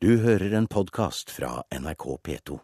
Du 0.00 0.12
hører 0.22 0.52
en 0.54 0.66
podkast 0.70 1.30
fra 1.34 1.64
NRK 1.74 2.04
P2. 2.22 2.58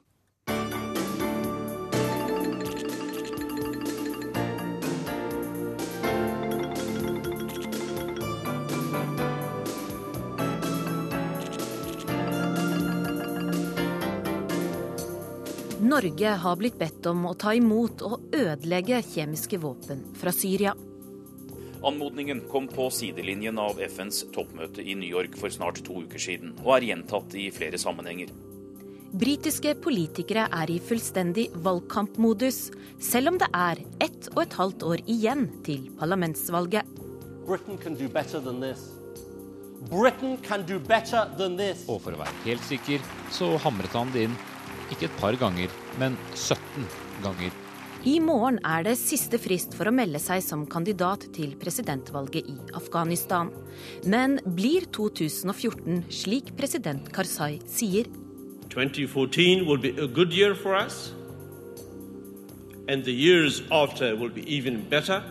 Norge 15.82 16.28
har 16.28 16.56
blitt 16.56 16.78
bedt 16.78 17.06
om 17.10 17.26
å 17.26 17.34
ta 17.34 17.50
imot 17.58 18.06
og 18.06 18.30
ødelegge 18.30 19.02
kjemiske 19.10 19.58
våpen 19.58 20.06
fra 20.22 20.30
Syria. 20.30 20.78
Anmodningen 21.84 22.40
kom 22.48 22.64
på 22.68 22.88
sidelinjen 22.90 23.58
av 23.60 23.80
FNs 23.82 24.22
toppmøte 24.32 24.80
i 24.80 24.94
New 24.96 25.08
York 25.08 25.36
for 25.36 25.52
snart 25.52 25.82
to 25.84 25.98
uker 26.06 26.22
siden, 26.22 26.54
og 26.64 26.78
er 26.78 26.86
gjentatt 26.88 27.36
i 27.36 27.50
flere 27.52 27.80
sammenhenger. 27.80 28.32
Britiske 29.14 29.76
politikere 29.84 30.46
er 30.48 30.70
i 30.72 30.80
fullstendig 30.82 31.50
valgkampmodus, 31.62 32.70
selv 32.98 33.34
om 33.34 33.36
det 33.38 33.50
er 33.54 33.82
ett 34.02 34.30
og 34.32 34.40
et 34.46 34.56
halvt 34.58 34.86
år 34.88 35.04
igjen 35.04 35.44
til 35.66 35.90
parlamentsvalget. 36.00 36.88
Britain 37.44 37.78
can 37.78 37.98
do 38.00 38.08
better 38.08 38.40
than 38.40 38.64
this. 38.64 38.88
Britain 39.92 40.38
can 40.42 40.64
do 40.66 40.80
better 40.80 41.28
than 41.36 41.58
this. 41.60 41.84
Og 41.86 42.00
for 42.00 42.16
å 42.16 42.22
være 42.24 42.40
helt 42.46 42.64
sikker, 42.64 43.04
så 43.30 43.52
hamret 43.62 43.92
han 43.94 44.10
det 44.16 44.30
inn 44.30 44.38
ikke 44.90 45.10
et 45.10 45.20
par 45.20 45.36
ganger, 45.36 45.68
men 46.00 46.16
17 46.32 46.88
ganger. 47.22 47.63
I 48.04 48.18
morgen 48.20 48.58
er 48.68 48.82
det 48.84 48.98
siste 49.00 49.38
frist 49.40 49.72
for 49.72 49.88
å 49.88 49.92
melde 49.96 50.20
seg 50.20 50.42
som 50.44 50.66
kandidat 50.68 51.22
til 51.32 51.54
presidentvalget 51.56 52.50
i 52.52 52.56
Afghanistan. 52.76 53.48
Men 54.04 54.36
blir 54.58 54.84
2014 54.92 56.02
slik 56.12 56.50
president 56.58 57.08
Karzai 57.16 57.62
sier? 57.64 58.10
2014 58.68 59.64
will 59.64 59.80
be 59.80 59.94
a 59.96 60.04
good 60.04 60.36
year 60.36 60.52
for 60.52 60.76
us, 60.76 61.14
and 62.92 63.08
the 63.08 63.14
years 63.14 63.62
after 63.72 64.12
will 64.20 64.28
be 64.28 64.44
even 64.44 64.82
better. 64.92 65.24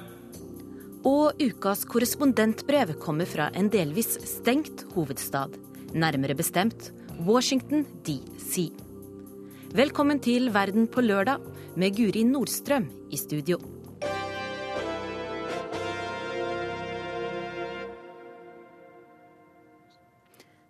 Og 1.05 1.37
ukas 1.37 1.85
korrespondentbrev 1.85 2.95
kommer 2.97 3.29
fra 3.29 3.51
en 3.53 3.69
delvis 3.69 4.15
stengt 4.25 4.87
hovedstad. 4.95 5.53
Nærmere 5.93 6.33
bestemt 6.33 6.89
Washington 7.21 7.85
DC. 8.01 8.71
Velkommen 9.77 10.17
til 10.25 10.49
Verden 10.53 10.87
på 10.89 11.05
lørdag 11.05 11.52
med 11.75 11.95
Guri 11.97 12.23
Nordstrøm 12.23 12.89
i 13.11 13.17
studio. 13.17 13.57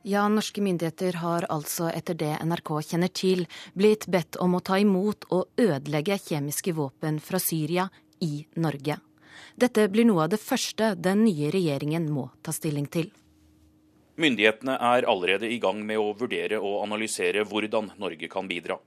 Ja, 0.05 0.27
norske 0.27 0.61
myndigheter 0.61 1.15
har 1.21 1.45
altså, 1.49 1.87
etter 1.87 2.17
det 2.19 2.33
NRK 2.43 2.71
kjenner 2.89 3.07
til, 3.07 3.45
blitt 3.71 4.09
bedt 4.11 4.35
om 4.43 4.57
å 4.57 4.59
ta 4.59 4.75
imot 4.83 5.29
og 5.31 5.55
ødelegge 5.55 6.17
kjemiske 6.19 6.73
våpen 6.75 7.21
fra 7.23 7.39
Syria 7.39 7.87
i 8.19 8.43
Norge. 8.59 8.99
Dette 9.55 9.87
blir 9.87 10.07
noe 10.09 10.25
av 10.25 10.33
det 10.33 10.41
første 10.43 10.93
den 10.99 11.23
nye 11.23 11.51
regjeringen 11.55 12.09
må 12.11 12.27
ta 12.43 12.51
stilling 12.51 12.89
til. 12.91 13.13
Myndighetene 14.19 14.75
er 14.75 15.07
allerede 15.09 15.47
i 15.49 15.57
gang 15.63 15.79
med 15.87 15.97
å 15.97 16.11
vurdere 16.19 16.59
og 16.59 16.83
analysere 16.83 17.47
hvordan 17.47 17.93
Norge 18.03 18.27
kan 18.29 18.51
bidra. 18.51 18.77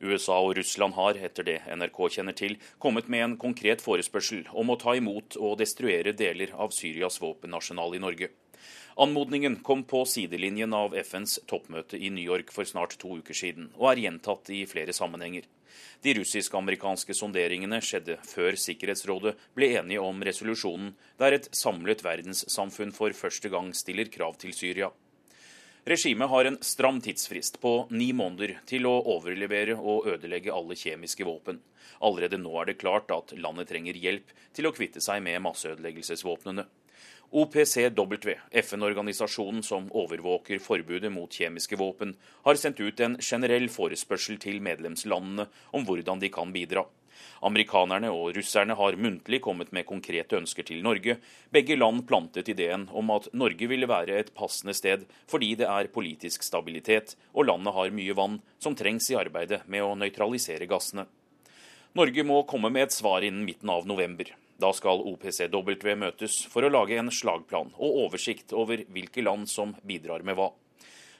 USA 0.00 0.38
og 0.40 0.56
Russland 0.58 0.94
har, 0.98 1.18
etter 1.18 1.46
det 1.46 1.58
NRK 1.70 1.98
kjenner 2.16 2.36
til, 2.36 2.58
kommet 2.82 3.08
med 3.12 3.24
en 3.26 3.38
konkret 3.40 3.82
forespørsel 3.84 4.46
om 4.52 4.72
å 4.72 4.78
ta 4.80 4.96
imot 4.98 5.38
og 5.40 5.58
destruere 5.62 6.14
deler 6.16 6.54
av 6.54 6.74
Syrias 6.76 7.20
våpenarsenal 7.22 7.96
i 7.96 8.02
Norge. 8.02 8.30
Anmodningen 9.00 9.56
kom 9.64 9.84
på 9.88 10.02
sidelinjen 10.04 10.74
av 10.76 10.92
FNs 10.94 11.38
toppmøte 11.48 11.96
i 11.96 12.10
New 12.12 12.24
York 12.24 12.52
for 12.52 12.68
snart 12.68 12.98
to 13.00 13.16
uker 13.22 13.36
siden, 13.36 13.70
og 13.78 13.88
er 13.92 14.02
gjentatt 14.04 14.50
i 14.52 14.66
flere 14.68 14.92
sammenhenger. 14.92 15.48
De 16.04 16.12
russisk-amerikanske 16.18 17.16
sonderingene 17.16 17.78
skjedde 17.80 18.18
før 18.28 18.58
Sikkerhetsrådet 18.60 19.32
ble 19.56 19.70
enige 19.78 20.02
om 20.04 20.20
resolusjonen, 20.28 20.92
der 21.16 21.38
et 21.38 21.48
samlet 21.56 22.04
verdenssamfunn 22.04 22.92
for 22.92 23.16
første 23.16 23.48
gang 23.52 23.72
stiller 23.76 24.12
krav 24.12 24.36
til 24.42 24.52
Syria. 24.56 24.90
Regimet 25.84 26.28
har 26.28 26.44
en 26.44 26.58
stram 26.60 27.00
tidsfrist 27.00 27.60
på 27.60 27.86
ni 27.90 28.12
måneder 28.14 28.60
til 28.70 28.86
å 28.86 28.92
overlevere 29.16 29.74
og 29.74 30.06
ødelegge 30.12 30.54
alle 30.54 30.76
kjemiske 30.78 31.26
våpen. 31.26 31.58
Allerede 32.06 32.38
nå 32.38 32.52
er 32.60 32.68
det 32.70 32.76
klart 32.78 33.10
at 33.10 33.34
landet 33.34 33.66
trenger 33.72 33.98
hjelp 33.98 34.30
til 34.54 34.68
å 34.68 34.72
kvitte 34.76 35.02
seg 35.02 35.24
med 35.26 35.42
masseødeleggelsesvåpnene. 35.42 36.68
OPCW, 37.34 38.36
FN-organisasjonen 38.62 39.66
som 39.66 39.90
overvåker 39.90 40.62
forbudet 40.62 41.10
mot 41.10 41.34
kjemiske 41.34 41.78
våpen, 41.80 42.14
har 42.46 42.60
sendt 42.60 42.78
ut 42.78 43.02
en 43.02 43.18
generell 43.18 43.66
forespørsel 43.72 44.38
til 44.38 44.62
medlemslandene 44.62 45.48
om 45.74 45.88
hvordan 45.88 46.22
de 46.22 46.30
kan 46.30 46.54
bidra. 46.54 46.86
Amerikanerne 47.42 48.10
og 48.12 48.36
russerne 48.36 48.76
har 48.78 48.98
muntlig 49.00 49.40
kommet 49.44 49.72
med 49.72 49.86
konkrete 49.88 50.38
ønsker 50.38 50.66
til 50.68 50.82
Norge. 50.84 51.18
Begge 51.52 51.76
land 51.78 52.04
plantet 52.08 52.50
ideen 52.52 52.88
om 52.92 53.10
at 53.14 53.28
Norge 53.32 53.68
ville 53.70 53.88
være 53.90 54.20
et 54.20 54.34
passende 54.36 54.74
sted 54.76 55.06
fordi 55.30 55.54
det 55.60 55.68
er 55.70 55.90
politisk 55.92 56.44
stabilitet, 56.46 57.16
og 57.34 57.48
landet 57.50 57.74
har 57.74 57.94
mye 57.94 58.16
vann 58.16 58.38
som 58.62 58.76
trengs 58.78 59.10
i 59.10 59.18
arbeidet 59.18 59.62
med 59.66 59.84
å 59.84 59.96
nøytralisere 59.98 60.70
gassene. 60.70 61.08
Norge 61.98 62.24
må 62.24 62.38
komme 62.48 62.70
med 62.72 62.86
et 62.86 62.94
svar 62.94 63.24
innen 63.26 63.44
midten 63.44 63.68
av 63.68 63.84
november. 63.84 64.30
Da 64.62 64.70
skal 64.72 65.02
OPCW 65.10 65.96
møtes 65.98 66.38
for 66.48 66.64
å 66.64 66.70
lage 66.72 66.96
en 66.96 67.10
slagplan 67.12 67.72
og 67.76 68.02
oversikt 68.06 68.54
over 68.56 68.84
hvilke 68.88 69.24
land 69.24 69.50
som 69.50 69.74
bidrar 69.84 70.24
med 70.24 70.38
hva. 70.38 70.52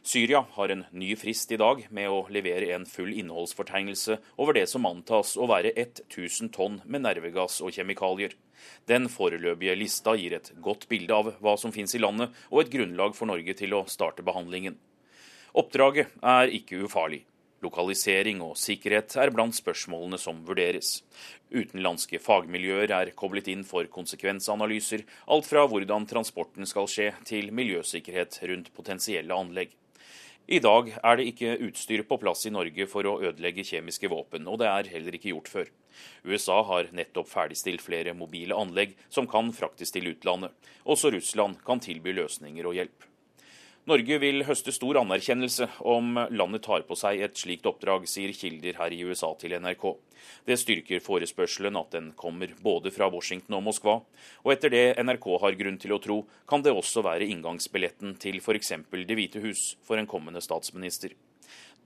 Syria 0.02 0.40
har 0.50 0.68
en 0.68 0.84
ny 0.90 1.14
frist 1.14 1.52
i 1.54 1.56
dag 1.60 1.84
med 1.94 2.10
å 2.10 2.24
levere 2.34 2.72
en 2.74 2.84
full 2.90 3.12
innholdsfortegnelse 3.14 4.16
over 4.42 4.56
det 4.56 4.64
som 4.66 4.86
antas 4.88 5.36
å 5.38 5.46
være 5.46 5.70
1000 5.78 6.48
tonn 6.56 6.80
med 6.82 7.04
nervegass 7.04 7.60
og 7.62 7.70
kjemikalier. 7.76 8.34
Den 8.90 9.06
foreløpige 9.06 9.76
lista 9.78 10.16
gir 10.18 10.34
et 10.34 10.50
godt 10.62 10.88
bilde 10.90 11.14
av 11.14 11.28
hva 11.38 11.54
som 11.54 11.70
finnes 11.74 11.94
i 11.94 12.00
landet, 12.02 12.32
og 12.50 12.64
et 12.64 12.72
grunnlag 12.72 13.14
for 13.14 13.30
Norge 13.30 13.54
til 13.54 13.76
å 13.78 13.84
starte 13.86 14.26
behandlingen. 14.26 14.74
Oppdraget 15.54 16.10
er 16.18 16.50
ikke 16.50 16.80
ufarlig. 16.82 17.20
Lokalisering 17.62 18.40
og 18.42 18.56
sikkerhet 18.58 19.14
er 19.22 19.30
blant 19.30 19.54
spørsmålene 19.54 20.18
som 20.18 20.40
vurderes. 20.48 20.96
Utenlandske 21.54 22.18
fagmiljøer 22.18 22.90
er 22.96 23.12
koblet 23.14 23.52
inn 23.54 23.62
for 23.62 23.86
konsekvensanalyser, 23.86 25.06
alt 25.30 25.46
fra 25.46 25.62
hvordan 25.70 26.08
transporten 26.10 26.66
skal 26.66 26.90
skje 26.90 27.12
til 27.28 27.54
miljøsikkerhet 27.54 28.40
rundt 28.50 28.72
potensielle 28.74 29.38
anlegg. 29.38 29.76
I 30.52 30.58
dag 30.60 30.90
er 31.00 31.16
det 31.16 31.24
ikke 31.30 31.54
utstyr 31.64 32.02
på 32.04 32.18
plass 32.20 32.42
i 32.44 32.50
Norge 32.52 32.84
for 32.90 33.06
å 33.08 33.14
ødelegge 33.24 33.64
kjemiske 33.64 34.10
våpen, 34.12 34.44
og 34.44 34.58
det 34.60 34.66
er 34.68 34.90
heller 34.92 35.16
ikke 35.16 35.30
gjort 35.30 35.48
før. 35.48 35.70
USA 36.28 36.58
har 36.68 36.90
nettopp 36.92 37.30
ferdigstilt 37.30 37.80
flere 37.80 38.12
mobile 38.12 38.58
anlegg 38.60 38.92
som 39.08 39.24
kan 39.30 39.48
fraktes 39.56 39.94
til 39.94 40.10
utlandet. 40.10 40.52
Også 40.84 41.08
Russland 41.14 41.62
kan 41.64 41.80
tilby 41.80 42.12
løsninger 42.18 42.68
og 42.68 42.76
hjelp. 42.76 43.08
Norge 43.90 44.14
vil 44.22 44.44
høste 44.46 44.70
stor 44.70 45.00
anerkjennelse 45.00 45.66
om 45.90 46.14
landet 46.30 46.62
tar 46.62 46.84
på 46.86 46.94
seg 46.94 47.18
et 47.26 47.40
slikt 47.40 47.64
oppdrag, 47.66 48.04
sier 48.06 48.30
kilder 48.30 48.76
her 48.78 48.94
i 48.94 49.00
USA 49.02 49.32
til 49.40 49.56
NRK. 49.58 49.86
Det 50.46 50.54
styrker 50.60 51.02
forespørselen 51.02 51.74
at 51.80 51.90
den 51.96 52.12
kommer 52.14 52.52
både 52.62 52.92
fra 52.94 53.08
Washington 53.10 53.56
og 53.58 53.64
Moskva, 53.66 53.96
og 54.44 54.52
etter 54.54 54.70
det 54.70 54.84
NRK 55.02 55.26
har 55.42 55.58
grunn 55.58 55.80
til 55.82 55.96
å 55.96 55.98
tro, 56.04 56.20
kan 56.46 56.62
det 56.62 56.70
også 56.70 57.02
være 57.02 57.26
inngangsbilletten 57.34 58.14
til 58.22 58.38
f.eks. 58.38 58.70
Det 58.86 59.18
hvite 59.18 59.42
hus 59.42 59.72
for 59.82 59.98
en 59.98 60.06
kommende 60.06 60.44
statsminister. 60.46 61.16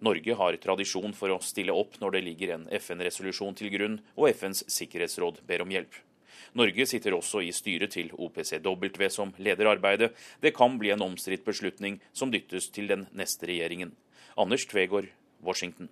Norge 0.05 0.37
har 0.37 0.59
tradisjon 0.61 1.17
for 1.17 1.33
å 1.33 1.41
stille 1.41 1.73
opp 1.73 1.97
når 2.03 2.19
det 2.19 2.25
ligger 2.29 2.53
en 2.59 2.69
FN-resolusjon 2.77 3.57
til 3.57 3.73
grunn 3.73 3.97
og 4.19 4.29
FNs 4.37 4.67
sikkerhetsråd 4.69 5.41
ber 5.49 5.65
om 5.65 5.73
hjelp. 5.73 5.97
Norge 6.55 6.87
sitter 6.87 7.17
også 7.17 7.43
i 7.45 7.53
styret 7.53 7.95
til 7.97 8.11
OPCW 8.13 9.09
som 9.13 9.35
leder 9.39 9.71
arbeidet. 9.71 10.13
Det 10.41 10.55
kan 10.57 10.79
bli 10.79 10.91
en 10.95 11.05
omstridt 11.07 11.45
beslutning 11.45 12.01
som 12.13 12.33
dyttes 12.33 12.71
til 12.71 12.89
den 12.89 13.07
neste 13.17 13.49
regjeringen. 13.49 13.95
Anders 14.37 14.67
Tvegård, 14.67 15.09
Washington. 15.45 15.89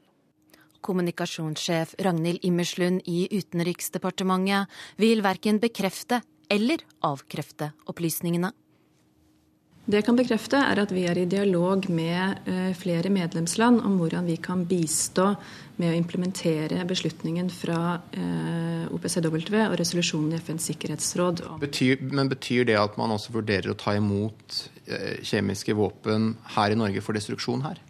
Kommunikasjonssjef 0.85 1.95
Ragnhild 2.05 2.45
Immerslund 2.45 3.07
i 3.09 3.25
Utenriksdepartementet 3.33 4.69
vil 5.01 5.25
verken 5.25 5.61
bekrefte 5.63 6.21
eller 6.53 6.85
avkrefte 7.01 7.71
opplysningene. 7.89 8.53
Det 9.85 9.99
jeg 9.99 10.07
kan 10.07 10.17
bekrefte, 10.17 10.57
er 10.57 10.79
at 10.81 10.93
vi 10.97 11.03
er 11.05 11.19
i 11.21 11.27
dialog 11.29 11.85
med 11.93 12.49
eh, 12.49 12.71
flere 12.73 13.11
medlemsland 13.13 13.83
om 13.85 13.99
hvordan 14.01 14.25
vi 14.25 14.39
kan 14.41 14.63
bistå 14.65 15.35
med 15.77 15.91
å 15.91 15.97
implementere 15.99 16.87
beslutningen 16.89 17.51
fra 17.53 17.99
eh, 18.17 18.87
OPCW 18.89 19.37
og 19.67 19.77
resolusjonen 19.77 20.33
i 20.33 20.41
FNs 20.41 20.71
sikkerhetsråd. 20.71 21.45
Betyr, 21.61 22.01
men 22.17 22.33
betyr 22.33 22.65
det 22.71 22.79
at 22.81 22.97
man 22.97 23.13
også 23.13 23.37
vurderer 23.37 23.75
å 23.75 23.77
ta 23.77 23.93
imot 23.99 24.63
eh, 24.89 25.21
kjemiske 25.21 25.77
våpen 25.77 26.33
her 26.57 26.73
i 26.73 26.81
Norge 26.81 27.05
for 27.05 27.21
destruksjon 27.21 27.67
her? 27.69 27.83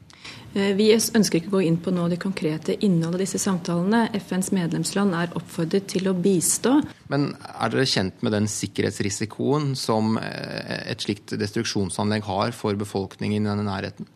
Eh, 0.54 0.70
vi 0.78 0.92
ønsker 0.94 1.40
ikke 1.40 1.50
å 1.50 1.56
gå 1.56 1.62
inn 1.66 1.80
på 1.82 1.90
nå 1.94 2.06
det 2.12 2.20
konkrete 2.22 2.76
innholdet 2.86 3.18
av 3.18 3.22
disse 3.24 3.40
samtalene. 3.42 4.04
FNs 4.14 4.52
medlemsland 4.54 5.16
er 5.18 5.34
oppfordret 5.34 5.88
til 5.90 6.06
å 6.10 6.14
bistå. 6.14 6.76
Men 7.10 7.32
er 7.50 7.74
dere 7.74 7.88
kjent 7.90 8.22
med 8.22 8.36
den 8.36 8.46
sikkerhetsrisikoen 8.50 9.72
som 9.78 10.14
eh, 10.22 10.92
et 10.92 11.02
slikt 11.02 11.34
destruksjonsanlegg 11.40 12.26
har 12.30 12.54
for 12.54 12.78
befolkningen 12.78 13.42
i 13.42 13.50
denne 13.50 13.66
nærheten? 13.66 14.10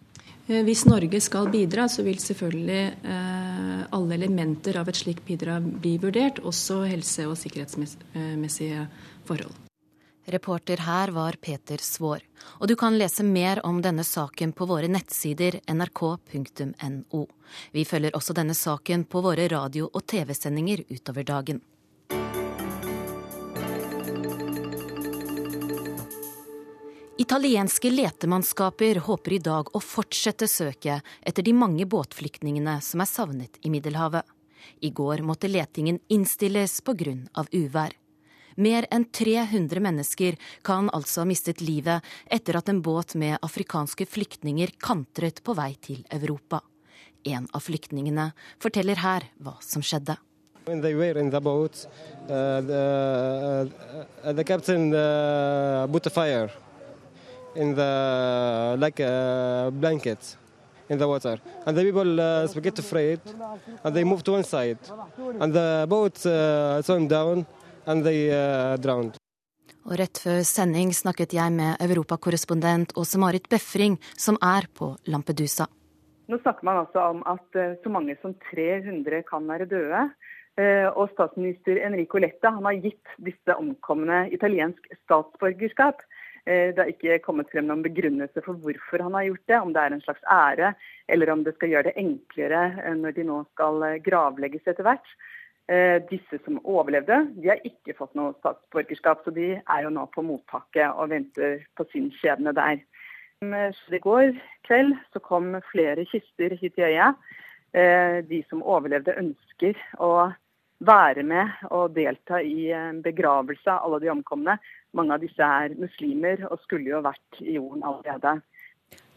Hvis 0.49 0.87
Norge 0.89 1.19
skal 1.21 1.51
bidra, 1.53 1.91
så 1.93 2.01
vil 2.07 2.17
selvfølgelig 2.25 2.79
alle 3.93 4.17
elementer 4.17 4.79
av 4.81 4.89
et 4.89 4.97
slikt 4.97 5.21
bidrag 5.29 5.69
bli 5.85 5.99
vurdert, 6.01 6.41
også 6.41 6.87
helse- 6.89 7.29
og 7.29 7.37
sikkerhetsmessige 7.37 8.87
forhold. 9.29 9.68
Reporter 10.29 10.77
her 10.77 11.09
var 11.09 11.33
Peter 11.41 11.79
Svaar. 11.81 12.21
Og 12.61 12.69
du 12.69 12.77
kan 12.77 12.99
lese 12.99 13.25
mer 13.25 13.63
om 13.67 13.81
denne 13.83 14.05
saken 14.05 14.53
på 14.53 14.67
våre 14.69 14.89
nettsider 14.89 15.61
nrk.no. 15.73 17.23
Vi 17.73 17.85
følger 17.89 18.17
også 18.17 18.37
denne 18.37 18.55
saken 18.55 19.07
på 19.09 19.23
våre 19.25 19.49
radio- 19.49 19.89
og 19.89 20.05
TV-sendinger 20.07 20.85
utover 20.93 21.25
dagen. 21.25 21.63
Italienske 27.19 27.91
letemannskaper 27.91 29.01
håper 29.09 29.33
i 29.33 29.39
dag 29.43 29.73
å 29.75 29.81
fortsette 29.83 30.47
søket 30.47 31.09
etter 31.27 31.43
de 31.43 31.55
mange 31.57 31.87
båtflyktningene 31.89 32.77
som 32.85 33.01
er 33.01 33.11
savnet 33.11 33.59
i 33.65 33.73
Middelhavet. 33.73 34.23
I 34.81 34.93
går 34.93 35.25
måtte 35.25 35.49
letingen 35.49 35.99
innstilles 36.09 36.81
pga. 36.85 37.17
uvær. 37.53 37.97
Mer 38.59 38.89
enn 38.91 39.05
300 39.15 39.79
mennesker 39.79 40.35
kan 40.67 40.89
altså 40.91 41.21
ha 41.23 41.27
mistet 41.31 41.61
livet 41.63 42.03
etter 42.27 42.57
at 42.59 42.67
en 42.73 42.81
båt 42.83 43.15
med 43.15 43.39
afrikanske 43.39 44.03
flyktninger 44.11 44.73
kantret 44.83 45.39
på 45.47 45.55
vei 45.55 45.77
til 45.79 46.01
Europa. 46.11 46.59
En 47.23 47.47
av 47.55 47.63
flyktningene 47.63 48.33
forteller 48.59 48.99
her 48.99 49.29
hva 49.39 49.55
som 49.63 49.79
skjedde. 49.83 50.17
When 50.67 50.83
they 50.83 50.95
were 50.99 51.21
in 51.21 51.31
the 51.31 51.41
boat, 51.41 51.87
uh, 52.29 52.61
uh, 52.67 53.67
uh, 54.27 56.11
fire 56.11 56.51
in 57.55 57.75
the 57.77 58.77
like 58.77 58.99
a 59.01 59.71
blanket 59.71 60.37
in 60.91 60.99
the 60.99 61.07
water, 61.07 61.39
and 61.65 61.77
the 61.77 61.85
people 61.85 62.21
uh, 62.21 62.47
get 62.61 62.79
afraid, 62.79 63.21
side, 64.43 64.79
and 65.39 65.55
the 65.55 65.87
boat 65.89 66.27
uh, 66.27 66.83
and 67.89 68.05
they 68.05 68.29
uh, 68.29 68.77
drowned. 68.77 69.17
Og 69.89 69.97
rett 69.97 70.21
før 70.21 70.43
sending 70.45 70.93
snakket 70.93 71.33
jeg 71.33 71.53
med 71.55 71.81
europakorrespondent 71.81 72.93
Åse 73.01 73.21
Marit 73.21 73.49
Befring, 73.49 73.97
som 74.21 74.37
er 74.45 74.69
på 74.77 74.93
Lampedusa. 75.09 75.65
Nå 76.29 76.37
snakker 76.43 76.67
man 76.69 76.83
altså 76.83 77.07
om 77.15 77.23
at 77.31 77.57
uh, 77.57 77.79
så 77.81 77.93
mange 77.93 78.19
som 78.21 78.37
300 78.51 79.23
kan 79.31 79.49
være 79.49 79.69
døde. 79.71 80.03
Uh, 80.59 80.91
og 80.93 81.15
statsminister 81.15 81.81
Enrico 81.87 82.21
Letta 82.21 82.53
han 82.53 82.67
har 82.69 82.81
gitt 82.83 83.17
disse 83.25 83.57
omkomne 83.57 84.27
italiensk 84.35 84.91
statsborgerskap. 85.07 86.05
Uh, 86.45 86.75
det 86.75 86.83
har 86.83 86.93
ikke 86.93 87.23
kommet 87.25 87.49
frem 87.55 87.71
noen 87.71 87.87
begrunnelse 87.87 88.45
for 88.45 88.61
hvorfor 88.61 89.07
han 89.07 89.17
har 89.17 89.31
gjort 89.31 89.47
det, 89.49 89.63
om 89.63 89.73
det 89.73 89.87
er 89.87 89.97
en 89.97 90.05
slags 90.05 90.29
ære, 90.29 90.75
eller 91.09 91.33
om 91.33 91.49
det 91.49 91.57
skal 91.57 91.73
gjøre 91.73 91.89
det 91.89 91.97
enklere 92.05 92.93
når 93.01 93.17
de 93.17 93.29
nå 93.31 93.41
skal 93.55 93.89
gravlegges 94.05 94.69
etter 94.69 94.85
hvert. 94.85 95.17
Disse 96.09 96.39
som 96.47 96.63
overlevde, 96.65 97.19
de 97.37 97.51
har 97.51 97.59
ikke 97.67 97.93
fått 97.99 98.15
noe 98.17 98.33
statsborgerskap, 98.39 99.21
så 99.25 99.33
de 99.37 99.51
er 99.59 99.83
jo 99.85 99.91
nå 99.93 100.07
på 100.15 100.25
mottaket 100.25 100.89
og 100.97 101.11
venter 101.13 101.59
på 101.77 101.85
sin 101.93 102.07
skjebne 102.17 102.55
der. 102.57 102.81
I 103.45 104.01
går 104.01 104.33
kveld 104.65 104.97
så 105.13 105.21
kom 105.21 105.53
flere 105.69 106.07
kister 106.09 106.57
hit 106.57 106.81
i 106.81 106.87
øya. 106.89 107.13
De 108.25 108.41
som 108.49 108.65
overlevde 108.65 109.19
ønsker 109.21 109.77
å 110.01 110.33
være 110.79 111.23
med 111.27 111.69
og 111.71 111.95
delta 111.95 112.41
i 112.41 112.71
begravelse 113.05 113.71
av 113.71 113.85
alle 113.87 114.01
de 114.03 114.13
omkomne. 114.15 114.57
Mange 114.97 115.15
av 115.15 115.23
disse 115.23 115.43
er 115.45 115.77
muslimer 115.79 116.47
og 116.49 116.63
skulle 116.65 116.95
jo 116.95 117.03
vært 117.05 117.43
i 117.45 117.59
jorden 117.59 117.85
allerede. 117.85 118.39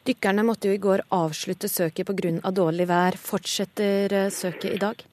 Dykkerne 0.05 0.43
måtte 0.45 0.67
jo 0.67 0.75
i 0.75 0.81
går 0.81 1.05
avslutte 1.13 1.69
søket 1.69 2.09
pga. 2.09 2.51
dårlig 2.51 2.87
vær. 2.89 3.17
Fortsetter 3.17 4.29
søket 4.29 4.73
i 4.73 4.81
dag? 4.81 5.10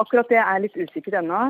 Akkurat 0.00 0.26
det 0.26 0.40
er 0.42 0.62
litt 0.64 0.74
usikkert 0.74 1.20
ennå, 1.20 1.40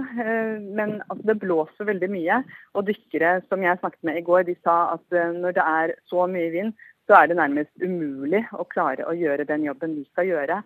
men 0.76 0.98
altså, 1.08 1.22
det 1.30 1.38
blåser 1.40 1.88
veldig 1.88 2.10
mye. 2.12 2.42
Og 2.76 2.84
dykkere 2.90 3.38
som 3.48 3.62
jeg 3.64 3.80
snakket 3.80 4.04
med 4.04 4.20
i 4.20 4.24
går, 4.26 4.42
de 4.50 4.56
sa 4.60 4.94
at 4.98 5.16
når 5.38 5.56
det 5.56 5.64
er 5.64 5.94
så 6.10 6.26
mye 6.28 6.50
vind, 6.52 6.74
så 7.08 7.18
er 7.18 7.30
det 7.30 7.38
nærmest 7.40 7.72
umulig 7.80 8.42
å 8.52 8.66
klare 8.68 9.06
å 9.08 9.16
gjøre 9.16 9.48
den 9.48 9.64
jobben 9.64 9.96
vi 9.96 10.04
skal 10.10 10.28
gjøre. 10.28 10.60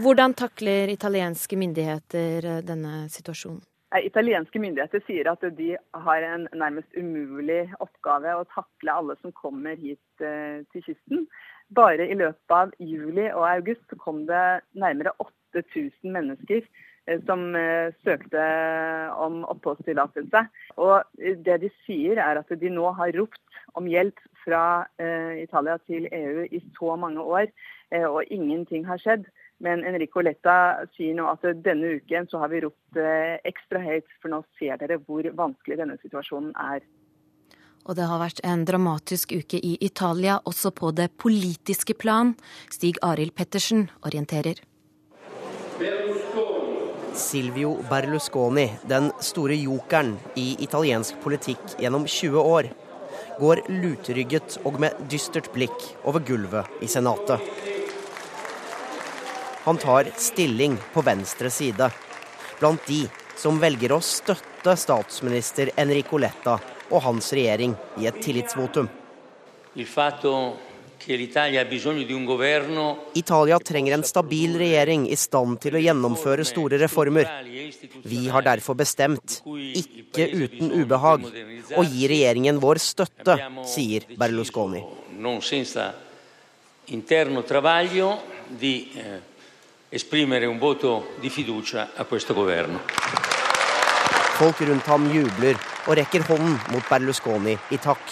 Hvordan 0.00 0.32
takler 0.36 0.88
italienske 0.92 1.56
myndigheter 1.60 2.64
denne 2.64 3.04
situasjonen? 3.12 3.60
Italienske 3.94 4.58
myndigheter 4.58 5.04
sier 5.06 5.28
at 5.30 5.44
de 5.54 5.74
har 6.06 6.24
en 6.26 6.48
nærmest 6.56 6.96
umulig 6.98 7.68
oppgave 7.84 8.32
å 8.34 8.46
takle 8.50 8.96
alle 8.96 9.14
som 9.20 9.34
kommer 9.36 9.76
hit 9.78 10.00
til 10.18 10.82
kysten. 10.88 11.28
Bare 11.74 12.08
i 12.08 12.16
løpet 12.18 12.56
av 12.56 12.72
juli 12.82 13.28
og 13.30 13.46
august 13.52 13.94
kom 14.02 14.24
det 14.26 14.64
nærmere 14.74 15.14
8000 15.22 16.10
mennesker 16.16 16.66
som 17.26 17.46
søkte 18.04 18.44
om 19.20 19.42
oppholdstillatelse. 19.52 20.44
Og 20.80 21.04
det 21.46 21.58
de 21.64 21.70
sier 21.84 22.20
er 22.22 22.40
at 22.40 22.52
de 22.60 22.72
nå 22.72 22.92
har 22.96 23.12
ropt 23.18 23.60
om 23.76 23.88
hjelp 23.90 24.20
fra 24.44 24.86
Italia 25.40 25.76
til 25.88 26.08
EU 26.10 26.44
i 26.48 26.60
så 26.78 26.96
mange 27.00 27.20
år, 27.20 27.50
og 28.08 28.22
ingenting 28.32 28.86
har 28.88 29.00
skjedd. 29.02 29.28
Men 29.62 29.84
Enrico 29.86 30.20
Letta 30.24 30.84
sier 30.96 31.14
nå 31.16 31.28
at 31.30 31.44
denne 31.64 31.94
uken 32.00 32.26
så 32.30 32.40
har 32.42 32.50
vi 32.52 32.64
ropt 32.64 32.98
ekstra 33.46 33.80
høyt, 33.84 34.08
for 34.20 34.32
nå 34.32 34.42
ser 34.58 34.80
dere 34.80 34.98
hvor 35.04 35.28
vanskelig 35.36 35.80
denne 35.80 35.96
situasjonen 36.02 36.52
er. 36.58 36.84
Og 37.84 37.98
det 37.98 38.06
har 38.08 38.20
vært 38.22 38.40
en 38.48 38.64
dramatisk 38.64 39.34
uke 39.36 39.58
i 39.60 39.74
Italia, 39.84 40.38
også 40.48 40.72
på 40.72 40.92
det 40.96 41.10
politiske 41.20 41.92
plan. 41.94 42.32
Stig 42.72 42.96
Arild 43.04 43.34
Pettersen 43.36 43.90
orienterer. 44.00 44.62
Silvio 47.14 47.76
Berlusconi, 47.90 48.68
den 48.82 49.12
store 49.20 49.56
jokeren 49.56 50.16
i 50.34 50.56
italiensk 50.64 51.20
politikk 51.22 51.78
gjennom 51.78 52.06
20 52.06 52.40
år, 52.40 52.68
går 53.38 53.62
lutrygget 53.70 54.58
og 54.66 54.78
med 54.82 54.98
dystert 55.10 55.50
blikk 55.54 55.78
over 56.04 56.22
gulvet 56.26 56.82
i 56.82 56.88
Senatet. 56.90 57.40
Han 59.64 59.80
tar 59.80 60.10
stilling 60.20 60.76
på 60.92 61.02
venstre 61.06 61.50
side, 61.50 61.88
blant 62.60 62.86
de 62.86 63.04
som 63.40 63.58
velger 63.62 63.94
å 63.94 64.02
støtte 64.04 64.76
statsminister 64.76 65.72
Enrico 65.80 66.20
Letta 66.20 66.58
og 66.90 67.02
hans 67.06 67.32
regjering 67.32 67.74
i 68.00 68.06
et 68.10 68.20
tillitsvotum. 68.22 68.90
Italia 73.14 73.58
trenger 73.58 73.94
en 73.94 74.04
stabil 74.04 74.56
regjering 74.58 75.04
i 75.10 75.16
stand 75.16 75.58
til 75.60 75.76
å 75.76 75.82
gjennomføre 75.82 76.44
store 76.48 76.78
reformer. 76.80 77.28
Vi 78.04 78.28
har 78.32 78.46
derfor 78.46 78.78
bestemt, 78.78 79.42
ikke 79.44 80.28
uten 80.32 80.72
ubehag, 80.80 81.26
å 81.76 81.84
gi 81.84 82.08
regjeringen 82.08 82.60
vår 82.62 82.80
støtte, 82.80 83.36
sier 83.68 84.08
Berlusconi. 84.16 84.80
Folk 94.34 94.60
rundt 94.66 94.88
ham 94.90 95.04
jubler 95.12 95.60
og 95.86 95.94
rekker 96.00 96.24
hånden 96.26 96.58
mot 96.72 96.88
Berlusconi 96.90 97.54
i 97.70 97.78
takk. 97.78 98.02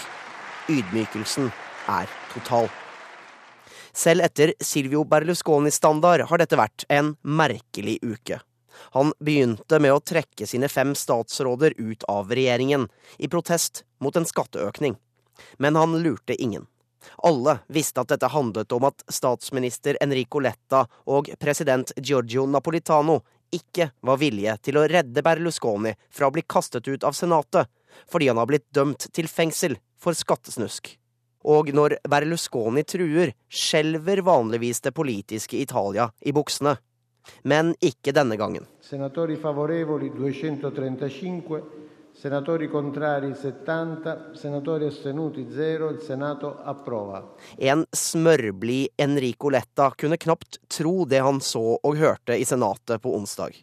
Ydmykelsen 0.70 1.50
er 1.90 2.06
total. 2.34 2.70
Selv 3.92 4.24
etter 4.24 4.54
Silvio 4.60 5.04
Berlusconi-standard 5.04 6.24
har 6.30 6.40
dette 6.40 6.56
vært 6.56 6.86
en 6.88 7.14
merkelig 7.22 7.98
uke. 8.02 8.40
Han 8.96 9.12
begynte 9.20 9.78
med 9.84 9.92
å 9.92 10.00
trekke 10.00 10.46
sine 10.48 10.68
fem 10.72 10.94
statsråder 10.96 11.76
ut 11.76 12.04
av 12.08 12.32
regjeringen, 12.32 12.88
i 13.18 13.28
protest 13.28 13.84
mot 14.00 14.16
en 14.16 14.28
skatteøkning. 14.28 14.96
Men 15.58 15.76
han 15.76 15.98
lurte 16.02 16.36
ingen. 16.40 16.66
Alle 17.26 17.58
visste 17.66 18.00
at 18.00 18.14
dette 18.14 18.30
handlet 18.32 18.72
om 18.72 18.86
at 18.88 19.04
statsminister 19.10 19.98
Enrico 20.00 20.40
Letta 20.40 20.86
og 21.10 21.28
president 21.40 21.92
Giorgio 21.98 22.46
Napolitano 22.46 23.20
ikke 23.52 23.90
var 24.00 24.20
villige 24.22 24.56
til 24.68 24.78
å 24.80 24.86
redde 24.88 25.24
Berlusconi 25.24 25.92
fra 26.10 26.30
å 26.30 26.34
bli 26.34 26.46
kastet 26.48 26.88
ut 26.88 27.04
av 27.04 27.16
Senatet, 27.18 27.68
fordi 28.08 28.30
han 28.30 28.40
har 28.40 28.48
blitt 28.48 28.70
dømt 28.72 29.10
til 29.12 29.28
fengsel 29.28 29.76
for 30.00 30.16
skattesnusk. 30.16 30.94
Og 31.44 31.72
når 31.74 31.98
Berlusconi 32.08 32.84
truer, 32.86 33.34
skjelver 33.50 34.22
vanligvis 34.22 34.82
det 34.84 34.94
politiske 34.94 35.58
Italia 35.58 36.08
i 36.22 36.34
buksene. 36.34 36.76
Men 37.46 37.74
ikke 37.82 38.14
denne 38.14 38.36
gangen. 38.38 38.66
Senatori 38.82 39.36
favorevoli 39.38 40.10
235, 40.10 41.60
senatori 42.18 42.68
contrari 42.70 43.30
70, 43.34 44.34
senatori 44.38 44.86
astenuti 44.90 45.44
0. 45.46 45.92
Il 45.92 46.00
Senato 46.02 46.56
approva. 46.64 47.22
En 47.58 47.86
smørblid 47.92 48.88
Enrico 48.98 49.50
Letta 49.50 49.92
kunne 49.98 50.18
knapt 50.18 50.58
tro 50.68 51.04
det 51.06 51.22
han 51.22 51.40
så 51.40 51.78
og 51.78 51.96
hørte 51.96 52.38
i 52.38 52.44
Senatet 52.44 53.02
på 53.02 53.14
onsdag. 53.16 53.54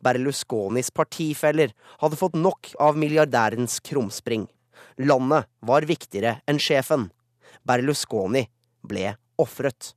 Berlusconis 0.00 0.90
partifeller 0.90 1.72
hadde 2.00 2.18
fått 2.18 2.36
nok 2.38 2.72
av 2.80 2.96
milliardærens 2.98 3.80
krumspring. 3.84 4.46
Landet 4.96 5.48
var 5.60 5.84
viktigere 5.88 6.38
enn 6.48 6.60
sjefen. 6.62 7.10
Berlusconi 7.66 8.46
ble 8.86 9.16
ofret. 9.42 9.92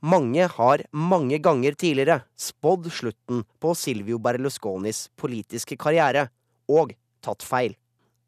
Mange 0.00 0.46
har 0.46 0.84
mange 0.92 1.38
ganger 1.42 1.74
tidligere 1.74 2.20
spådd 2.38 2.90
slutten 2.92 3.42
på 3.58 3.74
Silvio 3.74 4.20
Berlusconis 4.22 5.08
politiske 5.18 5.78
karriere, 5.80 6.28
og 6.68 6.92
tatt 7.24 7.42
feil. 7.42 7.74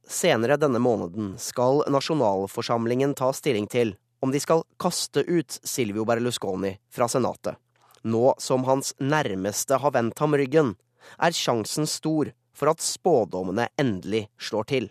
Senere 0.09 0.57
denne 0.59 0.81
måneden 0.83 1.35
skal 1.39 1.85
nasjonalforsamlingen 1.93 3.13
ta 3.15 3.31
stilling 3.37 3.69
til 3.71 3.95
om 4.25 4.33
de 4.33 4.41
skal 4.43 4.65
kaste 4.81 5.23
ut 5.29 5.61
Silvio 5.63 6.05
Berlusconi 6.09 6.73
fra 6.91 7.09
Senatet. 7.09 7.55
Nå 8.03 8.35
som 8.41 8.65
hans 8.65 8.95
nærmeste 8.99 9.77
har 9.77 9.93
vendt 9.93 10.19
ham 10.19 10.35
ryggen, 10.35 10.75
er 11.21 11.37
sjansen 11.37 11.87
stor 11.87 12.33
for 12.57 12.73
at 12.73 12.83
spådommene 12.83 13.69
endelig 13.81 14.27
slår 14.41 14.67
til. 14.73 14.89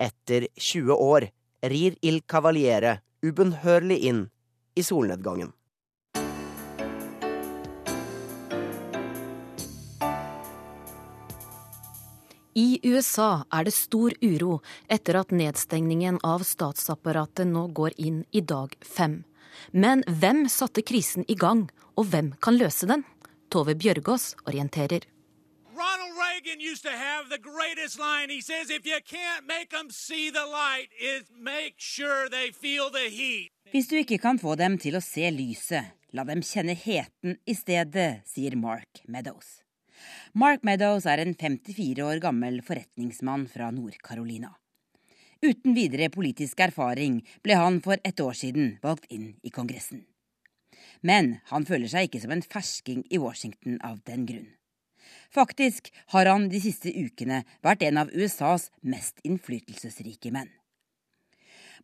Etter 0.00 0.46
20 0.60 0.92
år 0.94 1.26
rir 1.72 1.96
Il 2.02 2.20
Cavaliere 2.28 3.00
ubønnhørlig 3.22 3.98
inn 4.10 4.22
i 4.74 4.82
solnedgangen. 4.82 5.52
I 12.54 12.80
USA 12.84 13.44
er 13.48 13.64
det 13.64 13.72
stor 13.72 14.12
uro 14.20 14.58
etter 14.92 15.16
at 15.22 15.30
nedstengningen 15.32 16.18
av 16.20 16.44
statsapparatet 16.44 17.48
nå 17.48 17.68
går 17.72 17.96
inn 17.96 18.24
i 18.30 18.42
dag 18.44 18.74
fem. 18.84 19.22
Men 19.72 20.04
hvem 20.04 20.44
satte 20.52 20.84
krisen 20.84 21.24
i 21.32 21.36
gang, 21.38 21.70
og 21.96 22.10
hvem 22.12 22.32
kan 22.44 22.58
løse 22.60 22.88
den? 22.88 23.06
Tove 23.48 23.76
Bjørgaas 23.76 24.34
orienterer. 24.44 25.11
Reagan 26.42 26.60
used 26.60 26.82
to 26.82 26.90
have 26.90 27.28
the 27.30 27.38
greatest 27.38 27.98
line. 28.00 28.28
He 28.28 28.40
says, 28.40 28.68
if 28.68 28.84
you 28.84 28.98
can't 29.04 29.46
make 29.46 29.70
them 29.70 29.90
see 29.90 30.30
the 30.30 30.46
light, 30.46 30.88
is 31.00 31.22
make 31.40 31.74
sure 31.78 32.28
they 32.28 32.50
feel 32.50 32.90
the 32.90 33.08
heat. 33.10 33.50
Hvis 33.70 33.88
du 33.88 33.96
ikke 33.96 34.18
kan 34.18 34.38
få 34.38 34.56
dem 34.58 34.74
til 34.78 34.96
å 34.98 35.02
se 35.04 35.28
lyset, 35.30 35.92
la 36.10 36.24
dem 36.26 36.42
kjenne 36.42 36.74
heten 36.74 37.36
i 37.46 37.54
stedet, 37.54 38.24
sier 38.26 38.56
Mark 38.58 39.04
Meadows. 39.06 39.60
Mark 40.34 40.64
Meadows 40.66 41.06
er 41.06 41.22
en 41.22 41.36
54 41.38 42.02
år 42.02 42.18
gammel 42.24 42.58
forretningsmann 42.66 43.46
fra 43.52 43.70
Nord-Carolina. 43.70 44.50
Uten 45.42 45.76
videre 45.76 46.08
politisk 46.10 46.64
erfaring 46.64 47.20
ble 47.44 47.60
han 47.60 47.78
for 47.84 48.02
et 48.02 48.18
år 48.24 48.34
siden 48.40 48.80
valgt 48.82 49.06
inn 49.14 49.36
i 49.46 49.54
Kongressen. 49.54 50.08
Men 51.06 51.36
han 51.52 51.68
føler 51.70 51.92
seg 51.92 52.10
ikke 52.10 52.24
som 52.24 52.34
en 52.34 52.42
fersking 52.42 53.06
i 53.10 53.22
Washington 53.22 53.78
av 53.86 54.02
den 54.10 54.26
grunn. 54.26 54.50
Faktisk 55.34 55.88
har 56.12 56.26
han 56.28 56.48
de 56.52 56.60
siste 56.60 56.92
ukene 56.92 57.42
vært 57.64 57.84
en 57.86 58.02
av 58.02 58.10
USAs 58.12 58.68
mest 58.84 59.22
innflytelsesrike 59.24 60.32
menn. 60.34 60.50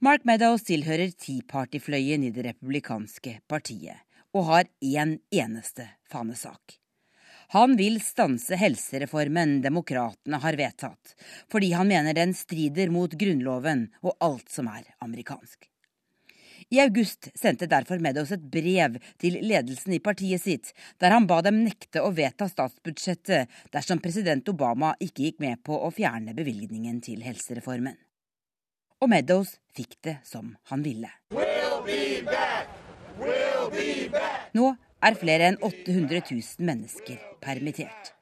Mark 0.04 0.26
Meadows 0.28 0.66
tilhører 0.68 1.10
Tea 1.16 1.42
Party-fløyen 1.48 2.26
i 2.28 2.34
det 2.34 2.44
republikanske 2.50 3.40
partiet 3.50 4.04
og 4.36 4.44
har 4.50 4.68
én 4.84 5.16
eneste 5.32 5.88
fanesak. 6.12 6.76
Han 7.56 7.78
vil 7.80 7.96
stanse 8.04 8.58
helsereformen 8.60 9.62
demokratene 9.64 10.36
har 10.42 10.58
vedtatt, 10.60 11.14
fordi 11.48 11.72
han 11.72 11.88
mener 11.88 12.12
den 12.12 12.36
strider 12.36 12.92
mot 12.92 13.16
Grunnloven 13.16 13.86
og 14.04 14.12
alt 14.20 14.52
som 14.52 14.68
er 14.68 14.84
amerikansk. 15.00 15.64
I 16.68 16.80
august 16.82 17.30
sendte 17.34 17.64
derfor 17.64 17.96
Meadows 18.04 18.34
et 18.34 18.42
brev 18.52 18.98
til 19.20 19.38
ledelsen 19.40 19.94
i 19.96 20.00
partiet 20.04 20.42
sitt, 20.42 20.74
der 21.00 21.14
han 21.14 21.24
ba 21.28 21.38
dem 21.44 21.62
nekte 21.64 22.02
å 22.04 22.10
vedta 22.12 22.44
statsbudsjettet 22.50 23.48
dersom 23.72 24.02
president 24.04 24.50
Obama 24.52 24.90
ikke 25.00 25.24
gikk 25.24 25.40
med 25.40 25.62
på 25.64 25.78
å 25.80 25.88
fjerne 25.96 26.36
bevilgningen 26.36 27.00
til 27.04 27.24
helsereformen. 27.24 27.96
Og 29.00 29.08
Meadows 29.08 29.54
fikk 29.72 29.96
det 30.04 30.18
som 30.28 30.52
han 30.68 30.84
ville. 30.84 31.08
We'll 31.32 31.80
be 31.86 32.20
back. 32.28 32.68
we'll 33.16 33.72
be 33.72 34.10
back. 34.12 34.52
Nå 34.52 34.74
er 35.00 35.16
flere 35.16 35.48
enn 35.48 35.60
800 35.62 36.20
000 36.28 36.68
mennesker 36.68 37.16
permittert. 37.40 38.12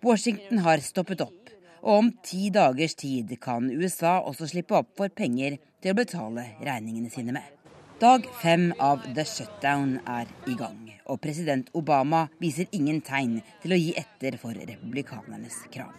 Washington 0.00 0.64
har 0.64 0.80
stoppet 0.80 1.20
opp, 1.20 1.52
og 1.84 1.96
om 1.98 2.12
ti 2.24 2.48
dagers 2.54 2.96
tid 2.96 3.36
kan 3.44 3.68
USA 3.68 4.22
også 4.24 4.48
slippe 4.54 4.78
opp 4.80 4.94
for 4.96 5.12
penger 5.12 5.60
til 5.82 5.92
å 5.92 6.00
betale 6.00 6.52
regningene 6.64 7.12
sine 7.12 7.36
med. 7.36 7.59
Dag 8.00 8.24
fem 8.42 8.70
av 8.78 9.02
the 9.14 9.24
shutdown 9.28 9.98
er 10.08 10.28
i 10.48 10.54
gang, 10.56 10.86
og 11.04 11.18
president 11.20 11.66
Obama 11.76 12.22
viser 12.40 12.64
ingen 12.72 13.02
tegn 13.04 13.34
til 13.60 13.74
å 13.76 13.76
gi 13.76 13.90
etter 14.00 14.38
for 14.40 14.56
republikanernes 14.56 15.58
krav. 15.74 15.90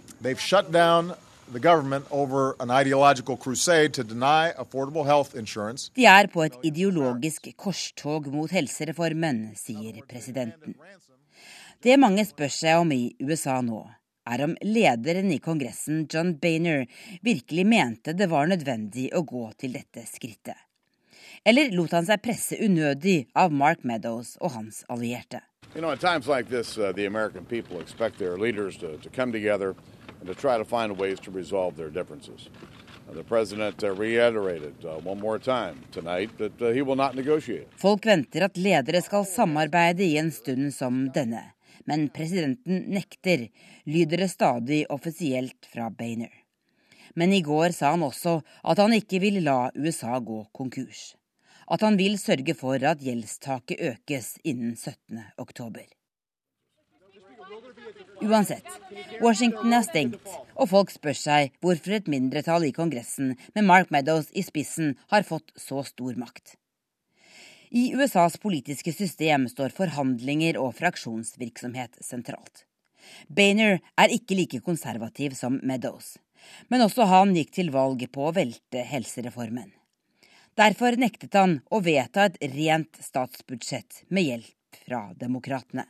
De 6.00 6.08
er 6.14 6.30
på 6.34 6.44
et 6.48 6.58
ideologisk 6.72 7.52
korstog 7.68 8.32
mot 8.34 8.58
helsereformen, 8.58 9.44
sier 9.62 10.02
presidenten. 10.10 10.74
Det 11.86 12.00
mange 12.02 12.26
spør 12.26 12.58
seg 12.58 12.82
om 12.82 12.98
i 12.98 13.14
USA 13.22 13.62
nå, 13.62 13.84
er 14.26 14.48
om 14.48 14.58
lederen 14.66 15.30
i 15.38 15.38
Kongressen, 15.38 16.08
John 16.10 16.34
Bainer, 16.42 16.90
virkelig 17.22 17.70
mente 17.78 18.18
det 18.18 18.32
var 18.34 18.50
nødvendig 18.50 19.12
å 19.14 19.22
gå 19.22 19.46
til 19.62 19.78
dette 19.78 20.10
skrittet. 20.10 20.58
Eller 21.44 21.72
lot 21.74 21.92
han 21.96 22.06
seg 22.06 22.22
presse 22.22 22.58
unødig 22.62 23.32
av 23.34 23.50
Mark 23.50 23.80
Meadows 23.82 24.36
og 24.46 24.52
hans 24.54 24.84
allierte? 24.94 25.40
You 25.74 25.82
know, 25.82 25.90
at 25.90 26.00
times 26.00 26.28
like 26.28 26.50
this, 26.50 26.78
uh, 26.78 26.92
the 26.92 27.08
American 27.08 27.46
people 27.46 27.80
expect 27.80 28.20
their 28.20 28.38
leaders 28.38 28.78
to, 28.78 28.98
to 28.98 29.10
come 29.10 29.32
together 29.32 29.74
and 30.20 30.28
to 30.28 30.36
try 30.36 30.60
to 30.60 30.66
find 30.66 31.00
ways 31.00 31.20
to 31.22 31.32
resolve 31.32 31.78
their 31.78 31.90
differences. 31.90 32.50
Uh, 33.10 33.16
the 33.16 33.24
president 33.24 33.84
uh, 33.84 33.90
reiterated 33.90 34.76
uh, 34.86 35.00
one 35.02 35.20
more 35.20 35.40
time 35.40 35.82
tonight 35.92 36.30
that 36.38 36.76
he 36.76 36.84
will 36.84 36.96
not 36.96 37.16
negotiate. 37.16 37.66
Folk 37.76 38.06
venter 38.06 38.46
at 38.46 38.58
ledere 38.58 39.02
skal 39.02 39.26
samarbeide 39.26 40.06
i 40.06 40.20
en 40.22 40.30
stund 40.32 40.76
som 40.76 41.08
denne, 41.16 41.42
men 41.90 42.10
presidenten 42.14 42.84
nekter, 42.94 43.48
lyder 43.90 44.28
det 44.28 44.30
stadig 44.30 44.84
offisielt 44.94 45.66
fra 45.74 45.90
Bainer. 45.90 46.30
Men 47.16 47.34
i 47.34 47.42
går 47.42 47.74
sa 47.74 47.96
han 47.96 48.06
også 48.06 48.44
at 48.62 48.78
han 48.78 48.94
ikke 48.94 49.24
vil 49.26 49.42
la 49.44 49.72
USA 49.74 50.20
gå 50.20 50.44
konkurs. 50.54 51.16
At 51.72 51.86
han 51.86 51.98
vil 52.00 52.20
sørge 52.20 52.56
for 52.58 52.84
at 52.84 53.02
gjeldstaket 53.04 53.80
økes 53.94 54.36
innen 54.44 54.76
17. 54.76 55.22
oktober. 55.40 55.88
Uansett, 58.22 58.68
Washington 59.22 59.74
er 59.74 59.86
stengt, 59.86 60.28
og 60.54 60.70
folk 60.70 60.92
spør 60.94 61.18
seg 61.18 61.56
hvorfor 61.64 61.96
et 61.98 62.10
mindretall 62.12 62.68
i 62.68 62.74
Kongressen 62.76 63.34
med 63.56 63.66
Mark 63.66 63.90
Meadows 63.94 64.30
i 64.38 64.44
spissen 64.46 64.94
har 65.14 65.26
fått 65.28 65.56
så 65.58 65.82
stor 65.88 66.20
makt. 66.20 66.56
I 67.72 67.96
USAs 67.96 68.38
politiske 68.44 68.94
system 68.94 69.48
står 69.50 69.74
forhandlinger 69.74 70.60
og 70.60 70.76
fraksjonsvirksomhet 70.78 72.02
sentralt. 72.04 72.66
Bainer 73.32 73.80
er 73.98 74.14
ikke 74.14 74.38
like 74.38 74.62
konservativ 74.62 75.34
som 75.40 75.58
Meadows, 75.64 76.18
men 76.70 76.84
også 76.86 77.08
han 77.10 77.34
gikk 77.38 77.56
til 77.58 77.72
valg 77.74 78.04
på 78.12 78.28
å 78.28 78.36
velte 78.36 78.84
helsereformen. 78.92 79.72
Derfor 80.56 80.98
nektet 81.00 81.34
han 81.34 81.60
å 81.72 81.80
vedta 81.80 82.28
et 82.28 82.42
rent 82.54 82.98
statsbudsjett 83.00 84.04
med 84.10 84.28
hjelp 84.28 84.82
fra 84.86 85.02
demokratene. 85.16 85.86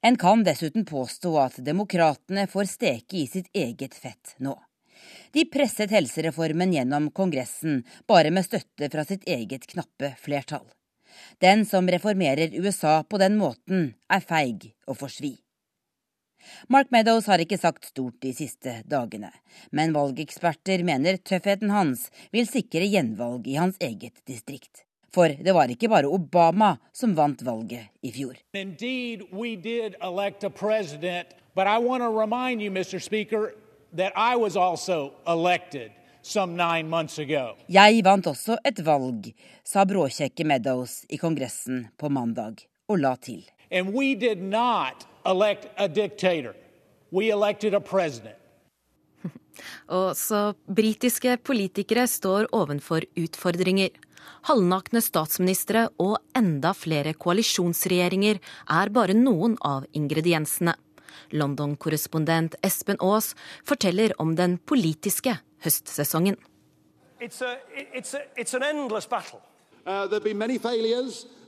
En 0.00 0.16
kan 0.16 0.44
dessuten 0.44 0.84
påstå 0.88 1.32
at 1.40 1.58
demokratene 1.64 2.46
får 2.46 2.70
steke 2.70 3.18
i 3.20 3.26
sitt 3.26 3.50
eget 3.52 3.94
fett 3.94 4.36
nå. 4.38 4.54
De 5.32 5.44
presset 5.44 5.90
helsereformen 5.92 6.72
gjennom 6.72 7.10
Kongressen 7.10 7.82
bare 8.08 8.30
med 8.32 8.46
støtte 8.46 8.88
fra 8.92 9.04
sitt 9.04 9.26
eget 9.28 9.66
knappe 9.68 10.14
flertall. 10.20 10.64
Den 11.40 11.66
som 11.66 11.88
reformerer 11.88 12.54
USA 12.56 13.02
på 13.04 13.18
den 13.20 13.36
måten, 13.36 13.92
er 14.08 14.24
feig 14.24 14.70
og 14.86 15.00
får 15.02 15.12
svi. 15.18 15.34
Mark 16.68 16.90
Meadows 16.94 17.26
har 17.30 17.42
ikke 17.42 17.58
sagt 17.58 17.88
stort 17.90 18.18
de 18.22 18.32
siste 18.36 18.80
dagene, 18.88 19.30
men 19.70 19.94
valgeksperter 19.96 20.84
mener 20.86 21.18
tøffheten 21.18 21.70
hans 21.74 22.08
vil 22.34 22.48
sikre 22.48 22.88
gjenvalg 22.90 23.46
i 23.48 23.56
hans 23.60 23.78
eget 23.80 24.22
distrikt. 24.26 24.86
For 25.16 25.32
det 25.32 25.52
var 25.56 25.70
ikke 25.72 25.88
bare 25.88 26.10
Obama 26.12 26.74
som 26.92 27.14
vant 27.16 27.40
valget 27.46 27.88
i 28.04 28.10
fjor. 28.12 28.36
Indeed, 28.52 29.22
but 31.54 31.66
I 31.66 31.78
want 31.78 32.02
to 32.02 32.10
remind 32.10 32.60
you, 32.60 32.70
Mr. 32.70 33.00
Speaker, 33.00 33.54
that 33.96 34.12
I 34.14 34.36
was 34.36 34.56
also 34.56 35.14
elected 35.26 35.90
some 36.22 36.56
nine 36.56 36.88
months 36.88 37.18
ago. 37.18 37.54
Jeg 37.68 38.04
vant 38.04 38.26
også 38.26 38.58
et 38.64 38.80
valg, 38.84 39.30
sa 39.64 39.86
bråkjekke 39.88 40.44
Meadows 40.44 41.04
i 41.08 41.16
Kongressen 41.16 41.86
på 41.96 42.10
mandag, 42.12 42.66
og 42.88 43.00
la 43.00 43.14
til. 43.16 43.44
And 43.70 43.94
we 43.94 44.14
did 44.14 44.42
not 44.42 45.06
elect 45.30 45.68
a 45.76 45.88
dictator. 45.88 46.54
We 47.10 47.30
elected 47.30 47.74
a 47.74 47.80
president. 47.80 48.36
Også 49.88 50.54
britiske 50.68 51.36
politikere 51.42 52.06
står 52.10 52.50
ovenfor 52.54 53.06
utfordringer. 53.18 53.90
Halvnakne 54.46 55.00
statsministre 55.02 55.88
og 56.02 56.18
enda 56.36 56.72
flere 56.74 57.14
koalisjonsregjeringer 57.14 58.40
er 58.70 58.92
bare 58.94 59.14
noen 59.14 59.56
av 59.64 59.86
ingrediensene. 59.96 60.76
London-korrespondent 61.32 62.54
Espen 62.66 62.98
Aas 63.02 63.32
forteller 63.66 64.14
om 64.22 64.34
den 64.38 64.58
politiske 64.58 65.38
høstsesongen. 65.64 66.36
It's 67.18 67.40
a, 67.40 67.56
it's 67.74 68.14
a, 68.14 68.20
it's 68.36 68.54
an 68.54 68.62
uh, 69.86 70.06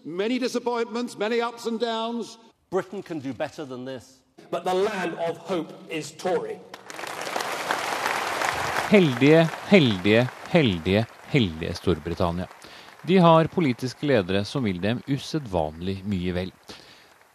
many 0.05 0.39
disappointments, 0.39 1.19
many 1.19 1.43
ups 1.43 1.67
and 1.67 1.79
downs. 1.79 2.39
Britain 2.71 3.03
can 3.03 3.19
do 3.19 3.33
better 3.33 3.65
than 3.65 3.85
this. 3.85 4.19
But 4.51 4.65
the 4.65 4.75
land 4.75 5.15
of 5.19 5.39
hope 5.39 5.73
is 5.91 6.11
Tory. 6.13 6.59
Heldige, 8.91 9.49
heldige, 9.69 10.29
heldige, 10.49 11.07
heldige 11.27 11.75
Storbritannia. 11.75 12.47
De 13.03 13.19
har 13.19 13.45
politiske 13.45 14.07
ledere 14.07 14.45
som 14.45 14.65
vil 14.65 14.81
dem 14.81 15.01
usedvanlig 15.07 16.03
mye 16.05 16.35
vel. 16.37 16.53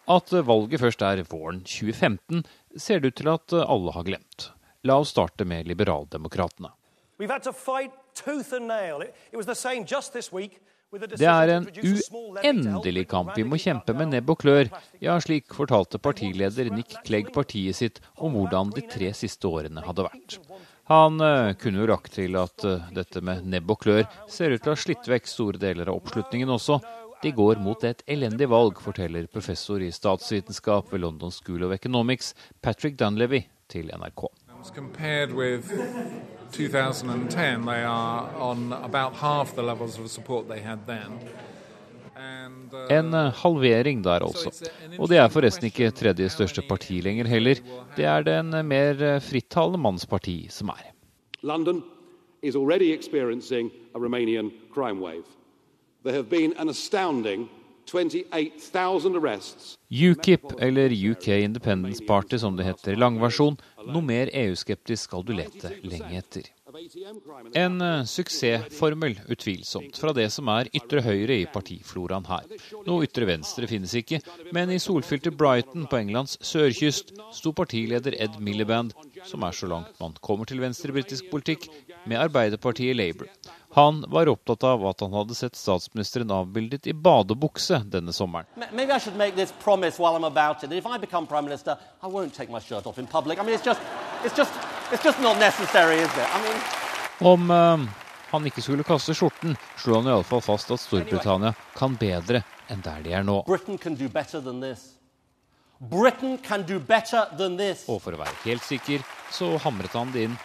At 0.05 0.33
valget 0.33 0.81
først 0.81 1.01
er 1.01 1.23
våren 1.29 1.63
2015, 1.65 2.43
ser 2.77 2.99
det 2.99 3.13
ut 3.13 3.17
til 3.21 3.33
at 3.33 3.53
alle 3.63 3.93
har 3.95 4.05
glemt. 4.05 4.51
La 4.83 4.99
oss 5.01 5.15
starte 5.15 5.45
med 5.45 5.65
liberaldemokratene. 5.67 6.69
We've 7.17 7.31
had 7.31 7.43
to 7.43 7.53
fight 7.53 7.91
tooth 8.13 8.53
and 8.53 8.67
nail. 8.67 9.01
It, 9.01 9.15
it 9.31 9.37
was 9.37 9.45
the 9.45 9.55
same 9.55 9.85
just 9.85 10.13
this 10.13 10.31
week. 10.33 10.61
Det 10.93 11.25
er 11.25 11.51
en 11.55 11.65
uendelig 11.65 13.07
kamp 13.09 13.31
vi 13.37 13.45
må 13.47 13.57
kjempe 13.61 13.95
med 13.97 14.11
nebb 14.13 14.29
og 14.29 14.43
klør. 14.43 14.69
Ja, 15.01 15.15
slik 15.23 15.53
fortalte 15.55 15.97
partileder 16.01 16.69
Nick 16.73 16.93
Clegg 17.07 17.31
partiet 17.33 17.79
sitt 17.79 18.01
om 18.21 18.37
hvordan 18.37 18.73
de 18.75 18.85
tre 18.91 19.09
siste 19.17 19.49
årene 19.49 19.81
hadde 19.85 20.05
vært. 20.05 20.37
Han 20.91 21.17
uh, 21.23 21.53
kunne 21.57 21.79
jo 21.81 21.87
lagt 21.89 22.13
til 22.17 22.35
at 22.37 22.65
uh, 22.67 22.89
dette 22.93 23.23
med 23.23 23.47
nebb 23.47 23.71
og 23.71 23.79
klør 23.85 24.03
ser 24.29 24.53
ut 24.53 24.61
til 24.61 24.73
å 24.73 24.75
ha 24.75 24.83
slitt 24.83 25.09
vekk 25.09 25.31
store 25.31 25.61
deler 25.61 25.89
av 25.89 26.01
oppslutningen 26.01 26.51
også. 26.51 26.81
De 27.23 27.31
går 27.31 27.61
mot 27.63 27.85
et 27.87 28.03
elendig 28.11 28.49
valg, 28.51 28.81
forteller 28.83 29.29
professor 29.31 29.81
i 29.81 29.93
statsvitenskap 29.95 30.91
ved 30.91 31.05
London 31.05 31.31
School 31.31 31.63
of 31.63 31.71
Economics, 31.71 32.33
Patrick 32.61 32.99
Dunlevy, 32.99 33.45
til 33.71 33.87
NRK. 33.95 34.27
Compared 34.71 35.33
with 35.33 35.69
2010, 36.51 37.65
they 37.65 37.83
are 37.83 38.29
on 38.39 38.73
about 38.73 39.13
half 39.15 39.55
the 39.55 39.61
levels 39.61 39.99
of 39.99 40.09
support 40.09 40.47
they 40.47 40.59
had 40.59 40.79
then. 40.87 41.19
En 42.89 43.13
halvering 43.13 44.03
der, 44.03 44.23
altså. 44.23 44.69
Og 44.99 45.09
det 45.09 45.17
er 45.17 45.27
forresten 45.27 45.65
ikke 45.65 45.91
tredje 45.91 46.29
største 46.29 46.61
parti 46.69 47.01
lenger 47.01 47.27
heller. 47.27 47.55
Det 47.97 48.05
er 48.05 48.23
den 48.23 48.67
mer 48.67 49.19
frittalende 49.19 49.77
manns 49.77 50.05
parti 50.05 50.47
som 50.49 50.69
er. 50.69 50.93
London 51.41 51.83
is 52.41 52.55
already 52.55 52.93
experiencing 52.93 53.71
a 53.95 53.99
Romanian 53.99 54.51
crime 54.73 55.01
wave. 55.01 55.25
There 56.05 56.15
have 56.15 56.29
been 56.29 56.53
an 56.57 56.69
astounding 56.69 57.49
28,000 57.85 59.15
arrests. 59.15 59.77
UKIP, 59.89 60.41
eller 60.59 61.11
UK 61.11 61.27
Independence 61.27 62.05
Party 62.07 62.37
som 62.37 62.57
det 62.57 62.65
heter 62.65 62.91
i 62.91 62.95
langversjon, 62.95 63.57
noe 63.87 64.03
mer 64.05 64.31
EU-skeptisk 64.33 65.09
skal 65.09 65.25
du 65.25 65.33
lete 65.37 65.73
lenge 65.83 66.19
etter. 66.19 66.49
En 67.53 67.75
uh, 67.81 68.05
suksessformel, 68.09 69.19
utvilsomt, 69.29 69.97
fra 69.99 70.13
det 70.17 70.25
som 70.33 70.49
er 70.49 70.71
ytre 70.73 71.03
høyre 71.05 71.35
i 71.43 71.49
partifloraen 71.53 72.25
her. 72.25 72.47
Noe 72.87 73.05
ytre 73.05 73.27
venstre 73.29 73.69
finnes 73.69 73.93
ikke, 73.99 74.21
men 74.55 74.73
i 74.73 74.79
solfylte 74.81 75.33
Brighton 75.37 75.85
på 75.89 75.99
Englands 76.01 76.39
sørkyst 76.41 77.13
sto 77.37 77.53
partileder 77.53 78.17
Ed 78.17 78.39
Miliband, 78.41 78.95
som 79.29 79.45
er 79.45 79.53
så 79.53 79.69
langt 79.69 79.99
man 80.01 80.17
kommer 80.25 80.49
til 80.49 80.63
venstre 80.63 80.95
britisk 80.95 81.29
politikk, 81.33 81.69
med 82.09 82.19
Arbeiderpartiet 82.19 82.97
Labour. 82.97 83.29
Han 83.75 84.05
var 84.07 84.27
opptatt 84.27 84.63
av 84.63 84.85
at 84.85 84.99
han 85.01 85.13
hadde 85.13 85.35
sett 85.35 85.55
statsministeren 85.55 86.31
avbildet 86.31 86.87
i 86.87 86.93
badebukse 86.93 87.79
denne 87.89 88.13
sommeren. 88.13 88.45
Maybe 88.71 88.93
I 88.93 88.99
should 88.99 89.17
make 89.17 89.35
this 89.35 89.53
promise 89.63 89.97
while 89.97 90.15
I'm 90.15 90.27
about 90.27 90.63
it. 90.63 90.71
If 90.71 90.85
I 90.85 90.99
become 90.99 91.25
prime 91.25 91.45
minister, 91.45 91.77
I 92.03 92.07
won't 92.07 92.35
take 92.35 92.51
my 92.51 92.59
shirt 92.59 92.85
off 92.85 92.99
in 92.99 93.07
public. 93.07 93.39
I 93.39 93.43
mean, 93.43 93.55
it's 93.55 93.65
just, 93.65 93.81
it's 94.23 94.37
just, 94.37 94.53
it's 94.91 95.03
just 95.03 95.19
not 95.21 95.39
necessary, 95.39 95.95
is 95.95 96.13
it? 96.17 96.35
I 96.35 96.41
mean... 96.43 96.61
Om 97.19 97.51
uh, 97.51 97.79
han 98.29 98.45
ikke 98.45 98.61
skulle 98.61 98.85
kaste 98.85 99.17
skjorten, 99.17 99.57
slo 99.81 99.97
han 99.97 100.13
iallfall 100.13 100.45
fast 100.45 100.69
at 100.69 100.81
Storbritannia 100.85 101.55
kan 101.73 101.97
bedre 101.97 102.45
enn 102.69 102.85
der 102.85 103.01
de 103.01 103.17
er 103.17 103.25
nå. 103.25 103.41
Britain 103.49 103.81
can 103.81 103.97
do 103.97 104.05
better 104.05 104.41
than 104.41 104.61
this. 104.61 104.91
Britain 105.79 106.37
can 106.37 106.61
do 106.61 106.77
better 106.77 107.25
than 107.37 107.57
this. 107.57 107.87
Og 107.89 108.03
for 108.05 108.13
å 108.13 108.21
være 108.21 108.37
helt 108.45 108.69
sikker, 108.69 109.01
så 109.33 109.55
hamret 109.65 109.97
han 109.97 110.13
det 110.13 110.29
inn 110.29 110.43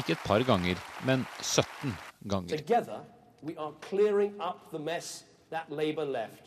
ikke 0.00 0.16
et 0.16 0.24
par 0.24 0.40
ganger, 0.48 0.80
men 1.04 1.28
17 1.44 1.92
ganger. 2.24 2.56
Together, 2.56 3.00
we 3.42 3.56
are 3.56 3.72
clearing 3.88 4.34
up 4.40 4.70
the 4.70 4.78
mess 4.78 5.24
that 5.50 5.70
Labour 5.70 6.04
left. 6.04 6.42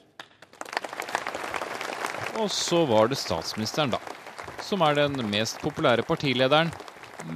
Og 2.38 2.52
så 2.52 2.86
var 2.86 3.08
det 3.08 3.16
statsministeren, 3.16 3.92
da. 3.94 4.00
Som 4.62 4.82
er 4.82 4.96
den 4.98 5.30
mest 5.30 5.60
populære 5.62 6.02
partilederen, 6.08 6.72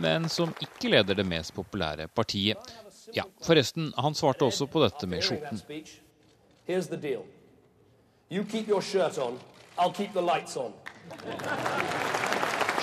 men 0.01 0.29
som 0.29 0.53
ikke 0.61 0.89
leder 0.89 1.15
det 1.15 1.25
mest 1.25 1.53
populære 1.53 2.07
partiet. 2.07 2.71
Ja, 3.13 3.23
forresten, 3.45 3.91
han 3.97 4.15
svarte 4.15 4.47
også 4.47 4.65
på 4.67 4.81
dette 4.83 5.07
med 5.07 5.21
skjorten. 5.21 5.61
Here's 6.67 6.89
the 6.89 6.97
deal. 6.97 7.23
You 8.31 8.43
keep 8.43 8.67
your 8.67 8.81
shirt 8.81 9.17
on, 9.17 9.39
I'll 9.77 9.93
keep 9.93 10.13
the 10.13 10.21
lights 10.21 10.57
on. 10.57 10.73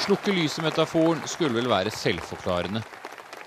Slukke 0.04 0.32
lyset-metaforen 0.32 1.20
skulle 1.28 1.54
vel 1.54 1.68
være 1.68 1.90
selvforklarende. 1.90 2.82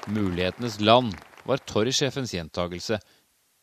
Mulighetenes 0.08 0.80
land 0.82 1.16
var 1.48 1.58
Torry-sjefens 1.58 2.34
gjentagelse. 2.34 3.00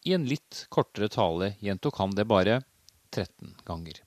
I 0.05 0.13
en 0.17 0.25
litt 0.29 0.67
kortere 0.69 1.09
tale 1.09 1.55
gjentok 1.61 1.99
han 2.01 2.17
det 2.17 2.25
bare 2.25 2.63
13 3.13 3.55
ganger. 3.65 4.01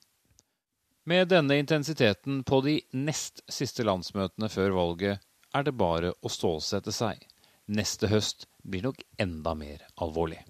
Med 1.08 1.30
denne 1.32 1.56
intensiteten 1.62 2.44
på 2.44 2.62
de 2.66 2.82
nest 2.92 3.44
siste 3.48 3.86
landsmøtene 3.88 4.50
før 4.52 4.76
valget 4.76 5.24
er 5.56 5.64
det 5.64 5.78
bare 5.78 6.12
å 6.20 6.32
stålsette 6.32 6.92
seg. 6.92 7.22
Neste 7.68 8.10
høst 8.12 8.48
blir 8.64 8.84
nok 8.90 9.02
enda 9.22 9.54
mer 9.56 9.86
alvorlig. 10.04 10.42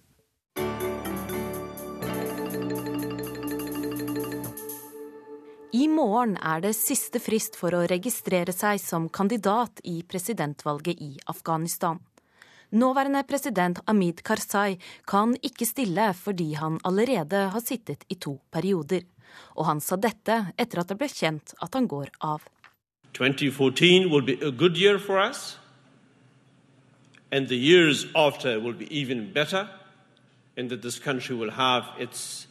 I 5.77 5.85
morgen 5.91 6.37
er 6.39 6.61
det 6.63 6.73
siste 6.79 7.19
frist 7.21 7.57
for 7.59 7.75
å 7.75 7.85
registrere 7.91 8.55
seg 8.55 8.79
som 8.81 9.09
kandidat 9.13 9.83
i 9.83 9.99
presidentvalget 10.07 11.01
i 11.03 11.17
Afghanistan. 11.29 11.99
Nåværende 12.71 13.23
president 13.23 13.80
Amid 13.88 14.23
Karzai 14.23 14.75
kan 15.08 15.38
ikke 15.43 15.65
stille 15.65 16.13
fordi 16.13 16.53
han 16.53 16.80
allerede 16.84 17.49
har 17.49 17.60
sittet 17.63 18.03
i 18.10 18.15
to 18.15 18.41
perioder. 18.51 19.01
Og 19.56 19.65
han 19.65 19.80
sa 19.80 19.95
dette 19.95 20.51
etter 20.60 20.82
at 20.82 20.89
det 20.89 20.97
ble 20.99 21.08
kjent 21.08 21.53
at 21.63 21.73
han 21.73 21.88
går 21.88 22.12
av. 22.21 22.41
2014 23.13 24.12
will 24.12 24.25
be 24.25 24.36
a 24.45 24.51
good 24.51 24.75
year 24.77 24.99
for 24.99 25.17
us, 25.17 25.60
and 27.32 27.47
the 27.47 27.56
years 27.56 28.06
after 28.15 28.60
will 28.60 28.75
be 28.75 28.88
even 28.91 29.32
better, 29.34 29.67
and 30.58 30.69
that 30.69 30.82
this 30.82 30.99
country 30.99 31.36
will 31.36 31.51
have 31.51 31.86
its 31.97 32.47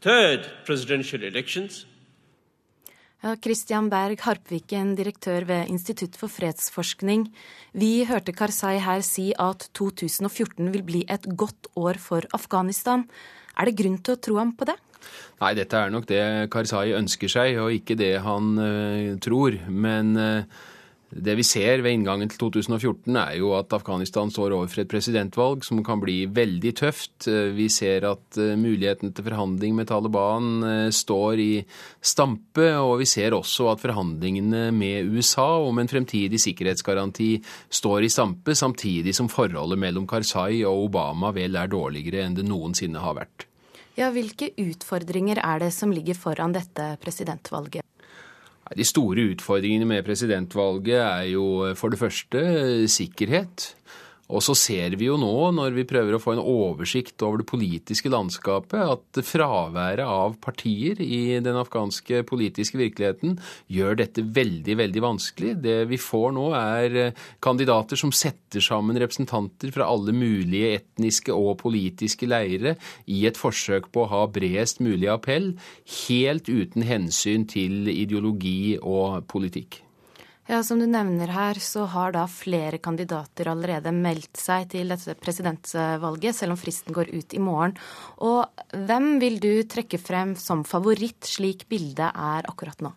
third. 0.00 0.48
Ja, 3.24 3.30
Christian 3.40 3.86
Berg 3.88 4.20
Harpviken, 4.20 4.90
direktør 4.98 5.46
ved 5.48 5.70
Institutt 5.72 6.18
for 6.20 6.28
fredsforskning. 6.28 7.22
Vi 7.72 8.04
hørte 8.04 8.34
Karzai 8.36 8.74
her 8.84 9.00
si 9.00 9.30
at 9.40 9.64
2014 9.72 10.68
vil 10.74 10.82
bli 10.84 11.00
et 11.08 11.24
godt 11.32 11.70
år 11.72 11.96
for 11.96 12.28
Afghanistan. 12.36 13.06
Er 13.56 13.70
det 13.70 13.78
grunn 13.78 13.96
til 14.04 14.18
å 14.18 14.20
tro 14.20 14.36
ham 14.42 14.52
på 14.52 14.68
det? 14.68 14.74
Nei, 15.40 15.54
dette 15.56 15.80
er 15.80 15.94
nok 15.94 16.04
det 16.10 16.20
Karzai 16.52 16.92
ønsker 16.98 17.32
seg, 17.32 17.56
og 17.64 17.72
ikke 17.72 17.96
det 17.96 18.12
han 18.26 18.60
uh, 18.60 19.16
tror. 19.24 19.56
Men 19.72 20.12
uh, 20.20 20.60
det 21.10 21.34
vi 21.38 21.44
ser 21.46 21.82
ved 21.84 21.94
inngangen 21.94 22.30
til 22.30 22.40
2014, 22.46 23.16
er 23.20 23.36
jo 23.38 23.52
at 23.58 23.72
Afghanistan 23.76 24.32
står 24.32 24.54
overfor 24.56 24.82
et 24.82 24.90
presidentvalg 24.90 25.62
som 25.66 25.82
kan 25.86 26.00
bli 26.02 26.24
veldig 26.26 26.72
tøft. 26.80 27.28
Vi 27.28 27.68
ser 27.70 28.06
at 28.08 28.38
muligheten 28.58 29.12
til 29.14 29.26
forhandling 29.28 29.76
med 29.78 29.88
Taliban 29.90 30.90
står 30.94 31.42
i 31.44 31.50
stampe, 32.02 32.66
og 32.80 32.98
vi 33.04 33.08
ser 33.08 33.36
også 33.36 33.70
at 33.72 33.84
forhandlingene 33.84 34.66
med 34.74 35.14
USA 35.14 35.46
om 35.62 35.78
en 35.78 35.90
fremtidig 35.90 36.40
sikkerhetsgaranti 36.42 37.30
står 37.70 38.08
i 38.08 38.12
stampe, 38.12 38.58
samtidig 38.58 39.14
som 39.14 39.30
forholdet 39.30 39.78
mellom 39.80 40.08
Karzai 40.10 40.64
og 40.66 40.88
Obama 40.88 41.30
vel 41.36 41.60
er 41.60 41.70
dårligere 41.70 42.26
enn 42.26 42.38
det 42.38 42.48
noensinne 42.48 43.02
har 43.02 43.20
vært. 43.22 43.46
Ja, 43.94 44.10
Hvilke 44.10 44.50
utfordringer 44.58 45.38
er 45.38 45.60
det 45.62 45.70
som 45.74 45.92
ligger 45.94 46.18
foran 46.18 46.54
dette 46.56 46.96
presidentvalget? 47.02 47.84
De 48.72 48.84
store 48.86 49.28
utfordringene 49.34 49.84
med 49.84 50.06
presidentvalget 50.06 50.96
er 50.96 51.26
jo 51.34 51.74
for 51.76 51.92
det 51.92 52.00
første 52.00 52.88
sikkerhet. 52.88 53.74
Og 54.32 54.40
så 54.40 54.54
ser 54.56 54.94
vi 54.96 55.10
jo 55.10 55.18
nå, 55.20 55.32
når 55.52 55.74
vi 55.76 55.84
prøver 55.88 56.16
å 56.16 56.20
få 56.22 56.32
en 56.32 56.40
oversikt 56.40 57.20
over 57.26 57.42
det 57.42 57.48
politiske 57.50 58.08
landskapet, 58.08 58.80
at 58.80 59.20
fraværet 59.26 60.04
av 60.04 60.38
partier 60.42 61.00
i 61.04 61.36
den 61.44 61.58
afghanske 61.60 62.22
politiske 62.28 62.80
virkeligheten 62.80 63.36
gjør 63.68 64.00
dette 64.00 64.24
veldig, 64.24 64.78
veldig 64.80 65.04
vanskelig. 65.04 65.52
Det 65.66 65.76
vi 65.92 66.00
får 66.00 66.34
nå, 66.38 66.48
er 66.56 67.12
kandidater 67.44 68.00
som 68.00 68.14
setter 68.16 68.64
sammen 68.64 68.96
representanter 69.00 69.74
fra 69.74 69.90
alle 69.92 70.16
mulige 70.16 70.78
etniske 70.80 71.34
og 71.34 71.58
politiske 71.60 72.28
leire 72.30 72.78
i 73.04 73.26
et 73.28 73.40
forsøk 73.40 73.92
på 73.92 74.06
å 74.06 74.12
ha 74.14 74.26
bredest 74.32 74.80
mulig 74.84 75.10
appell, 75.12 75.52
helt 76.08 76.48
uten 76.48 76.88
hensyn 76.88 77.44
til 77.50 77.92
ideologi 77.92 78.78
og 78.80 79.26
politikk. 79.28 79.84
Ja, 80.44 80.62
Som 80.62 80.78
du 80.78 80.84
nevner 80.84 81.30
her, 81.32 81.56
så 81.56 81.86
har 81.88 82.12
da 82.12 82.26
flere 82.28 82.76
kandidater 82.76 83.48
allerede 83.48 83.94
meldt 83.96 84.36
seg 84.36 84.68
til 84.74 84.92
dette 84.92 85.14
presidentvalget, 85.16 86.36
selv 86.36 86.52
om 86.52 86.60
fristen 86.60 86.92
går 86.92 87.14
ut 87.14 87.32
i 87.32 87.40
morgen. 87.40 87.78
Og 88.20 88.44
hvem 88.76 89.14
vil 89.22 89.40
du 89.40 89.52
trekke 89.64 89.96
frem 89.96 90.34
som 90.36 90.66
favoritt, 90.68 91.24
slik 91.24 91.64
bildet 91.72 92.10
er 92.12 92.44
akkurat 92.50 92.84
nå? 92.84 92.92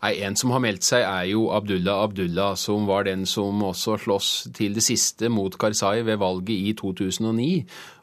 Nei, 0.00 0.14
En 0.24 0.36
som 0.40 0.54
har 0.54 0.62
meldt 0.64 0.86
seg, 0.86 1.04
er 1.04 1.26
jo 1.28 1.50
Abdullah 1.52 2.06
Abdullah, 2.06 2.54
som 2.56 2.86
var 2.88 3.04
den 3.04 3.26
som 3.28 3.60
også 3.60 3.98
slåss 4.00 4.30
til 4.56 4.72
det 4.72 4.84
siste 4.86 5.28
mot 5.28 5.52
Karzai 5.60 6.00
ved 6.06 6.16
valget 6.22 6.56
i 6.56 6.72
2009. 6.78 7.50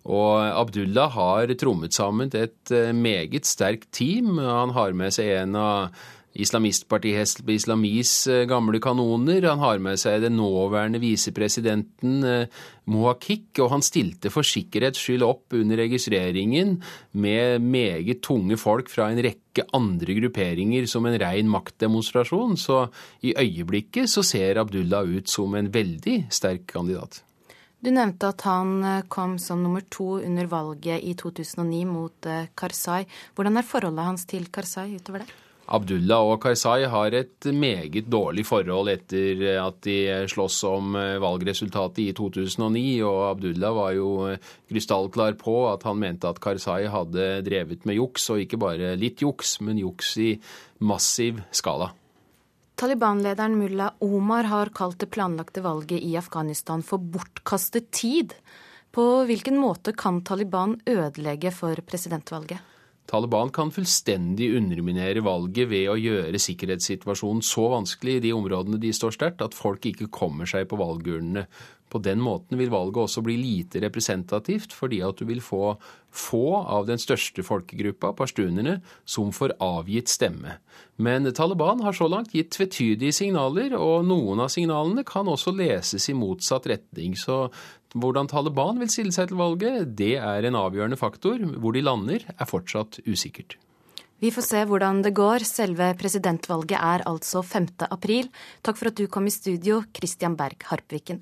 Og 0.05 0.35
Abdullah 0.45 1.09
har 1.17 1.55
trommet 1.57 1.97
sammen 1.97 2.29
et 2.29 2.71
eh, 2.71 2.93
meget 2.93 3.49
sterkt 3.49 3.89
team. 3.91 4.37
Han 4.37 4.75
har 4.77 4.93
med 4.93 5.17
seg 5.17 5.33
en 5.41 5.57
av 5.57 6.05
islamistpartiet 6.37 7.17
Hesp 7.17 7.49
Islamis 7.49 8.11
eh, 8.29 8.45
gamle 8.49 8.79
kanoner. 8.83 9.45
Han 9.49 9.61
har 9.63 9.81
med 9.83 9.99
seg 10.01 10.21
den 10.23 10.37
nåværende 10.37 11.01
visepresidenten 11.01 12.17
eh, 12.27 12.63
Mohakik, 12.87 13.49
og 13.63 13.71
han 13.73 13.83
stilte 13.83 14.31
for 14.31 14.47
sikkerhets 14.47 15.01
skyld 15.03 15.25
opp 15.25 15.55
under 15.57 15.81
registreringen 15.81 16.77
med 17.19 17.63
meget 17.63 18.21
tunge 18.25 18.57
folk 18.61 18.91
fra 18.93 19.09
en 19.11 19.21
rekke 19.25 19.65
andre 19.75 20.15
grupperinger 20.21 20.87
som 20.87 21.07
en 21.09 21.17
rein 21.19 21.49
maktdemonstrasjon. 21.51 22.55
Så 22.61 22.85
i 23.25 23.33
øyeblikket 23.35 24.11
så 24.11 24.23
ser 24.25 24.61
Abdullah 24.61 25.09
ut 25.17 25.31
som 25.31 25.57
en 25.57 25.71
veldig 25.73 26.27
sterk 26.31 26.69
kandidat. 26.71 27.23
Du 27.83 27.91
nevnte 27.93 28.29
at 28.29 28.45
han 28.47 28.77
eh, 28.85 29.03
kom 29.09 29.35
som 29.41 29.65
nummer 29.65 29.83
to 29.89 30.19
under 30.21 30.47
valget 30.53 31.01
i 31.01 31.17
2009 31.17 31.83
mot 31.89 32.31
Karzai. 32.57 33.03
Hvordan 33.35 33.57
er 33.57 33.67
forholdet 33.67 34.09
hans 34.11 34.29
til 34.29 34.47
Karzai 34.53 34.93
utover 34.95 35.25
det? 35.25 35.29
Abdullah 35.67 36.29
og 36.31 36.39
Karzai 36.43 36.85
har 36.87 37.11
et 37.17 37.47
meget 37.51 38.07
dårlig 38.07 38.45
forhold 38.47 38.87
etter 38.93 39.41
at 39.59 39.81
de 39.83 39.97
sloss 40.31 40.61
om 40.67 40.95
eh, 40.95 41.17
valgresultatet 41.19 41.99
i 42.05 42.13
2009. 42.15 42.83
Og 43.03 43.19
Abdullah 43.33 43.75
var 43.75 43.91
jo 43.97 44.09
eh, 44.29 44.39
krystallklar 44.71 45.35
på 45.41 45.57
at 45.73 45.83
han 45.87 45.99
mente 45.99 46.29
at 46.29 46.39
Karzai 46.43 46.87
hadde 46.91 47.27
drevet 47.47 47.83
med 47.83 47.99
juks, 47.99 48.29
og 48.31 48.45
ikke 48.45 48.61
bare 48.61 48.95
litt 48.99 49.23
juks, 49.25 49.57
men 49.59 49.81
juks 49.83 50.13
i 50.23 50.29
massiv 50.87 51.43
skala. 51.51 51.91
Taliban-lederen 52.77 53.57
mulla 53.57 53.89
Omar 54.05 54.47
har 54.47 54.71
kalt 54.71 55.01
det 55.01 55.09
planlagte 55.11 55.63
valget 55.65 55.99
i 55.99 56.13
Afghanistan 56.15 56.85
for 56.85 57.01
bortkastet 57.01 57.91
tid. 57.91 58.37
På 58.93 59.25
hvilken 59.27 59.57
måte 59.59 59.91
kan 59.97 60.21
Taliban 60.23 60.77
ødelegge 60.87 61.51
for 61.51 61.75
presidentvalget? 61.83 62.76
Taliban 63.07 63.53
kan 63.55 63.69
fullstendig 63.71 64.49
underminere 64.57 65.21
valget 65.23 65.69
ved 65.71 65.85
å 65.87 65.95
gjøre 65.95 66.41
sikkerhetssituasjonen 66.43 67.39
så 67.45 67.69
vanskelig 67.71 68.17
i 68.17 68.23
de 68.25 68.33
områdene 68.35 68.79
de 68.83 68.91
står 68.91 69.15
sterkt, 69.15 69.43
at 69.45 69.55
folk 69.55 69.85
ikke 69.87 70.09
kommer 70.11 70.49
seg 70.49 70.67
på 70.67 70.79
valgurnene. 70.81 71.45
På 71.89 72.01
den 72.03 72.19
måten 72.19 72.59
vil 72.59 72.71
valget 72.73 72.99
også 73.05 73.23
bli 73.23 73.37
lite 73.39 73.79
representativt, 73.83 74.73
fordi 74.75 74.99
at 75.05 75.19
du 75.19 75.27
vil 75.29 75.39
få 75.43 75.77
få 76.17 76.57
av 76.57 76.87
den 76.87 76.99
største 76.99 77.43
folkegruppa, 77.45 78.13
pashtunerne, 78.17 78.79
som 79.05 79.29
får 79.35 79.53
avgitt 79.63 80.09
stemme. 80.09 80.57
Men 80.97 81.29
Taliban 81.35 81.83
har 81.85 81.93
så 81.93 82.07
langt 82.09 82.33
gitt 82.33 82.55
tvetydige 82.55 83.13
signaler, 83.13 83.75
og 83.77 84.07
noen 84.07 84.41
av 84.43 84.51
signalene 84.53 85.05
kan 85.07 85.29
også 85.29 85.53
leses 85.55 86.09
i 86.09 86.17
motsatt 86.17 86.67
retning. 86.71 87.13
Så 87.19 87.45
hvordan 87.93 88.29
Taliban 88.31 88.81
vil 88.81 88.91
stille 88.91 89.13
seg 89.15 89.29
til 89.29 89.39
valget, 89.39 89.93
det 89.99 90.15
er 90.17 90.49
en 90.49 90.59
avgjørende 90.59 90.99
faktor. 90.99 91.37
Hvor 91.37 91.77
de 91.77 91.85
lander, 91.85 92.27
er 92.33 92.49
fortsatt 92.49 93.01
usikkert. 93.07 93.59
Vi 94.17 94.31
får 94.33 94.47
se 94.47 94.61
hvordan 94.65 95.03
det 95.05 95.13
går. 95.13 95.45
Selve 95.45 95.91
presidentvalget 95.99 96.79
er 96.79 97.03
altså 97.05 97.43
5. 97.45 97.69
april. 97.85 98.31
Takk 98.65 98.79
for 98.79 98.89
at 98.89 98.97
du 98.97 99.05
kom 99.05 99.29
i 99.29 99.33
studio, 99.33 99.83
Christian 99.93 100.33
Berg 100.39 100.65
Harpviken. 100.71 101.21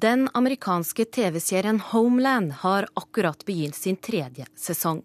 Den 0.00 0.28
amerikanske 0.34 1.04
TV-serien 1.04 1.80
Homeland 1.80 2.52
har 2.52 2.86
akkurat 2.94 3.44
begynt 3.44 3.74
sin 3.74 3.96
tredje 3.96 4.44
sesong. 4.54 5.00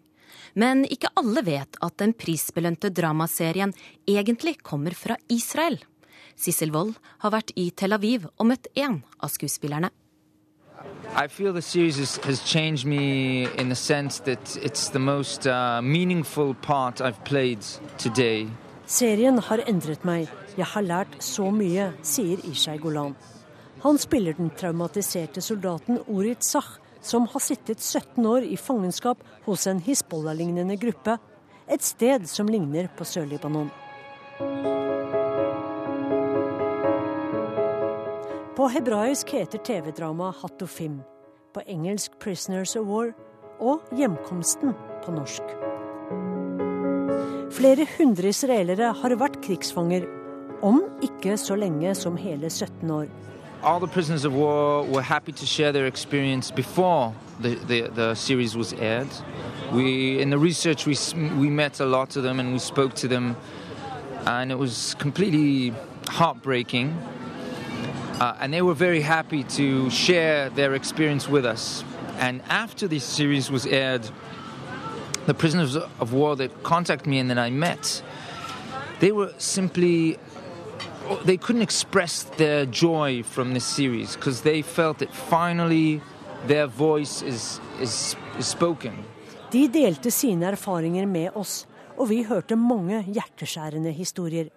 Men 0.53 0.83
ikke 0.85 1.09
alle 1.17 1.41
vet 1.41 1.79
at 1.81 1.95
den 1.97 2.13
prisbelønte 2.13 2.91
dramaserien 2.93 3.73
egentlig 4.05 4.59
kommer 4.61 4.93
fra 4.93 5.17
Israel. 5.33 5.79
Sissel 6.35 6.75
Wold 6.75 6.93
har 7.23 7.33
vært 7.33 7.55
i 7.57 7.71
Tel 7.71 7.97
Aviv 7.97 8.27
og 8.37 8.51
møtt 8.51 8.69
én 8.75 8.99
av 9.17 9.33
skuespillerne. 9.33 9.89
I 11.15 11.27
feel 11.27 11.53
the 11.53 11.61
series 11.61 11.97
has, 11.97 12.19
has 12.27 12.43
changed 12.45 12.85
me 12.85 13.47
in 13.57 13.69
the 13.69 13.79
sense 13.79 14.19
that 14.29 14.57
it's 14.61 14.89
the 14.89 14.99
most 14.99 15.47
uh, 15.47 15.81
meaningful 15.81 16.53
part 16.53 17.01
I've 17.01 17.23
played 17.23 17.65
today. 17.97 18.45
Serien 18.85 19.39
har 19.39 19.65
endret 19.65 20.05
meg. 20.05 20.27
Jeg 20.57 20.65
har 20.65 20.85
lært 20.85 21.23
så 21.23 21.49
mye, 21.49 21.93
sier 22.03 22.37
Ishai 22.45 22.77
Golan. 22.77 23.15
Han 23.83 23.97
spiller 23.97 24.33
den 24.33 24.49
traumatiserte 24.49 25.41
soldaten 25.41 25.99
Orit 26.07 26.43
Sach, 26.43 26.77
som 27.01 27.25
har 27.27 27.39
sittet 27.43 27.81
17 27.81 28.25
år 28.25 28.45
i 28.47 28.55
fangenskap 28.57 29.19
hos 29.43 29.67
en 29.67 29.81
Hizbollah-lignende 29.83 30.77
gruppe, 30.79 31.17
et 31.67 31.83
sted 31.83 32.23
som 32.31 32.47
ligner 32.47 32.87
på 32.95 33.03
Sør-Libanon. 33.03 33.67
På 38.55 38.69
hebraisk 38.71 39.35
heter 39.35 39.59
TV-dramaet 39.67 40.39
Hattofim, 40.39 41.01
på 41.51 41.65
engelsk 41.67 42.15
'Prisoners 42.23 42.77
of 42.79 42.87
War' 42.87 43.11
og 43.59 43.83
'Hjemkomsten' 43.91 44.71
på 45.03 45.11
norsk. 45.11 45.43
Flere 47.51 47.83
hundre 47.97 48.31
israelere 48.31 48.95
har 48.95 49.19
vært 49.19 49.41
krigsfanger, 49.43 50.07
om 50.63 50.79
ikke 51.03 51.35
så 51.35 51.59
lenge 51.59 51.91
som 51.95 52.15
hele 52.15 52.47
17 52.47 52.91
år. 52.91 53.11
All 53.63 53.79
the 53.79 53.87
prisoners 53.87 54.25
of 54.25 54.33
war 54.33 54.83
were 54.83 55.01
happy 55.01 55.31
to 55.31 55.45
share 55.45 55.71
their 55.71 55.87
experience 55.87 56.51
before 56.51 57.15
the, 57.39 57.55
the, 57.55 57.81
the, 57.87 58.15
series 58.15 58.57
was 58.57 58.73
aired. 58.73 59.07
We, 59.71 60.19
in 60.19 60.29
the 60.29 60.37
research, 60.37 60.85
we, 60.85 60.97
we 61.37 61.49
met 61.49 61.79
a 61.79 61.85
lot 61.85 62.17
of 62.17 62.23
them 62.23 62.41
and 62.41 62.51
we 62.51 62.59
spoke 62.59 62.93
to 62.95 63.07
them, 63.07 63.37
and 64.25 64.51
it 64.51 64.57
was 64.57 64.95
completely 64.99 65.73
heartbreaking. 66.09 66.89
Uh, 68.19 68.35
and 68.41 68.53
they 68.53 68.61
were 68.61 68.73
very 68.73 69.01
happy 69.01 69.43
to 69.43 69.89
share 69.89 70.49
their 70.49 70.75
experience 70.75 71.29
with 71.29 71.45
us. 71.45 71.83
And 72.17 72.41
after 72.49 72.87
this 72.87 73.05
series 73.05 73.49
was 73.49 73.65
aired, 73.65 74.07
the 75.25 75.33
prisoners 75.33 75.75
of 75.75 76.11
war 76.11 76.35
that 76.35 76.63
contacted 76.63 77.07
me 77.07 77.17
and 77.17 77.29
that 77.29 77.39
I 77.39 77.49
met, 77.49 78.03
they 78.99 79.13
were 79.13 79.33
simply 79.37 80.19
they 81.25 81.37
couldn't 81.37 81.61
express 81.61 82.23
their 82.37 82.65
joy 82.65 83.23
from 83.23 83.53
this 83.53 83.65
series 83.65 84.15
because 84.15 84.41
they 84.41 84.61
felt 84.61 84.99
that 84.99 85.13
finally 85.13 86.01
their 86.47 86.67
voice 86.67 87.21
is, 87.21 87.59
is, 87.81 88.15
is 88.39 88.47
spoken. 88.47 88.93
De 89.51 89.67
delte 89.67 90.11
sine 90.11 90.47
erfaringer 90.49 91.05
med 91.05 91.35
oss, 91.37 91.65
og 91.97 92.09
vi 92.09 92.23
hørte 92.25 92.55
mange 92.57 93.03
hjerteskjærende 93.05 93.91
historier. 93.93 94.49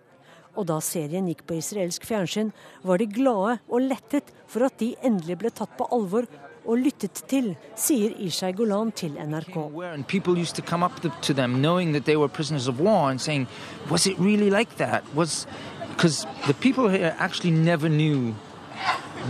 Og 0.56 0.64
da 0.70 0.78
serien 0.80 1.26
gikk 1.28 1.44
på 1.46 1.58
israelsk 1.58 2.06
fjernsyn, 2.08 2.50
var 2.82 2.98
de 2.98 3.06
glade 3.12 3.58
og 3.68 3.84
lettet 3.84 4.32
for 4.48 4.64
at 4.64 4.78
de 4.80 4.94
endelig 5.04 5.36
ble 5.42 5.52
tatt 5.52 5.74
på 5.76 5.88
alvor 5.92 6.24
og 6.66 6.80
lyttet 6.82 7.20
til, 7.30 7.52
sier 7.78 8.14
Ishai 8.18 8.52
Golan 8.56 8.90
til 8.96 9.14
NRK. 9.20 9.54
People 10.08 10.34
used 10.34 10.56
to 10.56 10.62
come 10.62 10.82
up 10.82 11.00
to 11.22 11.34
them 11.34 11.60
knowing 11.62 11.92
that 11.92 12.04
they 12.04 12.16
were 12.16 12.28
prisoners 12.28 12.68
of 12.68 12.80
war 12.80 13.10
and 13.10 13.20
saying, 13.20 13.46
was 13.90 14.06
it 14.06 14.18
really 14.18 14.50
like 14.50 14.76
that? 14.78 15.04
Was, 15.14 15.46
because 15.96 16.26
the 16.46 16.54
people 16.54 16.88
here 16.88 17.14
actually 17.18 17.50
never 17.50 17.88
knew 17.88 18.34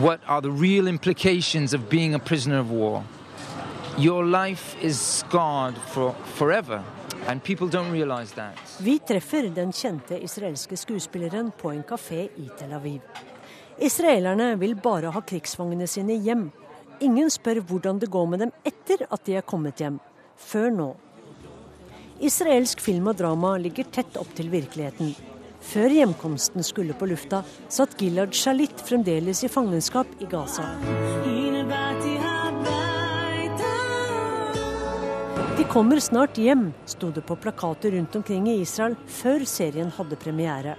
what 0.01 0.21
are 0.27 0.41
the 0.41 0.51
real 0.51 0.89
implications 0.89 1.73
of 1.73 1.89
being 1.89 2.15
a 2.15 2.19
prisoner 2.19 2.59
of 2.59 2.71
war. 2.71 3.05
Your 3.99 4.25
life 4.25 4.77
is 4.83 5.01
scarred 5.01 5.79
for 5.79 6.15
forever. 6.35 6.83
Vi 8.79 8.99
treffer 8.99 9.49
den 9.55 9.73
kjente 9.73 10.19
israelske 10.23 10.77
skuespilleren 10.77 11.51
på 11.59 11.71
en 11.71 11.83
kafé 11.83 12.29
i 12.37 12.49
Tel 12.59 12.73
Aviv. 12.73 13.01
Israelerne 13.79 14.59
vil 14.59 14.77
bare 14.77 15.11
ha 15.11 15.21
krigsfangene 15.21 15.87
sine 15.87 16.21
hjem. 16.23 16.51
Ingen 17.01 17.31
spør 17.31 17.61
hvordan 17.61 17.99
det 17.99 18.11
går 18.11 18.27
med 18.27 18.45
dem 18.45 18.53
etter 18.65 19.07
at 19.11 19.25
de 19.27 19.35
er 19.35 19.47
kommet 19.47 19.83
hjem. 19.83 19.99
Før 20.37 20.71
nå. 20.71 20.91
Israelsk 22.21 22.81
film 22.81 23.11
og 23.11 23.19
drama 23.19 23.57
ligger 23.59 23.91
tett 23.91 24.17
opp 24.21 24.31
til 24.37 24.53
virkeligheten. 24.53 25.17
Før 25.67 25.91
hjemkomsten 25.91 26.63
skulle 26.63 26.95
på 26.95 27.09
lufta, 27.11 27.43
satt 27.69 27.97
Gilad 27.99 28.35
Shalit 28.35 28.81
fremdeles 28.87 29.43
i 29.45 29.51
fangenskap 29.51 30.07
i 30.23 30.29
Gaza. 30.31 30.69
De 35.57 35.65
kommer 35.73 35.99
snart 36.01 36.39
hjem, 36.39 36.69
sto 36.87 37.11
det 37.11 37.25
på 37.27 37.37
plakater 37.43 37.97
rundt 37.97 38.15
omkring 38.17 38.47
i 38.53 38.61
Israel 38.63 38.95
før 39.11 39.43
serien 39.49 39.91
hadde 39.99 40.19
premiere. 40.23 40.77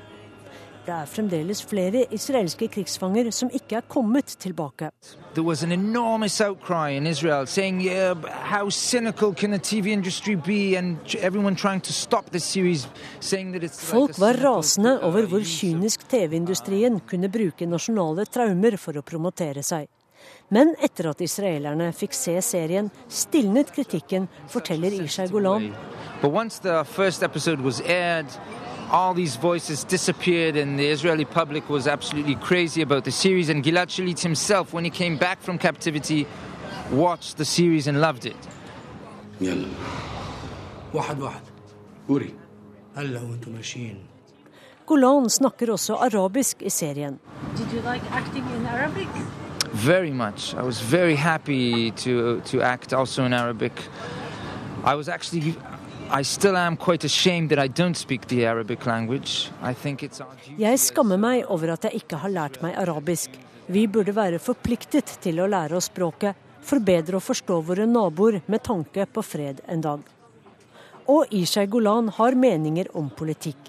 Det 0.88 0.95
er 0.95 1.06
fremdeles 1.06 1.63
flere 1.67 2.06
israelske 2.15 2.67
krigsfanger 2.67 3.32
som 3.32 3.50
ikke 3.54 3.76
er 3.76 3.88
kommet 3.88 4.26
tilbake. 4.39 4.91
Det 5.36 5.43
var 5.45 5.63
en 5.63 5.71
enorm 5.71 6.23
outcry 6.23 6.95
i 6.95 7.10
Israel 7.10 7.47
saying, 7.47 7.82
yeah, 7.82 8.15
how 8.30 8.69
cynical 8.69 9.34
can 9.36 9.52
the 9.52 9.60
TV 9.60 9.91
industry 9.91 10.36
be? 10.36 10.78
And 10.78 10.97
everyone 11.19 11.56
trying 11.56 11.82
to 11.82 11.93
stop 11.93 12.17
stoppe 12.17 12.39
series, 12.39 12.88
saying 13.19 13.54
that 13.54 13.63
it's 13.63 13.80
Folk 13.80 14.19
var 14.19 14.34
rasende 14.34 15.00
over 15.04 15.26
hvor 15.26 15.43
kynisk 15.43 16.08
TV-industrien 16.10 17.00
kunne 17.00 17.30
bruke 17.30 17.65
nasjonale 17.65 18.26
traumer 18.26 18.78
for 18.78 18.97
å 18.97 19.02
promotere 19.02 19.63
seg. 19.63 19.88
Men 20.50 20.73
etter 20.84 21.12
at 21.12 21.21
israelerne 21.21 21.91
fikk 21.93 22.15
se 22.15 22.41
serien, 22.41 22.89
stilnet 23.10 23.71
kritikken, 23.76 24.28
forteller 24.50 24.95
Ishai 25.04 25.28
Golan. 25.32 25.73
But 26.21 26.32
once 26.32 26.60
the 26.60 26.84
first 26.84 27.23
episode 27.23 27.62
was 27.62 27.82
aired, 27.82 28.32
all 28.90 29.14
these 29.14 29.37
voices 29.37 29.85
disappeared, 29.85 30.56
and 30.56 30.78
the 30.78 30.88
Israeli 30.88 31.24
public 31.24 31.68
was 31.68 31.87
absolutely 31.87 32.35
crazy 32.37 32.82
about 32.82 33.04
the 33.04 33.11
series. 33.11 33.48
And 33.48 33.64
Gilad 33.64 33.88
Shalit 33.88 34.20
himself, 34.20 34.72
when 34.72 34.85
he 34.85 34.90
came 34.90 35.16
back 35.16 35.40
from 35.40 35.58
captivity, 35.58 36.26
watched 36.90 37.37
the 37.38 37.44
series 37.44 37.87
and 37.87 38.00
loved 38.00 38.26
it. 38.26 38.37
يلا 39.40 39.68
واحد 40.94 41.20
واحد 41.20 41.40
قولي 42.08 42.30
هلا 42.96 43.20
وانتم 43.20 43.52
ماشيين 43.52 43.96
Golan 44.87 45.28
snakker 45.28 45.72
også 45.72 45.94
arabisk 45.94 46.62
i 46.62 46.70
serien. 46.70 47.18
Did 47.56 47.72
you 47.72 47.80
like 47.92 48.02
acting 48.12 48.44
in 48.56 48.66
Arabic? 48.66 49.08
Very 49.72 50.11
much. 50.11 50.54
I 50.54 50.62
was 50.62 50.80
very 50.80 51.14
happy 51.14 51.90
to 51.90 52.40
to 52.40 52.61
act 52.61 52.92
also 52.92 53.24
in 53.24 53.32
Arabic. 53.32 53.72
I 54.85 54.94
was 54.94 55.08
actually, 55.08 55.54
I 56.09 56.21
still 56.23 56.55
am 56.55 56.77
quite 56.77 57.03
ashamed 57.03 57.49
that 57.49 57.59
I 57.59 57.67
don't 57.67 57.97
speak 57.97 58.27
the 58.27 58.45
Arabic 58.45 58.85
language. 58.85 59.51
I 59.61 59.73
think 59.73 60.03
it's 60.03 60.21
our 60.21 60.35
duty. 60.35 60.55
Jeg 60.63 60.79
skammer 60.79 61.19
meg 61.19 61.43
over 61.51 61.73
at 61.73 61.83
jeg 61.83 61.99
ikke 61.99 62.19
har 62.21 62.31
lært 62.31 62.61
meg 62.63 62.77
arabisk. 62.79 63.33
Vi 63.67 63.83
burde 63.91 64.13
være 64.15 64.39
forpliktet 64.39 65.17
til 65.19 65.41
å 65.43 65.49
lære 65.51 65.75
oss 65.75 65.89
språket, 65.91 66.37
for 66.63 66.79
bedre 66.79 67.19
å 67.19 67.23
forstå 67.23 67.59
våre 67.59 67.87
naboer 67.91 68.39
med 68.47 68.63
tanke 68.63 69.03
på 69.11 69.23
fred 69.23 69.59
en 69.67 69.83
dag. 69.83 70.05
Og 71.11 71.27
Ishai 71.35 71.67
Golan 71.67 72.07
har 72.15 72.39
meninger 72.39 72.87
om 72.95 73.09
politikk. 73.11 73.59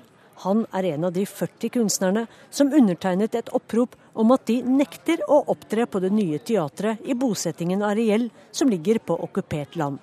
Han 0.46 0.62
er 0.70 0.92
en 0.92 1.08
av 1.08 1.16
de 1.18 1.24
40 1.26 1.72
kunstnerne 1.74 2.28
som 2.54 2.70
undertegnet 2.70 3.34
et 3.34 3.50
opprop 3.50 3.98
om 4.14 4.30
at 4.30 4.46
de 4.46 4.60
nekter 4.62 5.24
å 5.26 5.40
opptre 5.50 5.90
på 5.90 5.98
det 6.06 6.14
nye 6.14 6.38
teatret 6.38 7.02
i 7.02 7.18
bosettingen 7.18 7.82
Ariel, 7.82 8.30
som 8.52 8.70
ligger 8.70 9.02
på 9.02 9.18
okkupert 9.26 9.74
land. 9.74 9.98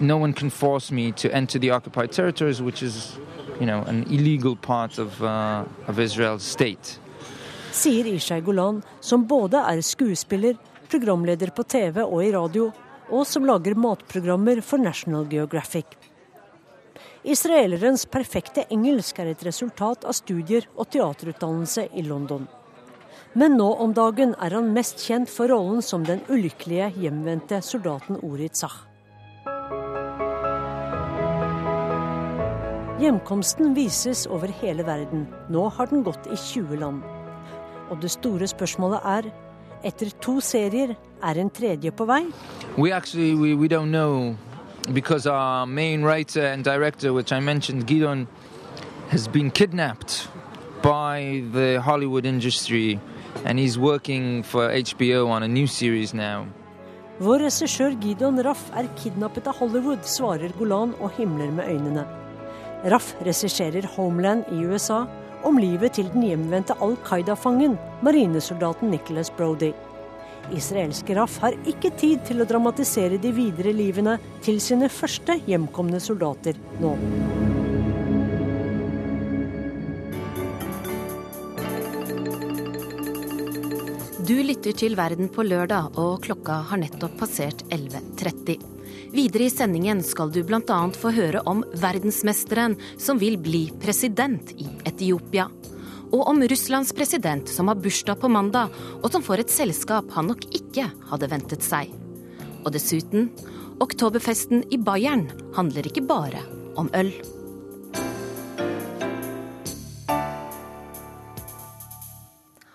No 0.00 0.16
one 0.16 0.32
can 0.32 0.50
force 0.50 0.90
me 0.90 1.12
to 1.12 1.32
enter 1.32 1.58
the 1.58 1.70
occupied 1.70 2.12
territories, 2.12 2.60
which 2.60 2.82
is, 2.82 3.18
you 3.60 3.66
know, 3.66 3.82
an 3.86 4.04
illegal 4.10 4.56
part 4.56 4.98
of 4.98 5.22
uh, 5.22 5.64
of 5.86 5.98
Israel's 5.98 6.42
state. 6.42 6.98
Sier 7.72 8.06
Ishai 8.06 8.40
Golan, 8.40 8.82
som 9.00 9.26
både 9.26 9.56
er 9.56 9.80
skuespiller, 9.80 10.56
programleder 10.90 11.50
på 11.56 11.62
TV 11.62 12.02
og 12.04 12.24
i 12.24 12.32
radio, 12.32 12.70
og 13.10 13.26
som 13.26 13.46
lager 13.48 13.74
matprogrammer 13.74 14.60
for 14.60 14.78
National 14.78 15.24
Geographic. 15.28 15.86
Israelerens 17.22 18.04
perfekte 18.10 18.64
engelsk 18.74 19.20
er 19.22 19.30
et 19.30 19.44
resultat 19.46 20.04
av 20.04 20.16
studier 20.18 20.66
og 20.74 20.90
teaterutdannelse 20.90 21.86
i 21.94 22.02
London. 22.02 22.48
Men 23.32 23.56
nå 23.56 23.68
om 23.80 23.94
dagen 23.96 24.34
er 24.42 24.52
han 24.58 24.72
mest 24.76 25.00
kjent 25.06 25.30
for 25.32 25.48
rollen 25.48 25.80
som 25.86 26.04
den 26.04 26.20
ulykkelige 26.28 26.90
hjemvendte 27.00 27.62
soldaten 27.64 28.18
Orit 28.20 28.58
Tzach. 28.58 28.91
Hjemkomsten 33.02 33.74
vises 33.74 34.26
over 34.26 34.46
hele 34.60 34.86
verden. 34.86 35.26
Nå 35.50 35.68
har 35.68 35.86
den 35.90 36.04
gått 36.06 36.26
i 36.30 36.36
20 36.36 36.76
land. 36.76 37.02
Og 37.90 37.98
det 38.02 38.10
store 38.10 38.46
spørsmålet 38.46 39.00
er, 39.04 39.26
etter 39.84 40.12
to 40.22 40.40
serier, 40.40 40.94
er 41.22 41.40
en 41.40 41.50
tredje 41.50 41.90
på 41.90 42.06
vei? 42.06 42.22
We 42.78 42.92
actually 42.94 43.34
we, 43.34 43.54
we 43.54 43.68
don't 43.68 43.90
know 43.90 44.36
because 44.92 45.26
our 45.26 45.66
main 45.66 46.04
writer 46.04 46.46
and 46.46 46.64
director, 46.64 47.12
which 47.12 47.32
I 47.32 47.40
mentioned, 47.40 47.86
Gidon, 47.86 48.26
has 49.08 49.28
been 49.28 49.50
kidnapped 49.50 50.28
by 50.82 51.44
the 51.52 51.80
Hollywood 51.80 52.24
industry, 52.24 53.00
and 53.44 53.58
he's 53.58 53.78
working 53.78 54.42
for 54.42 54.68
HBO 54.68 55.28
on 55.28 55.42
a 55.42 55.48
new 55.48 55.66
series 55.66 56.14
now. 56.14 56.46
Vår 57.22 57.44
regissør 57.44 57.92
Gideon 58.02 58.40
Raff 58.42 58.72
er 58.74 58.88
kidnappet 58.98 59.46
av 59.46 59.54
Hollywood, 59.60 60.00
svarer 60.08 60.50
Golan 60.58 60.90
og 60.98 61.12
himler 61.14 61.52
med 61.54 61.68
øynene. 61.70 62.02
Raff 62.90 63.12
regisserer 63.22 63.86
Homeland 63.94 64.48
i 64.50 64.64
USA 64.66 65.04
om 65.46 65.60
livet 65.62 65.94
til 66.00 66.08
den 66.10 66.24
hjemvendte 66.26 66.74
Al 66.82 66.96
Qaida-fangen, 67.06 67.76
marinesoldaten 68.02 68.90
Nicholas 68.90 69.30
Brody. 69.38 69.70
Israelske 70.50 71.14
Raff 71.14 71.38
har 71.44 71.54
ikke 71.62 71.94
tid 72.00 72.26
til 72.26 72.42
å 72.42 72.48
dramatisere 72.48 73.22
de 73.22 73.30
videre 73.36 73.70
livene 73.76 74.18
til 74.42 74.58
sine 74.58 74.90
første 74.90 75.38
hjemkomne 75.46 76.02
soldater 76.02 76.58
nå. 76.82 76.96
Du 84.32 84.38
lytter 84.40 84.72
til 84.72 84.94
Verden 84.96 85.26
på 85.28 85.44
lørdag, 85.44 85.98
og 86.00 86.22
klokka 86.24 86.54
har 86.70 86.78
nettopp 86.80 87.18
passert 87.20 87.66
11.30. 87.68 88.62
Videre 89.12 89.44
i 89.44 89.52
sendingen 89.52 89.98
skal 90.08 90.30
du 90.32 90.38
bl.a. 90.48 90.78
få 90.96 91.12
høre 91.12 91.42
om 91.50 91.60
verdensmesteren 91.82 92.78
som 92.96 93.20
vil 93.20 93.36
bli 93.36 93.66
president 93.82 94.54
i 94.56 94.70
Etiopia. 94.88 95.50
Og 96.14 96.24
om 96.32 96.40
Russlands 96.48 96.94
president 96.96 97.52
som 97.52 97.68
har 97.68 97.76
bursdag 97.84 98.22
på 98.22 98.32
mandag, 98.32 98.72
og 99.02 99.12
som 99.12 99.26
får 99.26 99.44
et 99.44 99.52
selskap 99.52 100.08
han 100.16 100.32
nok 100.32 100.48
ikke 100.48 100.88
hadde 101.12 101.28
ventet 101.34 101.68
seg. 101.68 101.92
Og 102.62 102.72
dessuten, 102.72 103.28
oktoberfesten 103.84 104.64
i 104.72 104.80
Bayern 104.80 105.26
handler 105.60 105.92
ikke 105.92 106.08
bare 106.08 106.40
om 106.80 106.88
øl. 106.96 107.12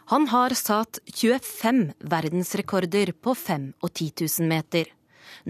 Han 0.09 0.27
har 0.27 0.49
satt 0.49 0.99
25 1.15 1.93
verdensrekorder 1.99 3.09
på 3.11 3.33
5 3.35 3.63
og 3.83 3.89
10 3.91 4.11
000 4.39 4.47
meter. 4.47 4.85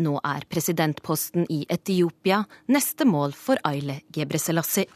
Nå 0.02 0.16
er 0.26 0.46
presidentposten 0.50 1.44
i 1.54 1.60
Etiopia 1.70 2.40
neste 2.74 3.06
mål 3.06 3.36
for 3.38 3.62
Aile 3.70 4.00
Gebreselassie. 4.16 4.88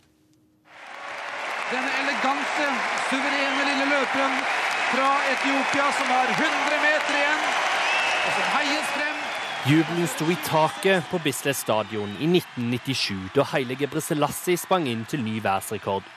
Denne 1.69 1.91
elegante, 1.99 2.65
suverene 3.11 3.67
lille 3.67 3.85
løperen 3.91 4.33
fra 4.95 5.11
Etiopia 5.35 5.85
som 5.99 6.09
har 6.09 6.31
100 6.33 6.79
meter 6.87 7.19
igjen, 7.19 7.45
og 8.23 8.31
som 8.39 8.49
heies 8.55 8.89
frem. 8.95 9.19
Jubelen 9.69 10.09
sto 10.09 10.25
i 10.33 10.39
taket 10.47 11.05
på 11.11 11.21
Bislett 11.21 11.61
stadion 11.61 12.17
i 12.17 12.31
1997, 12.33 13.29
da 13.37 13.45
Haile 13.53 13.77
Gebreselassie 13.77 14.57
sprang 14.57 14.89
inn 14.89 15.05
til 15.05 15.21
ny 15.21 15.37
verdensrekord. 15.37 16.09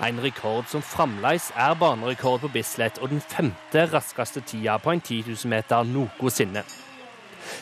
En 0.00 0.20
rekord 0.24 0.70
som 0.72 0.82
fremdeles 0.82 1.50
er 1.58 1.74
banerekord 1.76 2.40
på 2.40 2.50
Bislett 2.54 2.96
og 3.02 3.12
den 3.12 3.20
femte 3.20 3.84
raskeste 3.92 4.40
tida 4.40 4.78
på 4.80 4.94
en 4.94 5.02
10 5.04 5.24
000 5.28 5.52
meter 5.52 5.84
noensinne. 5.84 6.64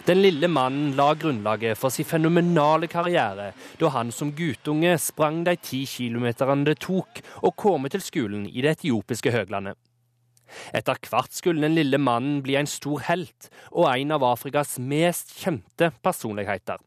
Den 0.07 0.21
lille 0.23 0.49
mannen 0.49 0.93
la 0.97 1.09
grunnlaget 1.19 1.79
for 1.79 1.90
sin 1.90 2.07
fenomenale 2.07 2.87
karriere 2.87 3.51
da 3.81 3.90
han 3.97 4.12
som 4.14 4.31
guttunge 4.37 4.93
sprang 5.03 5.43
de 5.45 5.57
ti 5.57 5.83
kilometerne 5.88 6.69
det 6.69 6.79
tok 6.85 7.23
å 7.43 7.51
komme 7.51 7.90
til 7.90 8.05
skolen 8.05 8.47
i 8.47 8.62
det 8.62 8.77
etiopiske 8.79 9.33
høglandet. 9.35 9.75
Etter 10.75 10.99
hvert 11.11 11.35
skulle 11.35 11.62
den 11.62 11.77
lille 11.79 11.99
mannen 11.99 12.40
bli 12.45 12.57
en 12.59 12.71
stor 12.71 13.03
helt 13.09 13.51
og 13.71 13.90
en 13.90 14.14
av 14.16 14.27
Afrikas 14.33 14.79
mest 14.79 15.35
kjente 15.40 15.93
personligheter. 16.05 16.79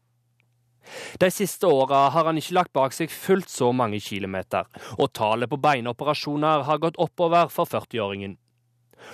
De 1.20 1.30
siste 1.32 1.66
åra 1.66 2.08
har 2.14 2.28
han 2.28 2.38
ikke 2.38 2.56
lagt 2.58 2.72
bak 2.76 2.94
seg 2.96 3.12
fullt 3.12 3.50
så 3.50 3.70
mange 3.72 4.00
kilometer, 4.02 4.66
og 4.98 5.12
tallet 5.16 5.50
på 5.50 5.60
beinoperasjoner 5.60 6.64
har 6.68 6.82
gått 6.82 7.00
oppover 7.00 7.50
for 7.52 7.68
40-åringen. 7.70 8.36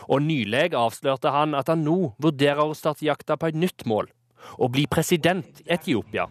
Og 0.09 0.23
nylig 0.23 0.71
avslørte 0.77 1.33
han 1.35 1.57
at 1.59 1.71
han 1.73 1.85
nå 1.87 2.13
vurderer 2.23 2.63
å 2.63 2.77
starte 2.79 3.07
jakta 3.07 3.37
på 3.41 3.51
et 3.51 3.59
nytt 3.59 3.87
mål, 3.91 4.11
å 4.59 4.71
bli 4.73 4.87
president 4.91 5.63
i 5.65 5.71
Etiopia. 5.75 6.29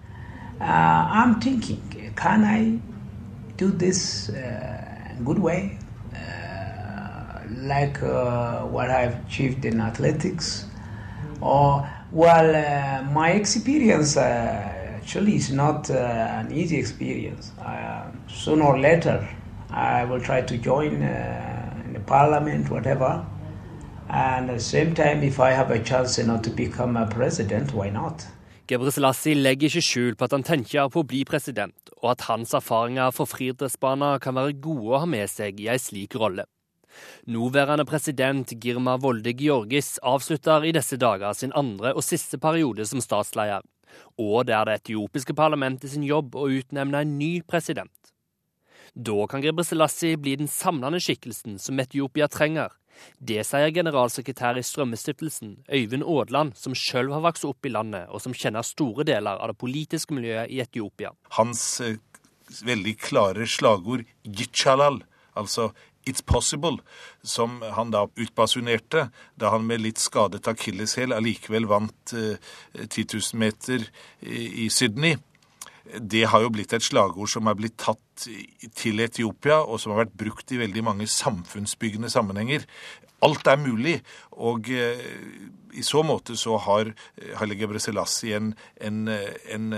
Uh, 0.59 1.39
thinking, 1.39 1.79
can 2.15 2.43
I 2.43 2.79
do 3.57 3.71
this 3.71 4.29
uh, 4.29 5.15
good 5.23 5.39
way, 5.39 5.77
uh, 6.13 7.39
like 7.63 8.01
uh, 8.03 8.65
what 8.65 8.89
I've 8.89 9.15
achieved 9.25 9.63
in 9.63 9.79
athletics? 9.79 10.65
Or, 11.41 11.87
well, 12.11 12.55
uh, 12.55 13.09
my 13.11 13.31
experience 13.31 14.17
uh, 14.17 14.78
actually 15.09 15.35
it's 15.35 15.49
not 15.49 15.89
uh, 15.89 15.95
an 16.39 16.51
easy 16.51 16.77
experience. 16.77 17.51
Uh, 17.59 18.03
sooner 18.27 18.63
or 18.63 18.77
later, 18.77 19.27
I 19.71 20.05
will 20.05 20.21
try 20.21 20.41
to 20.41 20.55
join 20.57 21.01
uh, 21.01 21.83
in 21.85 21.93
the 21.93 21.99
parliament, 21.99 22.69
whatever. 22.69 23.25
And 24.07 24.51
at 24.51 24.57
the 24.57 24.63
same 24.63 24.93
time, 24.93 25.23
if 25.23 25.39
I 25.39 25.49
have 25.49 25.71
a 25.71 25.79
chance 25.79 26.19
you 26.19 26.27
know, 26.27 26.37
to 26.37 26.51
become 26.51 26.95
a 26.95 27.07
president, 27.07 27.73
why 27.73 27.89
not? 27.89 28.27
Gebre 28.67 28.91
Selassie 28.91 29.33
legger 29.33 29.71
ikke 29.71 29.81
skjul 29.81 30.13
på 30.13 30.27
at 30.27 30.35
han 30.35 30.45
tenker 30.45 30.91
på 30.93 31.01
å 31.01 31.07
bli 31.09 31.23
president, 31.25 31.89
og 32.03 32.11
at 32.11 32.27
hans 32.29 32.53
erfaringer 32.53 33.09
fra 33.09 33.25
friidrettsbaner 33.25 34.21
kan 34.21 34.37
være 34.37 34.59
gode 34.61 34.93
å 34.93 35.01
ha 35.01 35.09
med 35.09 35.25
seg 35.25 35.57
i 35.57 35.71
en 35.73 35.81
slik 35.81 36.19
rolle. 36.21 36.45
Nåværende 37.25 37.85
president 37.89 38.53
Girma 38.61 38.99
Volde 39.01 39.33
Georgis 39.33 39.97
avslutter 40.05 40.69
i 40.69 40.77
disse 40.77 41.01
dager 41.01 41.33
sin 41.33 41.53
andre 41.57 41.95
og 41.97 42.05
siste 42.05 42.37
periode 42.37 42.85
som 42.85 43.01
statsleder, 43.01 43.65
og 44.19 44.47
det 44.49 44.55
er 44.55 44.67
det 44.67 44.77
etiopiske 44.81 45.35
parlamentet 45.37 45.93
sin 45.93 46.05
jobb 46.07 46.35
å 46.35 46.49
utnevne 46.59 47.03
en 47.03 47.17
ny 47.19 47.39
president. 47.47 47.93
Da 48.95 49.27
kan 49.29 49.43
Gebre 49.43 49.63
Selassie 49.63 50.17
bli 50.17 50.35
den 50.39 50.49
samlende 50.49 50.99
skikkelsen 51.03 51.59
som 51.61 51.79
Etiopia 51.79 52.27
trenger. 52.31 52.73
Det 53.19 53.43
sier 53.47 53.71
generalsekretær 53.71 54.57
i 54.59 54.63
Strømmestiftelsen, 54.65 55.53
Øyvind 55.71 56.03
Aadland, 56.03 56.57
som 56.59 56.75
sjøl 56.75 57.13
har 57.13 57.23
vokst 57.23 57.47
opp 57.47 57.65
i 57.65 57.71
landet, 57.71 58.09
og 58.11 58.19
som 58.23 58.35
kjenner 58.35 58.65
store 58.65 59.05
deler 59.07 59.39
av 59.39 59.53
det 59.53 59.59
politiske 59.61 60.15
miljøet 60.15 60.51
i 60.51 60.59
Etiopia. 60.63 61.13
Hans 61.37 61.63
eh, 61.85 61.99
veldig 62.65 62.95
klare 62.99 63.47
slagord 63.47 64.03
'Yichalal', 64.25 65.03
altså 65.37 65.69
It's 66.07 66.23
Possible, 66.25 66.79
som 67.23 67.59
han 67.61 67.91
da 67.93 68.05
utbasunerte 68.07 69.09
da 69.39 69.53
han 69.53 69.65
med 69.67 69.83
litt 69.83 70.01
skadet 70.01 70.47
akilleshæl 70.49 71.13
allikevel 71.15 71.67
vant 71.69 72.13
eh, 72.15 72.37
10 72.85 73.05
000 73.13 73.41
meter 73.41 73.83
i, 74.21 74.69
Sydney. 74.69 75.17
Det 75.99 76.25
har 76.29 76.43
jo 76.43 76.51
blitt 76.53 76.73
et 76.73 76.85
slagord 76.85 77.31
som 77.31 77.49
er 77.49 77.57
blitt 77.57 77.77
tatt 77.81 78.27
til 78.77 79.01
Etiopia, 79.01 79.61
og 79.63 79.79
som 79.81 79.93
har 79.93 80.05
vært 80.05 80.17
brukt 80.21 80.51
i 80.53 80.61
veldig 80.61 80.83
mange 80.85 81.07
samfunnsbyggende 81.09 82.11
sammenhenger. 82.13 82.65
Alt 83.25 83.49
er 83.51 83.59
mulig, 83.59 83.99
og 84.31 84.69
eh, 84.71 85.03
i 85.75 85.83
så 85.85 86.01
måte 86.05 86.37
så 86.39 86.57
har 86.65 86.93
Haile 87.41 87.57
Gebre 87.59 87.81
Selassie 87.83 88.37
en, 88.37 88.53
en, 88.81 89.03
en 89.09 89.73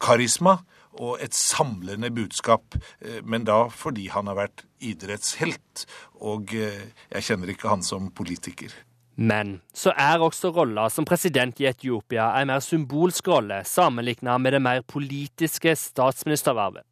karisma 0.00 0.60
og 1.00 1.20
et 1.24 1.34
samlende 1.34 2.10
budskap, 2.12 2.76
eh, 3.00 3.20
men 3.24 3.46
da 3.48 3.66
fordi 3.72 4.08
han 4.12 4.28
har 4.30 4.38
vært 4.42 4.64
idrettshelt, 4.82 5.86
og 6.20 6.54
eh, 6.54 6.88
jeg 7.14 7.28
kjenner 7.28 7.52
ikke 7.52 7.72
han 7.72 7.84
som 7.86 8.10
politiker. 8.10 8.72
Men 9.16 9.60
så 9.76 9.92
er 9.96 10.22
også 10.24 10.50
rolla 10.56 10.88
som 10.90 11.04
president 11.04 11.60
i 11.60 11.68
Etiopia 11.68 12.30
en 12.40 12.48
mer 12.48 12.62
symbolsk 12.64 13.28
rolle 13.28 13.60
sammenlignet 13.68 14.40
med 14.40 14.56
det 14.56 14.62
mer 14.64 14.80
politiske 14.88 15.74
statsministervervet. 15.76 16.86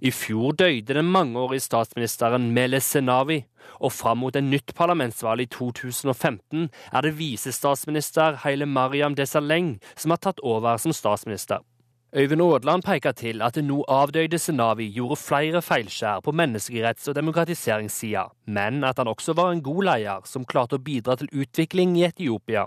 I 0.00 0.10
fjor 0.10 0.56
døde 0.56 0.94
den 0.96 1.10
mangeårige 1.12 1.60
statsministeren 1.60 2.50
Mele 2.56 2.80
Senawi, 2.80 3.42
og 3.80 3.92
fram 3.92 4.22
mot 4.24 4.36
et 4.36 4.44
nytt 4.44 4.72
parlamentsvalg 4.74 5.44
i 5.44 5.48
2015 5.52 6.68
er 6.92 7.04
det 7.04 7.16
visestatsminister 7.18 8.40
Haile 8.44 8.66
Mariam 8.66 9.14
Desaleng 9.14 9.76
som 9.94 10.14
har 10.14 10.22
tatt 10.22 10.40
over 10.40 10.80
som 10.80 10.94
statsminister. 10.96 11.60
Øyvind 12.16 12.40
Aadland 12.40 12.80
peker 12.82 13.12
til 13.12 13.42
at 13.44 13.58
det 13.58 13.66
nå 13.68 13.82
avdøde 13.92 14.38
Senawi 14.40 14.86
gjorde 14.94 15.18
flere 15.20 15.60
feilskjær 15.60 16.22
på 16.24 16.32
menneskeretts- 16.32 17.10
og 17.10 17.14
demokratiseringssida, 17.18 18.22
men 18.46 18.84
at 18.88 18.96
han 18.96 19.10
også 19.10 19.34
var 19.36 19.50
en 19.52 19.60
god 19.60 19.82
leder 19.84 20.22
som 20.24 20.46
klarte 20.48 20.78
å 20.78 20.84
bidra 20.86 21.18
til 21.20 21.28
utvikling 21.36 21.92
i 21.98 22.06
Etiopia. 22.08 22.62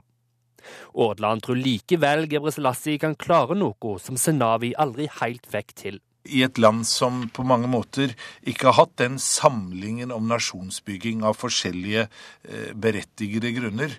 Aadland 0.93 1.41
tror 1.41 1.57
likevel 1.57 2.27
Gebre 2.29 2.53
Selassie 2.53 3.01
kan 3.01 3.17
klare 3.17 3.57
noe 3.57 3.95
som 3.97 4.21
Senawi 4.21 4.75
aldri 4.77 5.09
helt 5.17 5.49
fikk 5.49 5.73
til. 5.81 5.97
I 6.29 6.43
et 6.45 6.61
land 6.61 6.85
som 6.85 7.23
på 7.33 7.41
mange 7.41 7.71
måter 7.71 8.13
ikke 8.45 8.69
har 8.69 8.83
hatt 8.83 8.97
den 9.01 9.17
samlingen 9.17 10.13
om 10.13 10.29
nasjonsbygging 10.29 11.23
av 11.25 11.39
forskjellige 11.41 12.05
eh, 12.05 12.69
berettigede 12.77 13.55
grunner, 13.55 13.97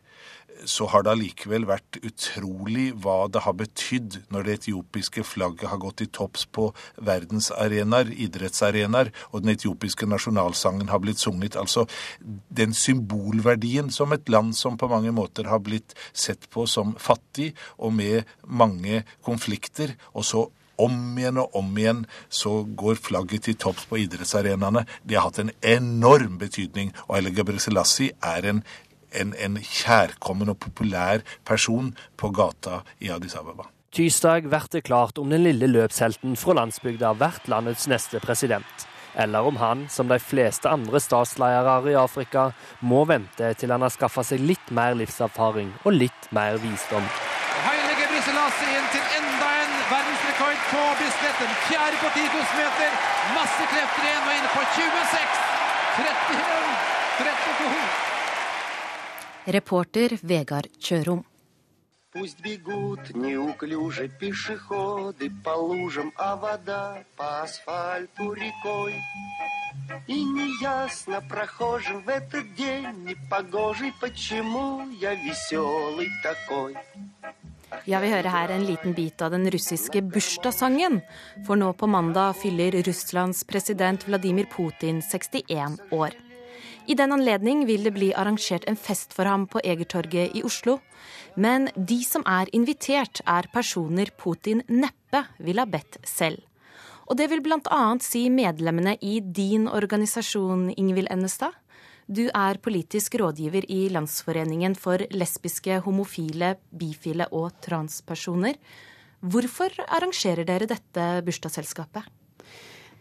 så 0.69 0.87
har 0.93 1.05
det 1.05 1.13
allikevel 1.15 1.67
vært 1.69 1.99
utrolig 2.05 2.91
hva 3.01 3.25
det 3.33 3.43
har 3.45 3.57
betydd 3.59 4.19
når 4.33 4.47
det 4.47 4.57
etiopiske 4.59 5.25
flagget 5.27 5.71
har 5.71 5.81
gått 5.83 6.05
i 6.05 6.09
topps 6.13 6.47
på 6.53 6.69
verdensarenaer, 7.07 8.13
idrettsarenaer, 8.27 9.13
og 9.31 9.45
den 9.45 9.55
etiopiske 9.55 10.09
nasjonalsangen 10.11 10.93
har 10.93 11.03
blitt 11.03 11.23
sunget. 11.23 11.59
Altså 11.61 11.87
den 12.49 12.75
symbolverdien 12.77 13.91
som 13.95 14.13
et 14.17 14.29
land 14.33 14.57
som 14.59 14.79
på 14.81 14.91
mange 14.91 15.13
måter 15.15 15.51
har 15.51 15.63
blitt 15.65 15.97
sett 16.13 16.49
på 16.51 16.67
som 16.71 16.97
fattig 17.01 17.53
og 17.79 17.95
med 17.97 18.29
mange 18.47 19.05
konflikter, 19.27 19.97
og 20.15 20.27
så 20.27 20.47
om 20.81 21.19
igjen 21.19 21.41
og 21.43 21.57
om 21.61 21.75
igjen 21.77 22.05
så 22.33 22.63
går 22.65 23.01
flagget 23.05 23.45
til 23.47 23.59
topps 23.61 23.85
på 23.91 23.99
idrettsarenaene. 24.01 24.87
Det 25.05 25.19
har 25.19 25.29
hatt 25.29 25.43
en 25.43 25.53
enorm 25.61 26.39
betydning, 26.41 26.95
og 27.07 27.19
Haile 27.19 27.35
Gebre 27.37 27.59
er 27.61 28.49
en 28.49 28.63
en, 29.13 29.35
en 29.35 29.59
kjærkommen 29.59 30.53
og 30.53 30.59
populær 30.63 31.25
person 31.49 31.95
på 32.17 32.31
gata 32.35 32.83
i 33.01 33.11
Addis 33.11 33.37
Ababa. 33.39 33.69
Tirsdag 33.91 34.47
blir 34.47 34.69
det 34.71 34.85
klart 34.87 35.19
om 35.19 35.31
den 35.31 35.43
lille 35.43 35.67
løpshelten 35.67 36.37
fra 36.39 36.55
landsbygda 36.61 37.11
blir 37.19 37.41
landets 37.51 37.89
neste 37.91 38.21
president. 38.23 38.87
Eller 39.19 39.43
om 39.43 39.57
han, 39.57 39.89
som 39.91 40.09
de 40.09 40.19
fleste 40.23 40.71
andre 40.71 41.01
statsledere 41.03 41.91
i 41.91 41.97
Afrika, 41.99 42.51
må 42.81 43.03
vente 43.11 43.49
til 43.59 43.73
han 43.75 43.83
har 43.83 43.91
skaffa 43.91 44.23
seg 44.27 44.45
litt 44.47 44.71
mer 44.71 44.95
livserfaring 44.95 45.73
og 45.83 45.97
litt 45.97 46.29
mer 46.31 46.61
visdom. 46.63 47.09
Haile 47.65 47.97
Gebrselassie 47.99 48.77
inn 48.79 48.87
til 48.95 49.17
enda 49.19 49.49
en 49.65 49.75
verdensrekord 49.91 50.63
på 50.71 50.85
Bislett. 51.01 51.43
En 51.49 51.57
fjerde 51.67 51.99
på 52.05 52.13
10 52.15 52.29
000 52.37 52.61
meter. 52.61 52.95
Masse 53.35 53.67
krefter 53.75 54.07
igjen 54.07 54.23
og 54.23 54.39
inne 54.39 54.55
på 54.55 54.63
26. 54.79 55.43
31. 55.99 56.79
32. 57.19 58.10
Reporter 59.48 60.10
Vegard 60.22 60.70
Kjørom. 60.80 61.26
Пусть 62.12 62.40
бегут 62.40 63.14
неуклюже 63.14 64.08
пешеходы 64.08 65.30
по 65.44 65.50
лужам, 65.50 66.14
а 66.16 66.38
вода 66.38 67.04
по 67.18 67.42
асфальту 67.44 68.34
рекой. 68.34 68.96
И 70.08 70.24
неясно 70.24 71.22
прохожим 71.30 72.02
в 72.04 72.10
этот 72.10 72.56
день 72.56 73.04
непогожий, 73.04 73.94
почему 74.00 74.90
я 74.92 75.14
веселый 75.14 76.10
такой. 76.24 76.78
Ja, 77.86 78.00
vi 78.00 78.10
hører 78.10 78.30
her 78.30 78.50
en 78.50 78.66
liten 78.66 78.94
bit 78.94 79.22
av 79.22 79.32
den 79.32 79.52
russiske 79.52 80.02
bursdagssangen. 80.02 81.02
For 81.46 81.56
nå 81.56 81.74
på 81.74 81.88
mandag 81.88 82.34
fyller 82.42 82.84
Russlands 82.88 83.44
president 83.44 84.08
Vladimir 84.08 84.46
Putin 84.46 85.02
61 85.02 85.80
år. 85.92 86.10
I 86.91 86.95
den 86.99 87.13
anledning 87.15 87.67
vil 87.69 87.85
det 87.87 87.93
bli 87.95 88.09
arrangert 88.19 88.65
en 88.67 88.79
fest 88.79 89.13
for 89.15 89.29
ham 89.29 89.45
på 89.47 89.61
Egertorget 89.63 90.35
i 90.35 90.43
Oslo. 90.43 90.81
Men 91.39 91.69
de 91.77 92.01
som 92.03 92.25
er 92.27 92.51
invitert, 92.57 93.21
er 93.31 93.47
personer 93.53 94.11
Putin 94.19 94.65
neppe 94.67 95.23
ville 95.39 95.63
ha 95.63 95.71
bedt 95.71 96.01
selv. 96.03 96.43
Og 97.07 97.19
det 97.19 97.29
vil 97.31 97.43
bl.a. 97.45 97.81
si 98.03 98.25
medlemmene 98.31 98.97
i 99.07 99.21
din 99.23 99.69
organisasjon, 99.71 100.73
Ingvild 100.75 101.11
Ennestad. 101.15 101.55
Du 102.11 102.25
er 102.27 102.59
politisk 102.59 103.15
rådgiver 103.23 103.69
i 103.71 103.85
Landsforeningen 103.95 104.75
for 104.75 105.03
lesbiske, 105.15 105.79
homofile, 105.85 106.57
bifile 106.75 107.29
og 107.31 107.53
transpersoner. 107.63 108.59
Hvorfor 109.21 109.79
arrangerer 109.87 110.43
dere 110.49 110.67
dette 110.67 111.11
bursdagsselskapet? 111.27 112.09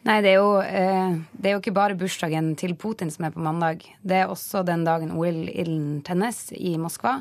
Nei, 0.07 0.21
det 0.23 0.31
er, 0.31 0.37
jo, 0.39 0.51
eh, 0.63 1.17
det 1.35 1.49
er, 1.49 1.55
jo, 1.57 1.61
ikke 1.61 1.75
bare 1.75 1.97
bursdagen 1.99 2.53
til 2.59 2.75
Putin 2.79 3.11
som 3.11 3.25
er 3.27 3.33
på 3.35 3.43
mandag. 3.43 3.83
Det 3.99 4.21
er 4.21 4.31
også 4.31 4.63
den 4.67 4.85
dagen 4.87 5.11
OL-ilden 5.11 5.99
tennes 6.07 6.45
i 6.55 6.77
Moskva. 6.79 7.17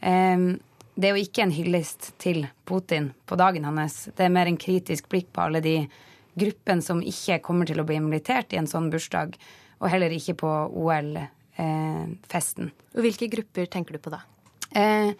Eh, 0.00 0.56
det 0.96 1.08
er 1.08 1.14
jo 1.14 1.22
ikke 1.22 1.44
en 1.44 1.54
hyllest 1.54 2.10
til 2.22 2.46
Putin 2.66 3.12
på 3.28 3.38
dagen 3.38 3.68
hans. 3.68 4.08
Det 4.16 4.26
er 4.26 4.32
mer 4.32 4.50
en 4.50 4.58
kritisk 4.58 5.10
blikk 5.12 5.28
på 5.36 5.44
alle 5.44 5.60
de 5.64 5.76
gruppene 6.36 6.84
som 6.84 7.02
ikke 7.04 7.38
kommer 7.44 7.68
til 7.68 7.80
å 7.80 7.86
bli 7.86 7.98
invitert 8.00 8.52
i 8.52 8.60
en 8.60 8.68
sånn 8.68 8.90
bursdag, 8.92 9.36
og 9.80 9.90
heller 9.92 10.12
ikke 10.12 10.36
på 10.40 10.52
OL-festen. 10.82 12.72
Og 12.96 13.04
Hvilke 13.04 13.28
grupper 13.32 13.68
tenker 13.70 13.96
du 13.96 14.02
på 14.02 14.12
da? 14.12 14.22
Eh, 14.76 15.12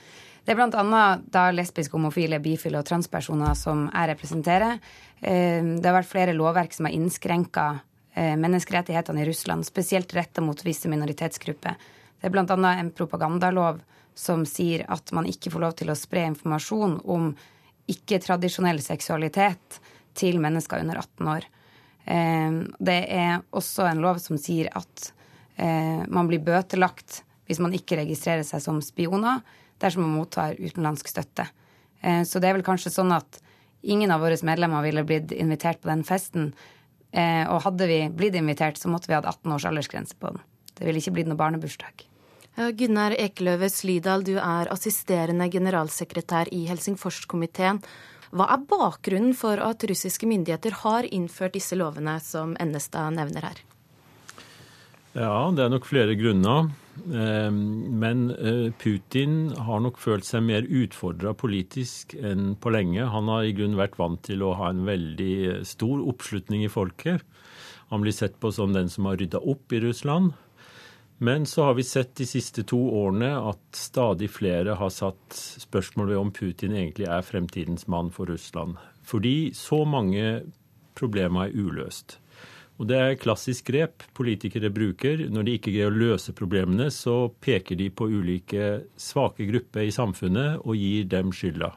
det 0.47 0.55
er 0.55 0.61
bl.a. 0.61 1.01
da 1.27 1.49
lesbiske, 1.51 1.97
homofile, 1.97 2.39
bifile 2.39 2.79
og 2.79 2.87
transpersoner 2.87 3.57
som 3.59 3.89
jeg 3.89 4.11
representerer. 4.13 4.77
Eh, 5.19 5.59
det 5.59 5.89
har 5.89 5.97
vært 5.97 6.13
flere 6.13 6.37
lovverk 6.37 6.77
som 6.77 6.87
har 6.87 6.95
innskrenka 6.95 7.65
eh, 8.15 8.37
menneskerettighetene 8.39 9.25
i 9.25 9.27
Russland, 9.27 9.67
spesielt 9.67 10.15
retta 10.15 10.45
mot 10.47 10.63
visse 10.63 10.87
minoritetsgrupper. 10.93 11.75
Det 12.21 12.31
er 12.31 12.35
bl.a. 12.37 12.47
en 12.77 12.93
propagandalov 12.95 13.83
som 14.15 14.47
sier 14.47 14.87
at 14.87 15.11
man 15.19 15.27
ikke 15.27 15.51
får 15.51 15.65
lov 15.67 15.77
til 15.83 15.91
å 15.91 15.99
spre 15.99 16.29
informasjon 16.31 17.01
om 17.03 17.33
ikke-tradisjonell 17.91 18.79
seksualitet 18.87 19.83
til 20.17 20.39
mennesker 20.43 20.87
under 20.87 21.03
18 21.03 21.35
år. 21.35 21.51
Eh, 22.07 22.63
det 22.79 23.01
er 23.19 23.43
også 23.51 23.91
en 23.91 24.07
lov 24.07 24.23
som 24.23 24.39
sier 24.39 24.71
at 24.79 25.13
man 25.57 26.29
blir 26.29 26.43
bøtelagt 26.45 27.23
hvis 27.49 27.63
man 27.65 27.73
ikke 27.73 27.97
registrerer 27.97 28.45
seg 28.45 28.61
som 28.61 28.83
spioner 28.85 29.39
dersom 29.83 30.07
man 30.07 30.17
mottar 30.21 30.59
utenlandsk 30.59 31.11
støtte. 31.11 31.49
Eh, 32.01 32.23
så 32.29 32.41
det 32.41 32.51
er 32.51 32.59
vel 32.59 32.67
kanskje 32.67 32.95
sånn 32.95 33.15
at 33.17 33.41
ingen 33.83 34.13
av 34.15 34.25
våre 34.25 34.39
medlemmer 34.47 34.85
ville 34.87 35.05
blitt 35.07 35.33
invitert 35.37 35.83
på 35.83 35.91
den 35.93 36.05
festen. 36.07 36.53
Eh, 37.13 37.45
og 37.49 37.63
hadde 37.67 37.89
vi 37.89 38.01
blitt 38.13 38.37
invitert, 38.39 38.81
så 38.81 38.91
måtte 38.93 39.11
vi 39.11 39.17
hatt 39.19 39.29
18 39.29 39.57
års 39.57 39.69
aldersgrense 39.69 40.19
på 40.21 40.35
den. 40.35 40.45
Det 40.77 40.85
ville 40.85 41.01
ikke 41.01 41.15
blitt 41.17 41.31
noe 41.31 41.41
barnebursdag. 41.41 42.09
Gunnar 42.57 43.13
Ekeløve 43.21 43.69
Slydal, 43.69 44.23
du 44.25 44.39
er 44.41 44.71
assisterende 44.73 45.45
generalsekretær 45.53 46.49
i 46.57 46.63
Helsingforskomiteen. 46.71 47.83
Hva 48.33 48.49
er 48.55 48.65
bakgrunnen 48.69 49.37
for 49.37 49.61
at 49.63 49.85
russiske 49.87 50.29
myndigheter 50.29 50.81
har 50.83 51.07
innført 51.13 51.55
disse 51.57 51.77
lovene 51.77 52.17
som 52.25 52.57
Ennestad 52.61 53.15
nevner 53.17 53.51
her? 53.51 53.61
Ja, 55.17 55.49
det 55.49 55.65
er 55.65 55.71
nok 55.73 55.87
flere 55.89 56.13
grunner. 56.19 56.67
Ehm, 57.09 57.61
men 58.01 58.27
eh, 58.37 58.69
Putin 58.77 59.55
har 59.65 59.81
nok 59.81 59.97
følt 60.01 60.27
seg 60.29 60.45
mer 60.45 60.67
utfordra 60.69 61.33
politisk 61.37 62.13
enn 62.21 62.51
på 62.61 62.73
lenge. 62.75 63.07
Han 63.13 63.31
har 63.33 63.47
i 63.47 63.55
grunnen 63.57 63.79
vært 63.81 63.97
vant 64.01 64.21
til 64.27 64.45
å 64.45 64.53
ha 64.61 64.69
en 64.73 64.85
veldig 64.85 65.63
stor 65.69 66.03
oppslutning 66.13 66.67
i 66.67 66.73
folket. 66.73 67.25
Han 67.89 68.05
blir 68.05 68.13
sett 68.13 68.37
på 68.43 68.51
som 68.53 68.75
den 68.77 68.91
som 68.93 69.09
har 69.09 69.17
rydda 69.17 69.41
opp 69.41 69.73
i 69.73 69.81
Russland. 69.87 70.35
Men 71.17 71.47
så 71.49 71.71
har 71.71 71.79
vi 71.79 71.87
sett 71.87 72.13
de 72.21 72.27
siste 72.29 72.67
to 72.69 72.77
årene 72.77 73.31
at 73.41 73.63
stadig 73.73 74.29
flere 74.35 74.77
har 74.77 74.93
satt 74.93 75.33
spørsmål 75.65 76.13
ved 76.13 76.21
om 76.21 76.33
Putin 76.35 76.77
egentlig 76.77 77.09
er 77.09 77.25
fremtidens 77.25 77.89
mann 77.89 78.13
for 78.13 78.29
Russland. 78.29 78.77
Fordi 79.01 79.55
så 79.57 79.81
mange 79.89 80.43
problemer 80.99 81.49
er 81.49 81.57
uløst. 81.57 82.19
Og 82.77 82.89
Det 82.91 82.97
er 82.97 83.17
klassisk 83.17 83.71
grep 83.71 84.05
politikere 84.17 84.69
bruker. 84.69 85.25
Når 85.33 85.47
de 85.47 85.55
ikke 85.57 85.73
greier 85.73 85.93
å 85.93 85.97
løse 85.97 86.35
problemene, 86.37 86.91
så 86.93 87.31
peker 87.41 87.79
de 87.79 87.89
på 87.89 88.09
ulike 88.13 88.83
svake 89.01 89.49
grupper 89.49 89.89
i 89.89 89.95
samfunnet 89.95 90.61
og 90.61 90.77
gir 90.77 91.09
dem 91.09 91.33
skylda. 91.33 91.73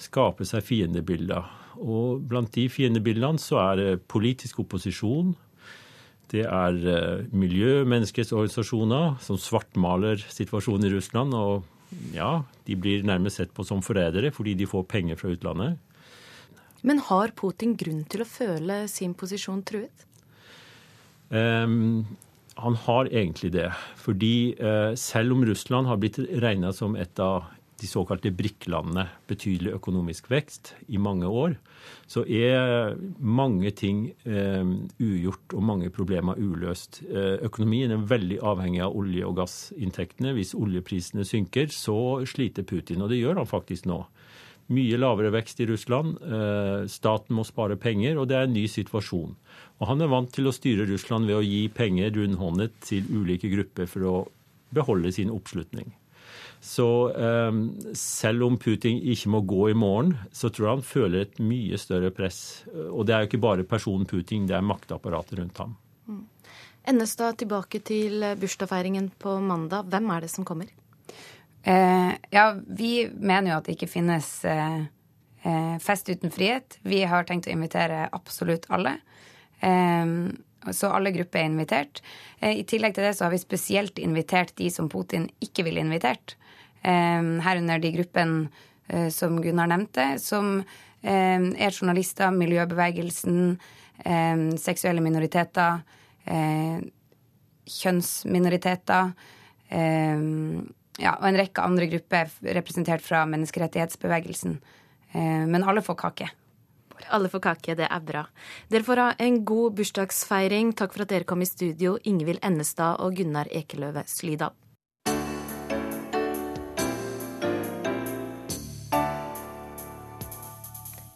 Skaper 0.00 0.48
seg 0.48 0.66
fiendebilder. 0.66 1.48
Og 1.80 2.20
blant 2.28 2.52
de 2.52 2.66
fiendebildene 2.68 3.40
så 3.40 3.62
er 3.62 3.80
det 3.80 4.02
politisk 4.12 4.60
opposisjon. 4.60 5.32
Det 6.30 6.44
er 6.44 6.76
eh, 6.92 7.24
miljø- 7.32 7.80
og 7.80 7.88
menneskerettighetsorganisasjoner 7.90 9.16
som 9.24 9.40
svartmaler 9.40 10.20
situasjonen 10.28 10.86
i 10.86 10.92
Russland. 10.92 11.32
Og 11.34 11.64
ja, 12.14 12.42
de 12.68 12.76
blir 12.76 13.08
nærmest 13.08 13.40
sett 13.40 13.56
på 13.56 13.64
som 13.66 13.80
forrædere 13.82 14.34
fordi 14.36 14.54
de 14.60 14.68
får 14.68 14.84
penger 14.92 15.18
fra 15.18 15.32
utlandet. 15.32 15.80
Men 16.86 17.02
har 17.08 17.32
Putin 17.36 17.74
grunn 17.80 18.04
til 18.08 18.22
å 18.24 18.28
føle 18.28 18.84
sin 18.88 19.16
posisjon 19.16 19.64
truet? 19.66 20.06
Um, 21.30 22.04
han 22.60 22.76
har 22.84 23.08
egentlig 23.08 23.52
det. 23.54 23.70
Fordi 23.96 24.54
uh, 24.60 24.92
selv 24.98 25.32
om 25.36 25.46
Russland 25.46 25.88
har 25.88 26.00
blitt 26.02 26.18
regna 26.42 26.74
som 26.76 26.96
et 26.98 27.18
av 27.22 27.48
de 27.80 27.88
såkalte 27.88 28.32
BRIC-landene, 28.36 29.06
betydelig 29.30 29.72
økonomisk 29.78 30.26
vekst 30.28 30.74
i 30.92 30.98
mange 31.00 31.28
år, 31.28 31.54
så 32.10 32.26
er 32.28 32.98
mange 33.18 33.70
ting 33.72 34.10
um, 34.26 34.74
ugjort 35.00 35.54
og 35.56 35.64
mange 35.64 35.88
problemer 35.94 36.36
uløst. 36.36 37.00
Uh, 37.08 37.40
økonomien 37.46 37.94
er 37.94 38.04
veldig 38.10 38.42
avhengig 38.44 38.82
av 38.84 38.96
olje- 39.00 39.24
og 39.24 39.38
gassinntektene. 39.40 40.34
Hvis 40.36 40.52
oljeprisene 40.58 41.24
synker, 41.24 41.72
så 41.72 42.20
sliter 42.28 42.68
Putin, 42.68 43.00
og 43.00 43.14
det 43.14 43.22
gjør 43.22 43.40
han 43.40 43.48
faktisk 43.48 43.88
nå. 43.88 44.02
Mye 44.70 44.98
lavere 45.00 45.32
vekst 45.34 45.62
i 45.64 45.66
Russland. 45.66 46.18
Uh, 46.22 46.86
staten 46.90 47.34
må 47.36 47.44
spare 47.46 47.78
penger, 47.80 48.20
og 48.20 48.28
det 48.30 48.38
er 48.38 48.46
en 48.46 48.54
ny 48.54 48.66
situasjon. 48.70 49.32
Og 49.80 49.88
han 49.90 50.04
er 50.04 50.12
vant 50.12 50.30
til 50.30 50.46
å 50.46 50.54
styre 50.54 50.86
Russland 50.90 51.26
ved 51.26 51.40
å 51.40 51.46
gi 51.46 51.64
penger 51.74 52.12
rundhåndet 52.14 52.76
til 52.86 53.08
ulike 53.10 53.50
grupper 53.50 53.90
for 53.90 54.06
å 54.06 54.14
beholde 54.74 55.10
sin 55.12 55.32
oppslutning. 55.34 55.90
Så 56.60 56.86
um, 57.16 57.62
selv 57.96 58.44
om 58.44 58.58
Putin 58.60 59.00
ikke 59.00 59.32
må 59.32 59.40
gå 59.48 59.70
i 59.70 59.76
morgen, 59.76 60.12
så 60.32 60.52
tror 60.52 60.66
jeg 60.66 60.76
han 60.76 60.86
føler 60.86 61.24
et 61.24 61.40
mye 61.42 61.78
større 61.80 62.12
press. 62.14 62.40
Og 62.92 63.06
det 63.08 63.16
er 63.16 63.24
jo 63.24 63.30
ikke 63.30 63.42
bare 63.42 63.66
personen 63.68 64.06
Putin, 64.06 64.46
det 64.46 64.58
er 64.58 64.66
maktapparatet 64.66 65.40
rundt 65.40 65.62
ham. 65.64 65.78
Endes 66.10 67.14
Ennestad 67.16 67.36
tilbake 67.40 67.80
til 67.84 68.24
bursdagsfeiringen 68.40 69.10
på 69.20 69.34
mandag. 69.44 69.88
Hvem 69.92 70.12
er 70.14 70.24
det 70.24 70.30
som 70.32 70.46
kommer? 70.48 70.68
Eh, 71.62 72.12
ja, 72.30 72.56
vi 72.66 73.10
mener 73.14 73.52
jo 73.52 73.58
at 73.58 73.66
det 73.68 73.76
ikke 73.76 73.90
finnes 73.90 74.28
eh, 74.48 74.80
eh 75.44 75.76
fest 75.80 76.08
uten 76.08 76.32
frihet. 76.32 76.78
Vi 76.82 77.02
har 77.04 77.24
tenkt 77.28 77.48
å 77.48 77.52
invitere 77.52 78.08
absolutt 78.12 78.66
alle. 78.70 78.98
Eh, 79.60 80.06
så 80.72 80.90
alle 80.92 81.12
grupper 81.12 81.40
er 81.40 81.50
invitert. 81.50 82.02
Eh, 82.40 82.60
I 82.60 82.64
tillegg 82.64 82.94
til 82.94 83.04
det 83.04 83.14
så 83.16 83.26
har 83.26 83.34
vi 83.34 83.42
spesielt 83.42 83.98
invitert 83.98 84.56
de 84.56 84.70
som 84.70 84.88
Putin 84.88 85.28
ikke 85.40 85.64
ville 85.64 85.80
invitert. 85.80 86.36
Ehm, 86.82 87.40
herunder 87.44 87.78
de 87.78 87.92
gruppene 87.92 88.48
eh, 88.88 89.08
som 89.12 89.40
Gunnar 89.42 89.68
nevnte, 89.68 90.18
som 90.20 90.62
ehm, 91.02 91.50
er 91.60 91.70
journalister, 91.76 92.30
miljøbevegelsen, 92.32 93.58
seksuelle 94.56 95.02
minoriteter, 95.04 95.82
kjønnsminoriteter 97.68 99.10
ja, 100.98 101.14
og 101.14 101.28
en 101.28 101.38
rekke 101.38 101.62
andre 101.62 101.86
grupper 101.92 102.32
representert 102.58 103.04
fra 103.04 103.22
menneskerettighetsbevegelsen. 103.30 104.58
Men 105.14 105.64
alle 105.66 105.82
får 105.82 105.96
kake. 106.02 106.30
Alle 107.10 107.30
får 107.32 107.42
kake, 107.42 107.74
det 107.78 107.88
er 107.88 108.02
bra. 108.04 108.24
Dere 108.70 108.86
får 108.86 109.00
ha 109.02 109.10
en 109.18 109.40
god 109.48 109.78
bursdagsfeiring. 109.78 110.74
Takk 110.76 110.94
for 110.94 111.06
at 111.06 111.12
dere 111.14 111.28
kom 111.28 111.42
i 111.42 111.48
studio, 111.48 111.96
Ingvild 112.04 112.42
Ennestad 112.46 113.00
og 113.00 113.16
Gunnar 113.18 113.48
Ekeløve 113.50 114.04
Slydal. 114.10 114.52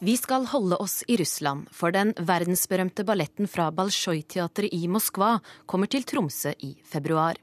Vi 0.04 0.18
skal 0.20 0.44
holde 0.50 0.76
oss 0.84 0.98
i 1.08 1.16
Russland, 1.16 1.70
for 1.72 1.94
den 1.94 2.10
verdensberømte 2.18 3.06
balletten 3.08 3.48
fra 3.48 3.70
Balsjoj-teatret 3.72 4.74
i 4.76 4.82
Moskva 4.84 5.38
kommer 5.64 5.88
til 5.88 6.04
Tromsø 6.04 6.52
i 6.60 6.74
februar. 6.84 7.38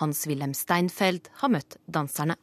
Hans-Wilhelm 0.00 0.54
Steinfeld 0.56 1.30
har 1.42 1.52
møtt 1.52 1.78
danserne. 1.86 2.38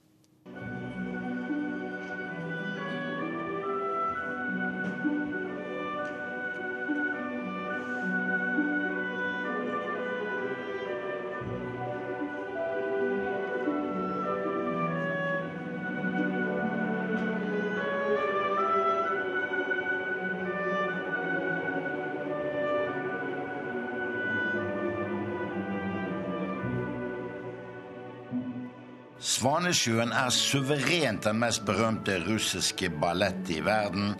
Svanesjøen 29.73 30.11
er 30.13 30.29
suverent 30.29 31.23
den 31.25 31.39
mest 31.41 31.63
berømte 31.65 32.19
russiske 32.27 32.91
ballett 33.01 33.49
i 33.49 33.57
verden. 33.65 34.11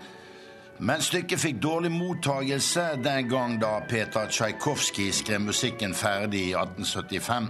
Men 0.82 1.02
stykket 1.02 1.38
fikk 1.38 1.60
dårlig 1.62 1.92
mottagelse 1.94 2.82
den 3.04 3.28
gang 3.30 3.60
da 3.62 3.76
Peter 3.88 4.26
Tsjajkovskij 4.26 5.12
skrev 5.14 5.44
musikken 5.46 5.94
ferdig 5.94 6.40
i 6.48 6.56
1875. 6.58 7.46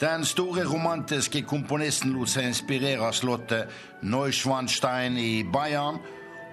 Den 0.00 0.24
store 0.28 0.66
romantiske 0.68 1.40
komponisten 1.48 2.12
lot 2.12 2.28
seg 2.28 2.50
inspirere 2.50 3.08
av 3.08 3.16
slottet 3.16 3.72
Neuschwanstein 4.04 5.16
i 5.16 5.40
Bayern 5.40 6.02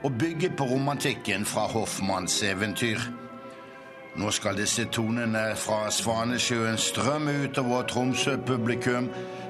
og 0.04 0.16
bygge 0.16 0.54
på 0.56 0.70
romantikken 0.72 1.44
fra 1.46 1.68
Hoffmanns 1.76 2.40
eventyr. 2.44 3.04
Nå 4.14 4.30
skal 4.32 4.58
disse 4.58 4.84
tonene 4.94 5.42
fra 5.58 5.88
Svanesjøen 5.92 6.78
strømme 6.78 7.34
utover 7.48 7.82
Tromsø-publikum 7.90 9.08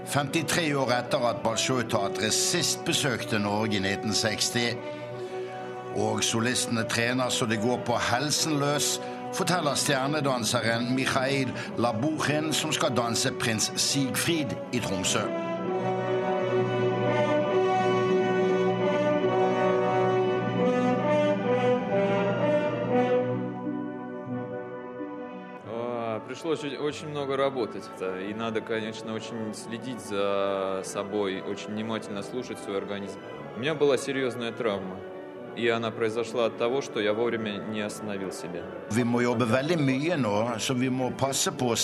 53 0.07 0.71
år 0.79 0.93
etter 0.95 1.25
at 1.27 1.41
Balsjø-teatret 1.43 2.31
sist 2.33 2.85
besøkte 2.87 3.41
Norge 3.43 3.75
i 3.75 3.83
1960. 3.83 4.77
Og 5.99 6.23
solistene 6.23 6.87
trener 6.87 7.29
så 7.29 7.45
det 7.45 7.59
går 7.59 7.83
på 7.85 7.99
helsen 8.07 8.55
løs, 8.63 9.01
forteller 9.35 9.75
stjernedanseren 9.75 10.93
Mikhail 10.95 11.51
Labuchin, 11.77 12.53
som 12.53 12.71
skal 12.71 12.95
danse 12.95 13.35
prins 13.43 13.71
Sigfrid 13.75 14.55
i 14.71 14.79
Tromsø. 14.79 15.42
Пришлось 26.43 26.77
очень 26.79 27.07
много 27.07 27.37
работать. 27.37 27.83
И 28.01 28.33
надо, 28.33 28.61
конечно, 28.61 29.13
очень 29.13 29.53
следить 29.53 30.01
за 30.01 30.81
собой, 30.83 31.41
очень 31.41 31.69
внимательно 31.69 32.21
слушать 32.21 32.59
свой 32.59 32.77
организм. 32.77 33.19
У 33.55 33.59
меня 33.59 33.75
была 33.75 33.97
серьезная 33.97 34.51
травма. 34.51 34.97
И 35.55 35.67
она 35.67 35.91
произошла 35.91 36.47
от 36.47 36.57
того, 36.57 36.81
что 36.81 36.99
я 36.99 37.13
вовремя 37.13 37.57
не 37.69 37.81
остановил 37.81 38.31
себя. 38.31 38.63
Vi 38.89 39.03
må 39.03 39.21
jobbe 39.21 39.45
veldig 39.45 39.77
mye 39.77 40.17
nå, 40.17 40.57
så 40.59 40.73
vi 40.73 40.89
må 40.89 41.11
passe 41.11 41.51
på. 41.51 41.75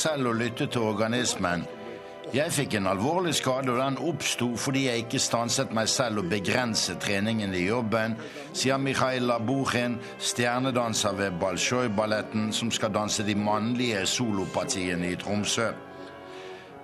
Jeg 2.30 2.52
fikk 2.54 2.76
en 2.78 2.86
alvorlig 2.92 3.32
skade, 3.34 3.72
og 3.74 3.80
den 3.82 3.96
oppsto 4.06 4.52
fordi 4.54 4.84
jeg 4.86 5.02
ikke 5.02 5.20
stanset 5.22 5.72
meg 5.74 5.88
selv 5.90 6.22
og 6.22 6.28
begrenset 6.30 7.00
treningen 7.02 7.56
i 7.58 7.64
jobben, 7.64 8.20
sier 8.54 8.78
Mikhail 8.78 9.32
Buchin, 9.48 9.96
stjernedanser 10.22 11.16
ved 11.18 11.40
Balsjoj-balletten, 11.42 12.52
som 12.54 12.70
skal 12.70 12.94
danse 12.94 13.26
de 13.26 13.34
mannlige 13.34 14.04
solopartiene 14.06 15.10
i 15.10 15.18
Tromsø. 15.18 15.72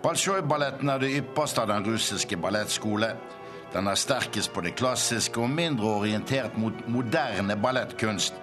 Balsjoj-balletten 0.01 0.89
er 0.89 1.03
det 1.03 1.11
ypperste 1.19 1.61
av 1.61 1.69
den 1.69 1.85
russiske 1.91 2.39
ballettskole. 2.41 3.11
Den 3.75 3.91
er 3.91 4.01
sterkest 4.01 4.49
på 4.53 4.63
det 4.65 4.73
klassiske 4.79 5.43
og 5.45 5.53
mindre 5.53 5.91
orientert 5.99 6.57
mot 6.57 6.87
moderne 6.89 7.53
ballettkunst. 7.61 8.33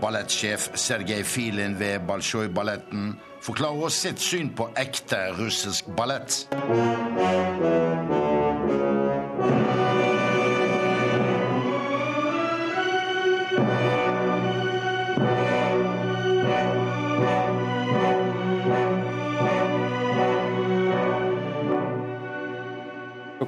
Ballettsjef 0.00 0.70
Sergej 0.78 1.26
Filin 1.26 1.74
ved 1.82 2.06
Bolsjoj-balletten 2.06 3.10
forklarer 3.40 3.88
oss 3.88 4.00
sitt 4.02 4.20
syn 4.20 4.54
på 4.54 4.70
ekte 4.76 5.30
russisk 5.38 5.88
ballett. 5.96 6.46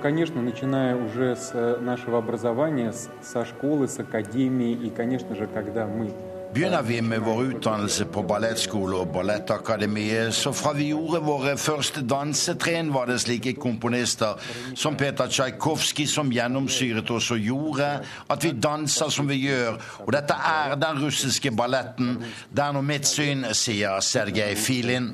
конечно, 0.03 0.43
начиная 0.43 0.97
уже 0.97 1.36
с 1.36 1.78
нашего 1.80 2.18
образования, 2.18 2.93
со 3.22 3.45
школы, 3.45 3.86
с 3.86 3.99
академии, 3.99 4.72
и, 4.72 4.90
конечно 4.90 5.34
же, 5.36 5.47
когда 5.47 5.86
мы 5.86 6.11
Begynner 6.55 6.82
vi 6.82 7.00
med 7.00 7.20
vår 7.24 7.42
utdannelse 7.42 8.05
på 8.12 8.22
ballettskole 8.28 8.96
og 9.00 9.09
ballettakademiet, 9.14 10.34
så 10.36 10.50
fra 10.53 10.74
vi 10.76 10.90
gjorde 10.90 11.22
våre 11.24 11.55
første 11.57 12.03
dansetrinn, 12.05 12.90
var 12.92 13.09
det 13.09 13.16
slike 13.22 13.55
komponister 13.57 14.36
som 14.76 14.98
Peter 15.00 15.30
Tsjajkovskij 15.32 16.11
som 16.12 16.28
gjennomsyret 16.28 17.11
oss 17.11 17.30
og 17.32 17.40
gjorde 17.40 17.88
at 18.28 18.44
vi 18.44 18.53
danser 18.53 19.09
som 19.09 19.28
vi 19.32 19.40
gjør. 19.46 19.80
Og 20.05 20.12
dette 20.12 20.36
er 20.36 20.76
den 20.76 21.00
russiske 21.00 21.55
balletten. 21.57 22.18
Det 22.53 22.66
er 22.66 22.76
nå 22.76 22.84
mitt 22.84 23.09
syn, 23.09 23.46
sier 23.57 24.05
Sergej 24.05 24.53
Filin. 24.61 25.09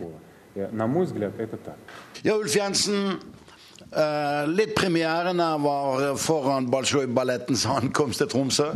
Ja, 2.25 2.35
Ulf 2.35 2.57
Jensen, 2.57 3.13
Uh, 3.89 4.45
litt 4.53 4.77
var 4.77 6.17
foran 6.21 6.69
Bolsjoj-ballettens 6.69 7.65
ankomst 7.73 8.21
til 8.21 8.29
Tromsø. 8.29 8.67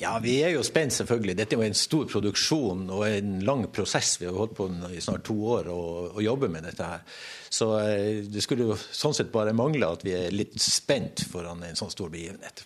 Ja, 0.00 0.14
vi 0.22 0.38
er 0.40 0.54
jo 0.54 0.62
spent, 0.64 0.94
selvfølgelig. 0.94 1.34
Dette 1.36 1.56
er 1.56 1.60
jo 1.60 1.66
en 1.66 1.76
stor 1.76 2.06
produksjon 2.08 2.86
og 2.88 3.02
en 3.08 3.40
lang 3.44 3.66
prosess. 3.74 4.14
Vi 4.20 4.28
har 4.28 4.38
holdt 4.38 4.54
på 4.56 4.68
i 4.94 5.02
snart 5.02 5.26
to 5.26 5.34
år 5.56 5.68
og, 5.74 6.14
og 6.14 6.22
jobber 6.24 6.48
med 6.48 6.64
dette 6.68 6.86
her. 6.86 7.02
Så 7.50 7.72
uh, 7.74 8.22
det 8.22 8.44
skulle 8.46 8.70
jo 8.70 8.78
sånn 8.78 9.18
sett 9.18 9.34
bare 9.34 9.56
mangle 9.56 9.90
at 9.90 10.06
vi 10.06 10.14
er 10.14 10.32
litt 10.32 10.54
spent 10.62 11.26
foran 11.28 11.66
en 11.66 11.76
sånn 11.76 11.92
stor 11.92 12.14
begivenhet. 12.14 12.64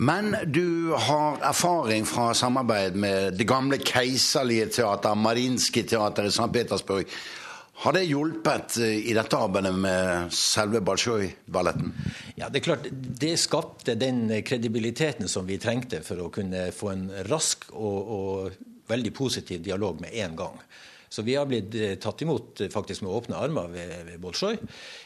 Men 0.00 0.32
du 0.50 0.96
har 0.96 1.38
erfaring 1.44 2.08
fra 2.08 2.32
samarbeid 2.34 2.96
med 2.96 3.36
det 3.38 3.46
gamle 3.46 3.78
keiserlige 3.78 4.72
teater, 4.80 5.14
Marinskij 5.14 5.86
teater 5.92 6.26
i 6.26 6.32
St. 6.32 6.50
Petersburg. 6.56 7.12
Har 7.74 7.92
det 7.92 8.04
hjulpet 8.06 8.76
eh, 8.78 9.00
i 9.10 9.14
dette 9.16 9.38
arbeidet 9.38 9.74
med 9.74 10.30
selve 10.34 10.80
Balsjoj-balletten? 10.84 11.90
Ja, 12.38 12.48
det 12.48 12.60
er 12.60 12.68
klart, 12.68 12.86
det 12.90 13.34
skapte 13.42 13.96
den 13.98 14.28
kredibiliteten 14.46 15.28
som 15.30 15.48
vi 15.48 15.58
trengte 15.62 16.04
for 16.06 16.22
å 16.22 16.30
kunne 16.34 16.68
få 16.74 16.92
en 16.92 17.08
rask 17.26 17.66
og, 17.74 18.14
og 18.16 18.90
veldig 18.90 19.14
positiv 19.16 19.64
dialog 19.66 19.98
med 20.04 20.14
en 20.22 20.38
gang. 20.38 20.60
Så 21.14 21.22
vi 21.26 21.34
har 21.34 21.48
blitt 21.50 21.74
eh, 21.74 21.96
tatt 21.98 22.22
imot 22.22 22.62
eh, 22.62 22.70
faktisk 22.70 23.02
med 23.02 23.16
åpne 23.18 23.42
armer 23.42 23.74
ved, 23.74 23.94
ved 24.06 24.22
Bolsjoj. 24.22 24.60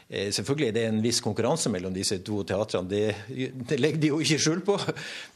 Selvfølgelig 0.08 0.68
er 0.70 0.72
det 0.72 0.84
en 0.88 1.02
viss 1.04 1.18
konkurranse 1.20 1.68
mellom 1.68 1.92
disse 1.92 2.16
to 2.24 2.38
teatrene, 2.48 2.88
det, 2.88 3.56
det, 3.68 3.76
legger 3.76 4.00
de 4.00 4.12
jo 4.12 4.20
ikke 4.24 4.38
skjul 4.40 4.62
på. 4.64 4.76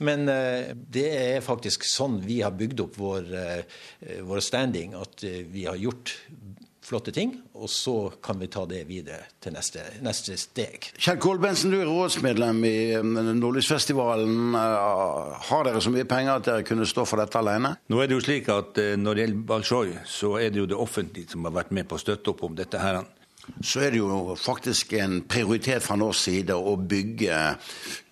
Men 0.08 0.24
det 0.24 1.08
er 1.12 1.44
faktisk 1.44 1.84
sånn 1.84 2.22
vi 2.24 2.38
har 2.40 2.56
bygd 2.56 2.80
opp 2.86 2.96
vår, 2.96 3.28
vår 4.24 4.40
standing, 4.40 4.96
at 4.96 5.26
vi 5.52 5.66
har 5.68 5.76
gjort 5.76 6.14
flotte 6.82 7.12
ting, 7.14 7.36
og 7.54 7.70
så 7.70 8.12
kan 8.22 8.40
vi 8.40 8.48
ta 8.50 8.64
det 8.66 8.82
videre 8.88 9.28
til 9.42 9.54
neste, 9.54 9.84
neste 10.02 10.36
steg. 10.40 10.90
Kjell 10.98 11.20
Kolbensen, 11.22 11.72
du 11.72 11.78
er 11.78 11.90
rådsmedlem 11.90 12.62
i 12.66 12.76
um, 12.98 13.14
Nordlysfestivalen. 13.38 14.56
Uh, 14.56 15.38
har 15.48 15.66
dere 15.68 15.82
så 15.84 15.92
mye 15.94 16.08
penger 16.10 16.34
at 16.34 16.50
dere 16.50 16.66
kunne 16.66 16.88
stå 16.88 17.06
for 17.08 17.22
dette 17.22 17.38
alene? 17.38 17.76
Nå 17.92 18.02
er 18.02 18.10
det 18.10 18.18
jo 18.18 18.26
slik 18.26 18.50
at 18.52 18.78
uh, 18.82 18.94
Når 18.98 19.14
det 19.14 19.26
gjelder 19.26 19.48
Balsjoj, 19.52 19.96
så 20.10 20.36
er 20.42 20.50
det 20.50 20.62
jo 20.64 20.68
det 20.74 20.78
offentlige 20.78 21.32
som 21.32 21.46
har 21.46 21.54
vært 21.62 21.74
med 21.74 21.88
på 21.88 21.98
å 21.98 22.02
støtte 22.02 22.34
opp 22.34 22.42
om 22.48 22.58
dette. 22.58 22.82
her 22.82 23.02
så 23.42 23.80
er 23.82 23.90
det 23.90 23.98
jo 23.98 24.36
faktisk 24.38 24.92
en 24.98 25.16
prioritet 25.26 25.82
fra 25.82 25.96
norsk 25.98 26.28
side 26.28 26.54
å 26.54 26.76
bygge 26.76 27.38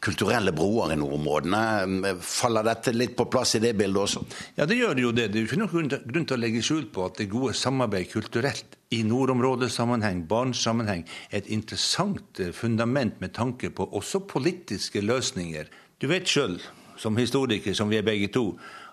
kulturelle 0.03 0.51
broer 0.57 0.95
i 0.95 0.99
nordområdene. 0.99 2.17
Faller 2.25 2.67
dette 2.67 2.95
litt 2.97 3.15
på 3.19 3.29
plass 3.31 3.55
i 3.55 3.63
det 3.63 3.77
bildet 3.79 4.03
også? 4.03 4.25
Ja, 4.59 4.67
det 4.67 4.81
gjør 4.81 4.97
det 4.99 5.05
jo 5.05 5.13
det. 5.15 5.29
Det 5.31 5.39
er 5.39 5.45
jo 5.45 5.51
ikke 5.51 5.61
noen 5.63 5.93
grunn 6.11 6.27
til 6.27 6.39
å 6.39 6.41
legge 6.41 6.65
skjul 6.67 6.89
på 6.91 7.07
at 7.07 7.23
det 7.23 7.29
gode 7.31 7.55
samarbeid 7.59 8.11
kulturelt 8.11 8.77
i 8.91 9.05
nordområdesammenheng, 9.07 10.25
Barentssammenheng, 10.31 11.07
er 11.31 11.45
et 11.45 11.51
interessant 11.55 12.43
eh, 12.43 12.51
fundament 12.57 13.21
med 13.23 13.37
tanke 13.37 13.71
på 13.71 13.87
også 13.87 14.25
politiske 14.27 15.03
løsninger. 15.05 15.71
Du 16.03 16.09
vet 16.11 16.27
sjøl, 16.27 16.59
som 16.99 17.19
historiker 17.21 17.77
som 17.77 17.93
vi 17.93 18.01
er 18.01 18.07
begge 18.07 18.33
to, 18.35 18.49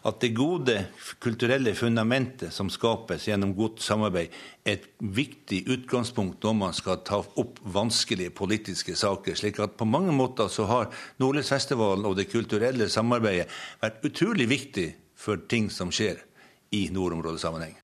at 0.08 0.22
det 0.24 0.30
gode 0.38 0.76
kulturelle 1.24 1.74
fundamentet 1.76 2.54
som 2.56 2.70
skapes 2.72 3.26
gjennom 3.28 3.52
godt 3.58 3.82
samarbeid, 3.84 4.32
er 4.64 4.78
et 4.78 4.86
viktig 5.00 5.66
utgangspunkt 5.74 6.46
når 6.46 6.56
man 6.62 6.78
skal 6.78 7.02
ta 7.08 7.20
opp 7.20 7.60
vanskelige 7.64 8.32
politiske 8.36 8.96
saker. 8.96 9.36
slik 9.36 9.60
at 9.60 9.76
på 9.78 9.86
mange 9.86 10.16
måter 10.16 10.48
så 10.48 10.66
har 10.66 10.94
Nordlysfestivalen 11.20 12.06
og 12.06 12.16
det 12.16 12.30
kulturelle 12.32 12.90
samarbeidet 12.90 13.50
vært 13.82 14.06
utrolig 14.06 14.48
viktig 14.48 14.88
for 15.16 15.44
ting 15.50 15.70
som 15.70 15.92
skjer 15.92 16.24
i 16.72 16.88
nordområdesammenheng. 16.94 17.76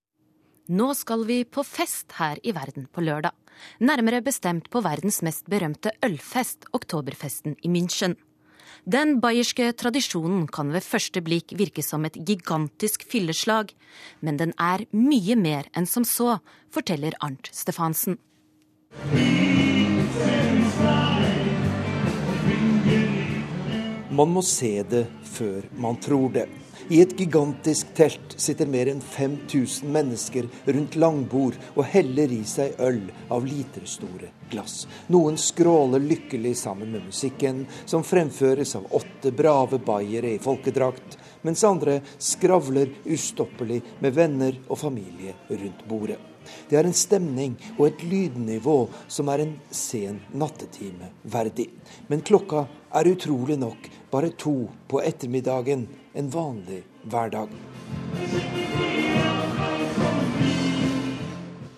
Nå 0.71 0.93
skal 0.95 1.26
vi 1.28 1.43
på 1.43 1.63
fest 1.67 2.15
her 2.15 2.39
i 2.43 2.53
verden 2.55 2.88
på 2.88 3.03
lørdag. 3.03 3.36
Nærmere 3.84 4.21
bestemt 4.24 4.69
på 4.71 4.82
verdens 4.82 5.21
mest 5.21 5.49
berømte 5.51 5.91
ølfest, 6.05 6.69
oktoberfesten 6.71 7.57
i 7.61 7.67
München. 7.67 8.15
Den 8.84 9.21
bayerske 9.23 9.69
tradisjonen 9.79 10.43
kan 10.51 10.73
ved 10.75 10.84
første 10.84 11.21
blikk 11.23 11.53
virke 11.55 11.84
som 11.86 12.03
et 12.03 12.17
gigantisk 12.27 13.05
fylleslag, 13.07 13.69
men 14.19 14.36
den 14.36 14.51
er 14.59 14.84
mye 14.91 15.38
mer 15.39 15.69
enn 15.71 15.88
som 15.88 16.03
så, 16.03 16.41
forteller 16.67 17.15
Arnt 17.23 17.47
Stefansen. 17.55 18.17
Man 24.11 24.36
må 24.36 24.43
se 24.43 24.73
det 24.84 25.05
før 25.31 25.63
man 25.79 25.95
tror 26.03 26.27
det. 26.36 26.49
I 26.89 27.01
et 27.01 27.13
gigantisk 27.17 27.93
telt 27.95 28.34
sitter 28.36 28.67
mer 28.67 28.89
enn 28.91 28.99
5000 29.01 29.88
mennesker 29.88 30.49
rundt 30.65 30.97
langbord 30.99 31.55
og 31.77 31.86
heller 31.88 32.31
i 32.36 32.41
seg 32.47 32.75
øl 32.84 33.05
av 33.31 33.47
literstore 33.47 34.34
glass. 34.51 34.81
Noen 35.07 35.39
skråler 35.39 36.03
lykkelig 36.03 36.51
sammen 36.59 36.91
med 36.91 37.05
musikken, 37.07 37.63
som 37.86 38.03
fremføres 38.03 38.75
av 38.75 38.89
åtte 38.99 39.31
brave 39.31 39.79
bayere 39.79 40.36
i 40.36 40.43
folkedrakt, 40.43 41.17
mens 41.47 41.63
andre 41.63 42.01
skravler 42.19 42.91
ustoppelig 43.05 43.79
med 44.03 44.19
venner 44.19 44.59
og 44.67 44.84
familie 44.84 45.38
rundt 45.49 45.88
bordet. 45.88 46.19
Det 46.67 46.75
er 46.75 46.84
en 46.84 46.97
stemning 46.97 47.55
og 47.77 47.88
et 47.88 48.03
lydnivå 48.03 48.77
som 49.07 49.31
er 49.31 49.45
en 49.45 49.55
sen 49.71 50.19
nattetime 50.36 51.13
verdig. 51.23 51.69
Men 52.11 52.27
klokka 52.27 52.67
er 52.91 53.07
utrolig 53.15 53.55
nok 53.55 53.88
bare 54.11 54.36
to 54.36 54.57
på 54.91 54.99
ettermiddagen 54.99 55.88
en 56.14 56.30
vanlig 56.30 56.84
hverdag. 57.03 57.49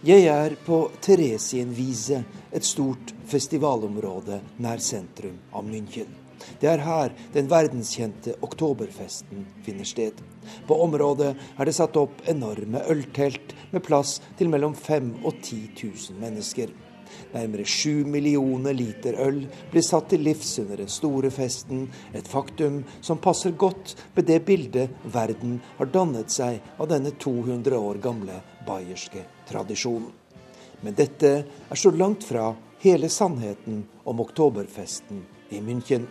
Jeg 0.06 0.28
er 0.30 0.54
på 0.66 0.80
Theresienwiese, 1.02 2.22
et 2.54 2.68
stort 2.68 3.14
festivalområde 3.28 4.42
nær 4.62 4.84
sentrum 4.84 5.40
av 5.56 5.66
München. 5.66 6.12
Det 6.62 6.70
er 6.70 6.84
her 6.86 7.14
den 7.34 7.50
verdenskjente 7.50 8.36
oktoberfesten 8.46 9.48
finner 9.66 9.88
sted. 9.88 10.20
På 10.68 10.78
området 10.84 11.32
er 11.34 11.66
det 11.66 11.74
satt 11.74 11.98
opp 11.98 12.22
enorme 12.30 12.84
øltelt 12.92 13.56
med 13.72 13.84
plass 13.88 14.20
til 14.38 14.52
mellom 14.52 14.76
5000 14.78 15.26
og 15.26 15.40
10 15.42 15.62
000 15.82 16.22
mennesker. 16.22 16.70
Nærmere 17.34 17.66
sju 17.68 18.06
millioner 18.08 18.74
liter 18.74 19.18
øl 19.26 19.42
blir 19.72 19.86
satt 19.86 20.10
til 20.14 20.24
livs 20.26 20.58
under 20.64 20.82
den 20.84 20.92
store 20.92 21.32
festen, 21.34 21.88
et 22.14 22.28
faktum 22.28 22.84
som 23.02 23.22
passer 23.22 23.56
godt 23.58 23.96
med 24.16 24.28
det 24.30 24.42
bildet 24.46 25.08
verden 25.14 25.60
har 25.78 25.92
dannet 25.92 26.32
seg 26.32 26.62
av 26.80 26.90
denne 26.92 27.14
200 27.20 27.78
år 27.78 28.02
gamle 28.04 28.42
bayerske 28.68 29.26
tradisjonen. 29.50 30.12
Men 30.82 30.96
dette 30.98 31.32
er 31.46 31.80
så 31.80 31.92
langt 31.92 32.24
fra 32.28 32.52
hele 32.84 33.10
sannheten 33.10 33.84
om 34.04 34.22
oktoberfesten 34.22 35.24
i 35.50 35.62
München. 35.62 36.06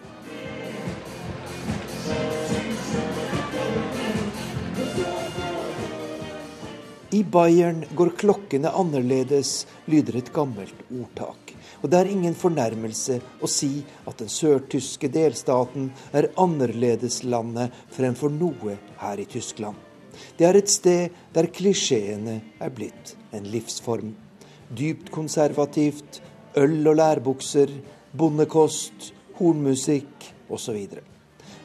I 7.15 7.21
Bayern 7.23 7.85
går 7.95 8.11
klokkene 8.19 8.73
annerledes, 8.75 9.67
lyder 9.87 10.17
et 10.19 10.33
gammelt 10.35 10.81
ordtak. 10.89 11.53
Og 11.85 11.91
det 11.93 11.99
er 12.01 12.09
ingen 12.11 12.35
fornærmelse 12.35 13.21
å 13.45 13.51
si 13.51 13.85
at 14.09 14.19
den 14.19 14.31
sørtyske 14.33 15.11
delstaten 15.15 15.93
er 16.17 16.33
annerledeslandet 16.41 17.77
fremfor 17.95 18.35
noe 18.35 18.79
her 19.03 19.23
i 19.23 19.29
Tyskland. 19.31 19.79
Det 20.39 20.49
er 20.49 20.59
et 20.59 20.73
sted 20.73 21.15
der 21.37 21.51
klisjeene 21.55 22.41
er 22.59 22.75
blitt 22.75 23.15
en 23.31 23.47
livsform. 23.53 24.15
dypt 24.75 25.11
konservativt, 25.13 26.23
øl 26.57 26.89
og 26.89 26.97
lærbukser, 26.97 27.71
bondekost, 28.17 29.13
hornmusikk 29.39 30.33
osv. 30.49 30.81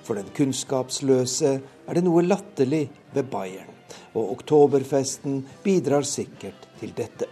For 0.04 0.20
den 0.20 0.30
kunnskapsløse 0.36 1.54
er 1.88 1.94
det 1.94 2.04
noe 2.06 2.22
latterlig 2.28 2.90
ved 3.16 3.32
Bayern, 3.32 3.79
og 4.14 4.32
oktoberfesten 4.38 5.44
bidrar 5.64 6.08
sikkert 6.08 6.70
til 6.80 6.96
dette. 6.98 7.28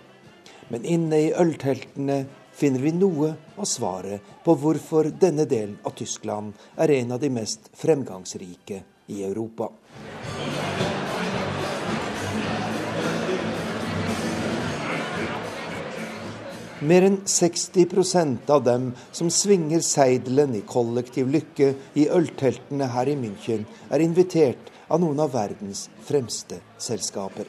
Men 0.70 0.86
inne 0.86 1.22
i 1.28 1.32
ølteltene 1.32 2.26
finner 2.58 2.82
vi 2.84 2.92
noe 2.96 3.34
av 3.56 3.68
svaret 3.70 4.36
på 4.44 4.56
hvorfor 4.58 5.12
denne 5.22 5.46
delen 5.46 5.78
av 5.86 5.96
Tyskland 6.00 6.58
er 6.76 6.96
en 6.98 7.16
av 7.16 7.22
de 7.22 7.30
mest 7.32 7.70
fremgangsrike 7.78 8.82
i 9.14 9.24
Europa. 9.24 9.70
Mer 16.78 17.08
enn 17.08 17.16
60% 17.26 18.52
av 18.54 18.62
dem 18.66 18.92
som 19.12 19.32
svinger 19.34 19.82
seidelen 19.82 20.54
i 20.60 20.62
kollektiv 20.62 21.30
lykke 21.34 21.72
i 21.98 22.04
ølteltene 22.14 22.92
her 22.94 23.10
i 23.10 23.16
München, 23.18 23.64
er 23.90 24.04
invitert 24.06 24.70
av 24.88 25.02
noen 25.02 25.20
av 25.20 25.32
verdens 25.36 25.88
fremste 26.08 26.60
selskaper. 26.78 27.48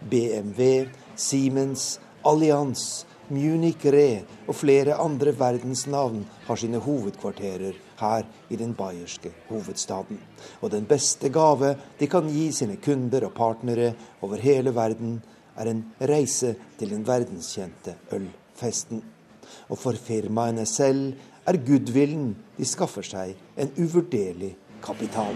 BMW, 0.00 0.88
Siemens, 1.16 2.00
Allianz, 2.22 3.06
Munich 3.28 3.82
Re 3.90 4.22
og 4.46 4.54
flere 4.54 4.98
andre 5.02 5.32
verdensnavn 5.34 6.20
har 6.46 6.58
sine 6.60 6.78
hovedkvarterer 6.82 7.78
her 7.98 8.26
i 8.50 8.58
den 8.60 8.74
bayerske 8.78 9.32
hovedstaden. 9.48 10.20
Og 10.62 10.70
den 10.70 10.86
beste 10.86 11.30
gave 11.34 11.74
de 11.98 12.06
kan 12.10 12.28
gi 12.30 12.50
sine 12.54 12.76
kunder 12.82 13.26
og 13.26 13.34
partnere 13.34 13.94
over 14.22 14.42
hele 14.42 14.74
verden, 14.74 15.18
er 15.56 15.70
en 15.70 15.82
reise 16.00 16.54
til 16.78 16.92
den 16.92 17.06
verdenskjente 17.06 17.96
ølfesten. 18.12 19.02
Og 19.70 19.78
for 19.80 19.96
firmaene 19.96 20.66
selv 20.68 21.16
er 21.46 21.62
goodwillen 21.66 22.34
de 22.58 22.68
skaffer 22.68 23.06
seg, 23.06 23.34
en 23.56 23.72
uvurderlig 23.80 24.52
kapital. 24.84 25.34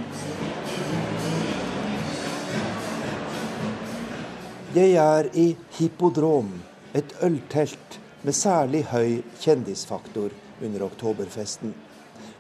Jeg 4.70 4.92
er 5.02 5.26
i 5.34 5.48
Hippodrom, 5.74 6.52
et 6.94 7.10
øltelt 7.26 7.96
med 8.22 8.36
særlig 8.38 8.84
høy 8.86 9.16
kjendisfaktor 9.42 10.30
under 10.62 10.84
oktoberfesten. 10.86 11.72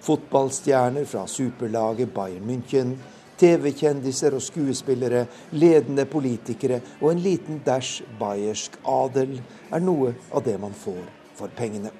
Fotballstjerner 0.06 1.08
fra 1.10 1.24
superlaget 1.26 2.12
Bayern 2.14 2.46
München, 2.46 2.92
TV-kjendiser 3.40 4.36
og 4.38 4.44
skuespillere, 4.46 5.24
ledende 5.50 6.04
politikere 6.06 6.78
og 7.00 7.08
en 7.10 7.24
liten 7.24 7.58
dæsj 7.66 8.04
bayersk 8.20 8.78
adel 8.86 9.40
er 9.72 9.82
noe 9.82 10.12
av 10.30 10.46
det 10.46 10.54
man 10.62 10.76
får 10.84 11.02
for 11.34 11.50
pengene. 11.58 11.90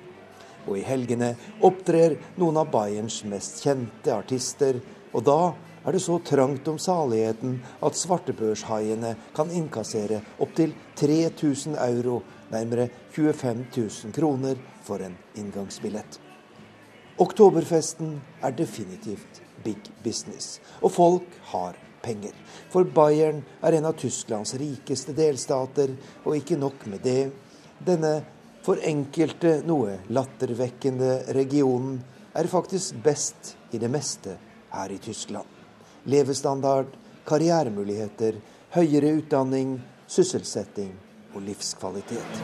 Og 0.69 0.79
i 0.79 0.87
helgene 0.87 1.33
opptrer 1.67 2.15
noen 2.39 2.63
av 2.63 2.71
Bayerns 2.71 3.25
mest 3.27 3.65
kjente 3.67 4.15
artister, 4.15 4.79
og 5.11 5.27
da 5.27 5.41
er 5.85 5.93
det 5.93 6.03
så 6.05 6.19
trangt 6.25 6.69
om 6.69 6.79
saligheten 6.79 7.59
at 7.83 7.99
svartebørshaiene 7.99 9.15
kan 9.37 9.53
innkassere 9.55 10.21
opptil 10.39 10.75
3000 11.01 11.77
euro, 11.81 12.21
nærmere 12.51 12.89
25 13.13 13.67
000 13.77 14.15
kroner, 14.17 14.57
for 14.83 15.03
en 15.05 15.17
inngangsbillett. 15.39 16.19
Oktoberfesten 17.21 18.17
er 18.43 18.57
definitivt 18.57 19.43
big 19.65 19.91
business, 20.05 20.59
og 20.81 20.93
folk 20.93 21.39
har 21.53 21.77
penger. 22.03 22.33
For 22.73 22.85
Bayern 22.85 23.43
er 23.63 23.77
en 23.77 23.89
av 23.91 23.97
Tysklands 24.01 24.55
rikeste 24.61 25.13
delstater, 25.17 25.95
og 26.25 26.37
ikke 26.37 26.59
nok 26.61 26.87
med 26.89 27.05
det. 27.05 27.31
Denne 27.87 28.21
for 28.65 28.81
enkelte 28.85 29.61
noe 29.69 30.01
lattervekkende 30.13 31.33
regionen 31.37 32.01
er 32.37 32.49
faktisk 32.51 33.01
best 33.05 33.55
i 33.73 33.81
det 33.81 33.89
meste 33.93 34.37
her 34.73 34.93
i 34.93 35.01
Tyskland. 35.03 35.60
Levestandard, 36.05 36.95
karrieremuligheter, 37.29 38.41
høyere 38.75 39.13
utdanning, 39.19 39.77
sysselsetting 40.11 40.93
og 41.35 41.45
livskvalitet. 41.45 42.41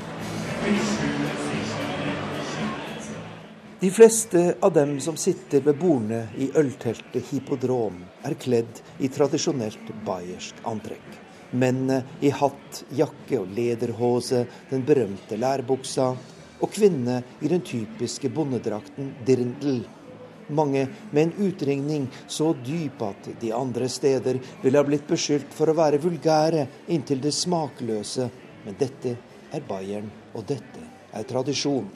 De 3.80 3.90
fleste 3.90 4.56
av 4.64 4.72
dem 4.72 4.94
som 5.00 5.18
sitter 5.20 5.60
ved 5.60 5.76
bordene 5.80 6.22
i 6.40 6.48
ølteltet 6.56 7.28
Hippodrom, 7.30 7.98
er 8.24 8.36
kledd 8.40 8.80
i 9.04 9.10
tradisjonelt 9.12 9.90
bayersk 10.06 10.62
antrekk. 10.64 11.10
Mennene 11.52 12.00
i 12.24 12.32
hatt, 12.32 12.80
jakke 12.96 13.42
og 13.42 13.52
lederhose, 13.54 14.46
den 14.70 14.82
berømte 14.88 15.36
lærbuksa, 15.38 16.08
og 16.56 16.72
kvinnene 16.72 17.20
i 17.44 17.52
den 17.52 17.60
typiske 17.60 18.30
bondedrakten 18.32 19.12
dirndl. 19.28 19.82
Mange 20.48 20.86
med 21.10 21.22
en 21.22 21.48
utringning 21.48 22.08
så 22.26 22.52
dyp 22.64 23.02
at 23.02 23.30
de 23.40 23.52
andre 23.54 23.88
steder 23.90 24.38
ville 24.62 24.78
ha 24.78 24.86
blitt 24.86 25.06
beskyldt 25.08 25.54
for 25.54 25.70
å 25.70 25.76
være 25.78 26.02
vulgære 26.02 26.66
inntil 26.94 27.22
det 27.24 27.34
smakløse. 27.34 28.28
Men 28.66 28.78
dette 28.78 29.16
er 29.54 29.66
Bayern, 29.66 30.10
og 30.34 30.46
dette 30.46 30.82
er 31.14 31.26
tradisjon. 31.26 31.88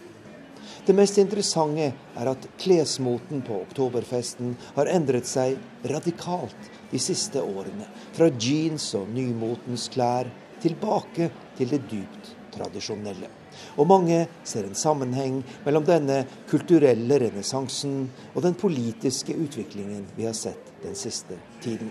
Det 0.86 0.94
mest 0.96 1.18
interessante 1.20 1.90
er 1.90 2.30
at 2.30 2.46
klesmoten 2.60 3.42
på 3.46 3.58
oktoberfesten 3.66 4.54
har 4.76 4.90
endret 4.92 5.28
seg 5.28 5.58
radikalt 5.90 6.70
de 6.90 7.00
siste 7.02 7.42
årene. 7.42 7.88
Fra 8.16 8.30
jeans 8.30 8.90
og 8.98 9.10
nymotens 9.14 9.88
klær 9.92 10.30
tilbake 10.62 11.30
til 11.58 11.74
det 11.74 11.84
dypt 11.90 12.34
tradisjonelle. 12.56 13.39
Og 13.80 13.88
mange 13.88 14.26
ser 14.44 14.66
en 14.68 14.76
sammenheng 14.76 15.40
mellom 15.64 15.86
denne 15.88 16.20
kulturelle 16.50 17.16
renessansen 17.22 18.04
og 18.34 18.44
den 18.44 18.58
politiske 18.60 19.32
utviklingen 19.32 20.04
vi 20.18 20.28
har 20.28 20.36
sett 20.36 20.72
den 20.84 20.96
siste 20.98 21.38
tiden. 21.64 21.88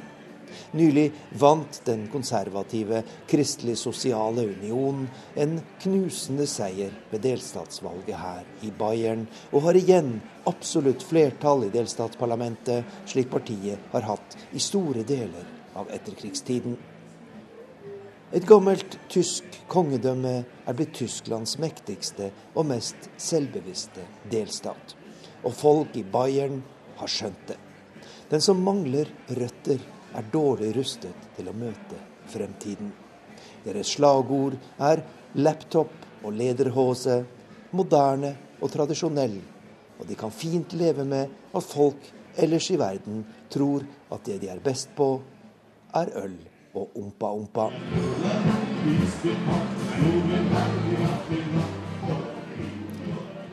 Nylig 0.73 1.11
vant 1.41 1.81
den 1.85 2.07
konservative 2.09 3.03
Kristelig 3.29 3.77
Sosiale 3.77 4.45
Union 4.49 5.03
en 5.37 5.59
knusende 5.81 6.45
seier 6.49 6.93
ved 7.11 7.23
delstatsvalget 7.25 8.17
her 8.17 8.45
i 8.65 8.71
Bayern, 8.73 9.27
og 9.53 9.67
har 9.67 9.77
igjen 9.77 10.15
absolutt 10.49 11.05
flertall 11.05 11.67
i 11.67 11.73
delstatsparlamentet, 11.73 12.85
slik 13.09 13.29
partiet 13.33 13.91
har 13.93 14.09
hatt 14.09 14.37
i 14.53 14.61
store 14.61 15.05
deler 15.05 15.45
av 15.77 15.89
etterkrigstiden. 15.93 16.77
Et 18.29 18.45
gammelt 18.45 18.99
tysk 19.09 19.55
kongedømme 19.71 20.31
er 20.45 20.75
blitt 20.77 20.91
Tysklands 20.99 21.55
mektigste 21.57 22.27
og 22.53 22.67
mest 22.69 23.07
selvbevisste 23.17 24.03
delstat. 24.29 24.93
Og 25.41 25.55
folk 25.57 25.95
i 25.97 26.03
Bayern 26.05 26.59
har 26.99 27.09
skjønt 27.09 27.47
det. 27.49 27.57
Den 28.29 28.43
som 28.45 28.61
mangler 28.61 29.09
røtter, 29.33 29.81
er 30.09 30.25
dårlig 30.33 30.71
rustet 30.73 31.25
til 31.37 31.49
å 31.49 31.55
møte 31.57 31.97
fremtiden. 32.29 32.91
Deres 33.65 33.95
slagord 33.95 34.55
er 34.81 35.03
laptop 35.37 35.93
og 36.25 36.33
lederhose, 36.33 37.19
moderne 37.77 38.35
og 38.57 38.73
tradisjonell. 38.73 39.37
Og 39.97 40.05
de 40.09 40.17
kan 40.17 40.33
fint 40.33 40.73
leve 40.77 41.05
med 41.05 41.33
at 41.53 41.65
folk 41.65 42.09
ellers 42.37 42.69
i 42.73 42.79
verden 42.81 43.25
tror 43.53 43.85
at 44.09 44.25
det 44.25 44.39
de 44.41 44.53
er 44.53 44.65
best 44.65 44.93
på, 44.97 45.11
er 45.93 46.13
øl 46.25 46.37
og 46.73 46.95
ompa-ompa. 46.97 47.69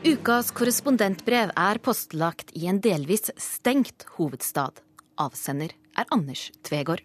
Ukas 0.07 0.53
korrespondentbrev 0.55 1.51
er 1.51 1.79
postlagt 1.83 2.53
i 2.55 2.67
en 2.71 2.79
delvis 2.83 3.31
stengt 3.41 4.05
hovedstad. 4.17 4.79
Avsender 5.17 5.73
er 5.97 6.09
Anders 6.13 6.49
Tvegård. 6.63 7.03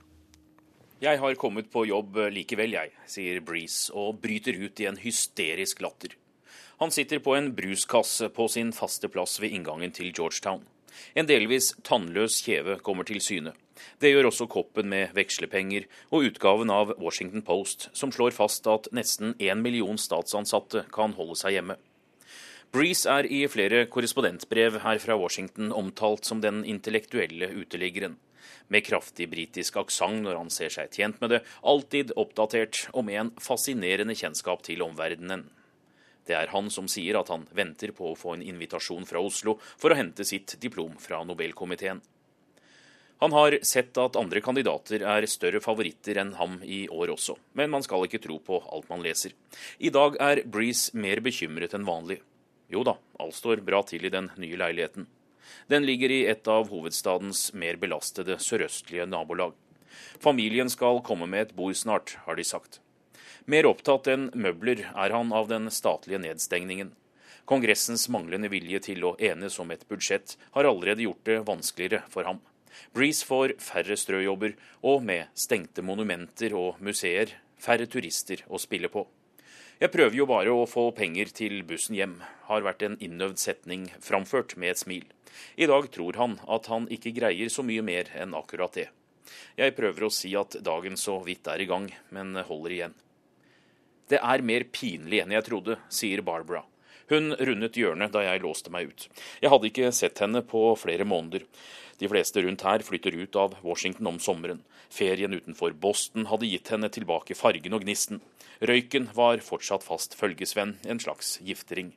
Jeg 1.02 1.18
har 1.18 1.34
kommet 1.34 1.66
på 1.72 1.82
jobb 1.88 2.20
likevel, 2.30 2.76
jeg, 2.76 2.92
sier 3.10 3.40
Breeze 3.42 3.90
og 3.90 4.20
bryter 4.22 4.54
ut 4.54 4.78
i 4.78 4.86
en 4.86 5.00
hysterisk 5.02 5.82
latter. 5.82 6.14
Han 6.78 6.94
sitter 6.94 7.18
på 7.22 7.34
en 7.34 7.50
bruskasse 7.54 8.28
på 8.34 8.46
sin 8.50 8.70
faste 8.74 9.10
plass 9.10 9.40
ved 9.42 9.50
inngangen 9.54 9.90
til 9.94 10.12
Georgetown. 10.14 10.62
En 11.14 11.26
delvis 11.26 11.72
tannløs 11.86 12.40
kjeve 12.44 12.78
kommer 12.86 13.06
til 13.08 13.18
syne. 13.24 13.52
Det 14.00 14.12
gjør 14.12 14.30
også 14.30 14.48
koppen 14.50 14.90
med 14.92 15.14
vekslepenger 15.16 15.86
og 16.10 16.28
utgaven 16.30 16.72
av 16.72 16.94
Washington 16.98 17.44
Post, 17.46 17.88
som 17.92 18.12
slår 18.14 18.34
fast 18.36 18.66
at 18.70 18.90
nesten 18.92 19.36
én 19.38 19.62
million 19.64 20.00
statsansatte 20.00 20.86
kan 20.94 21.16
holde 21.18 21.38
seg 21.38 21.58
hjemme. 21.58 21.78
Breeze 22.72 23.04
er 23.10 23.28
i 23.28 23.44
flere 23.52 23.84
korrespondentbrev 23.92 24.80
her 24.80 25.00
fra 25.02 25.16
Washington 25.20 25.74
omtalt 25.76 26.24
som 26.24 26.40
den 26.40 26.62
intellektuelle 26.64 27.50
uteliggeren 27.52 28.16
med 28.72 28.84
kraftig 28.86 29.28
britisk 29.30 29.76
aksent 29.82 30.22
når 30.24 30.38
han 30.40 30.52
ser 30.52 30.72
seg 30.72 30.92
tjent 30.94 31.18
med 31.22 31.34
det, 31.34 31.42
alltid 31.62 32.14
oppdatert 32.16 32.86
og 32.92 33.06
med 33.08 33.20
en 33.20 33.32
fascinerende 33.40 34.16
kjennskap 34.18 34.64
til 34.66 34.84
omverdenen. 34.86 35.44
Det 36.26 36.36
er 36.38 36.52
han 36.54 36.70
som 36.70 36.88
sier 36.90 37.18
at 37.18 37.32
han 37.32 37.48
venter 37.54 37.92
på 37.96 38.12
å 38.12 38.18
få 38.18 38.36
en 38.36 38.46
invitasjon 38.46 39.06
fra 39.08 39.22
Oslo 39.22 39.56
for 39.74 39.90
å 39.90 39.98
hente 39.98 40.24
sitt 40.24 40.54
diplom 40.62 40.94
fra 41.02 41.20
Nobelkomiteen. 41.26 42.00
Han 43.22 43.32
har 43.32 43.58
sett 43.62 43.98
at 44.02 44.16
andre 44.18 44.40
kandidater 44.42 45.04
er 45.06 45.24
større 45.30 45.60
favoritter 45.62 46.18
enn 46.18 46.32
ham 46.34 46.56
i 46.66 46.88
år 46.90 47.12
også, 47.12 47.36
men 47.54 47.70
man 47.70 47.84
skal 47.86 48.08
ikke 48.08 48.18
tro 48.24 48.40
på 48.42 48.58
alt 48.66 48.88
man 48.90 49.04
leser. 49.04 49.30
I 49.78 49.92
dag 49.94 50.16
er 50.18 50.40
Breeze 50.42 50.90
mer 50.98 51.22
bekymret 51.22 51.76
enn 51.78 51.86
vanlig. 51.86 52.16
Jo 52.66 52.82
da, 52.82 52.96
alt 53.22 53.38
står 53.38 53.62
bra 53.62 53.84
til 53.86 54.08
i 54.08 54.10
den 54.10 54.32
nye 54.42 54.58
leiligheten. 54.58 55.06
Den 55.70 55.86
ligger 55.86 56.10
i 56.10 56.24
et 56.34 56.50
av 56.50 56.66
hovedstadens 56.74 57.52
mer 57.54 57.78
belastede 57.78 58.40
sørøstlige 58.42 59.06
nabolag. 59.06 59.54
Familien 60.18 60.66
skal 60.66 60.98
komme 61.06 61.30
med 61.30 61.46
et 61.46 61.54
bord 61.54 61.78
snart, 61.78 62.16
har 62.26 62.34
de 62.34 62.50
sagt. 62.50 62.80
Mer 63.46 63.70
opptatt 63.70 64.10
enn 64.10 64.32
møbler 64.34 64.88
er 64.90 65.14
han 65.14 65.30
av 65.30 65.46
den 65.46 65.70
statlige 65.70 66.24
nedstengningen. 66.26 66.90
Kongressens 67.46 68.08
manglende 68.10 68.50
vilje 68.50 68.82
til 68.90 69.06
å 69.06 69.14
enes 69.22 69.62
om 69.62 69.70
et 69.70 69.86
budsjett 69.86 70.40
har 70.56 70.66
allerede 70.66 71.06
gjort 71.06 71.28
det 71.30 71.44
vanskeligere 71.46 72.02
for 72.10 72.26
ham. 72.26 72.42
Breeze 72.94 73.26
får 73.28 73.56
færre 73.62 73.96
strøjobber, 73.98 74.54
og 74.82 75.02
med 75.06 75.32
stengte 75.38 75.84
monumenter 75.84 76.54
og 76.58 76.80
museer 76.80 77.36
færre 77.62 77.86
turister 77.86 78.44
å 78.48 78.60
spille 78.60 78.90
på. 78.92 79.06
Jeg 79.82 79.90
prøver 79.90 80.14
jo 80.14 80.28
bare 80.30 80.52
å 80.54 80.66
få 80.70 80.90
penger 80.94 81.32
til 81.34 81.62
bussen 81.66 81.96
hjem, 81.98 82.18
har 82.46 82.62
vært 82.62 82.84
en 82.86 82.98
innøvd 83.02 83.40
setning 83.42 83.88
framført 84.02 84.54
med 84.56 84.74
et 84.74 84.82
smil. 84.82 85.06
I 85.56 85.66
dag 85.66 85.88
tror 85.90 86.18
han 86.20 86.36
at 86.46 86.68
han 86.70 86.86
ikke 86.92 87.14
greier 87.16 87.50
så 87.50 87.64
mye 87.66 87.82
mer 87.82 88.10
enn 88.14 88.36
akkurat 88.38 88.76
det. 88.78 88.88
Jeg 89.56 89.74
prøver 89.74 90.06
å 90.06 90.12
si 90.12 90.34
at 90.38 90.58
dagen 90.62 90.98
så 91.00 91.16
vidt 91.24 91.48
er 91.50 91.64
i 91.64 91.66
gang, 91.70 91.88
men 92.14 92.36
holder 92.46 92.76
igjen. 92.76 92.94
Det 94.12 94.20
er 94.20 94.44
mer 94.44 94.66
pinlig 94.70 95.22
enn 95.22 95.34
jeg 95.34 95.46
trodde, 95.48 95.78
sier 95.88 96.22
Barbara. 96.26 96.62
Hun 97.10 97.34
rundet 97.34 97.76
hjørnet 97.76 98.12
da 98.14 98.22
jeg 98.24 98.42
låste 98.44 98.70
meg 98.72 98.92
ut. 98.92 99.08
Jeg 99.42 99.50
hadde 99.52 99.68
ikke 99.68 99.92
sett 99.96 100.22
henne 100.22 100.44
på 100.46 100.62
flere 100.80 101.06
måneder. 101.08 101.44
De 101.98 102.08
fleste 102.08 102.42
rundt 102.42 102.64
her 102.66 102.84
flytter 102.86 103.16
ut 103.16 103.36
av 103.36 103.56
Washington 103.62 104.06
om 104.06 104.20
sommeren. 104.22 104.62
Ferien 104.90 105.34
utenfor 105.34 105.72
Boston 105.72 106.28
hadde 106.30 106.48
gitt 106.48 106.72
henne 106.72 106.90
tilbake 106.92 107.36
fargen 107.38 107.76
og 107.76 107.84
gnisten. 107.84 108.22
Røyken 108.62 109.10
var 109.16 109.42
fortsatt 109.44 109.84
fast 109.84 110.14
følgesvenn, 110.18 110.76
en 110.86 111.02
slags 111.02 111.38
giftering. 111.42 111.92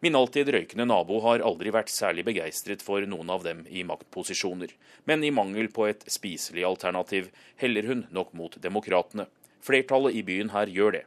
Min 0.00 0.16
alltid 0.16 0.48
røykende 0.48 0.86
nabo 0.88 1.18
har 1.26 1.42
aldri 1.44 1.72
vært 1.74 1.92
særlig 1.92 2.24
begeistret 2.24 2.80
for 2.80 3.04
noen 3.04 3.28
av 3.34 3.42
dem 3.44 3.66
i 3.68 3.82
maktposisjoner, 3.84 4.72
men 5.04 5.24
i 5.24 5.32
mangel 5.34 5.68
på 5.68 5.90
et 5.90 6.06
spiselig 6.08 6.64
alternativ 6.64 7.28
heller 7.60 7.88
hun 7.90 8.06
nok 8.08 8.32
mot 8.32 8.56
demokratene. 8.56 9.26
Flertallet 9.60 10.16
i 10.16 10.22
byen 10.24 10.54
her 10.54 10.72
gjør 10.72 10.96
det. 10.96 11.02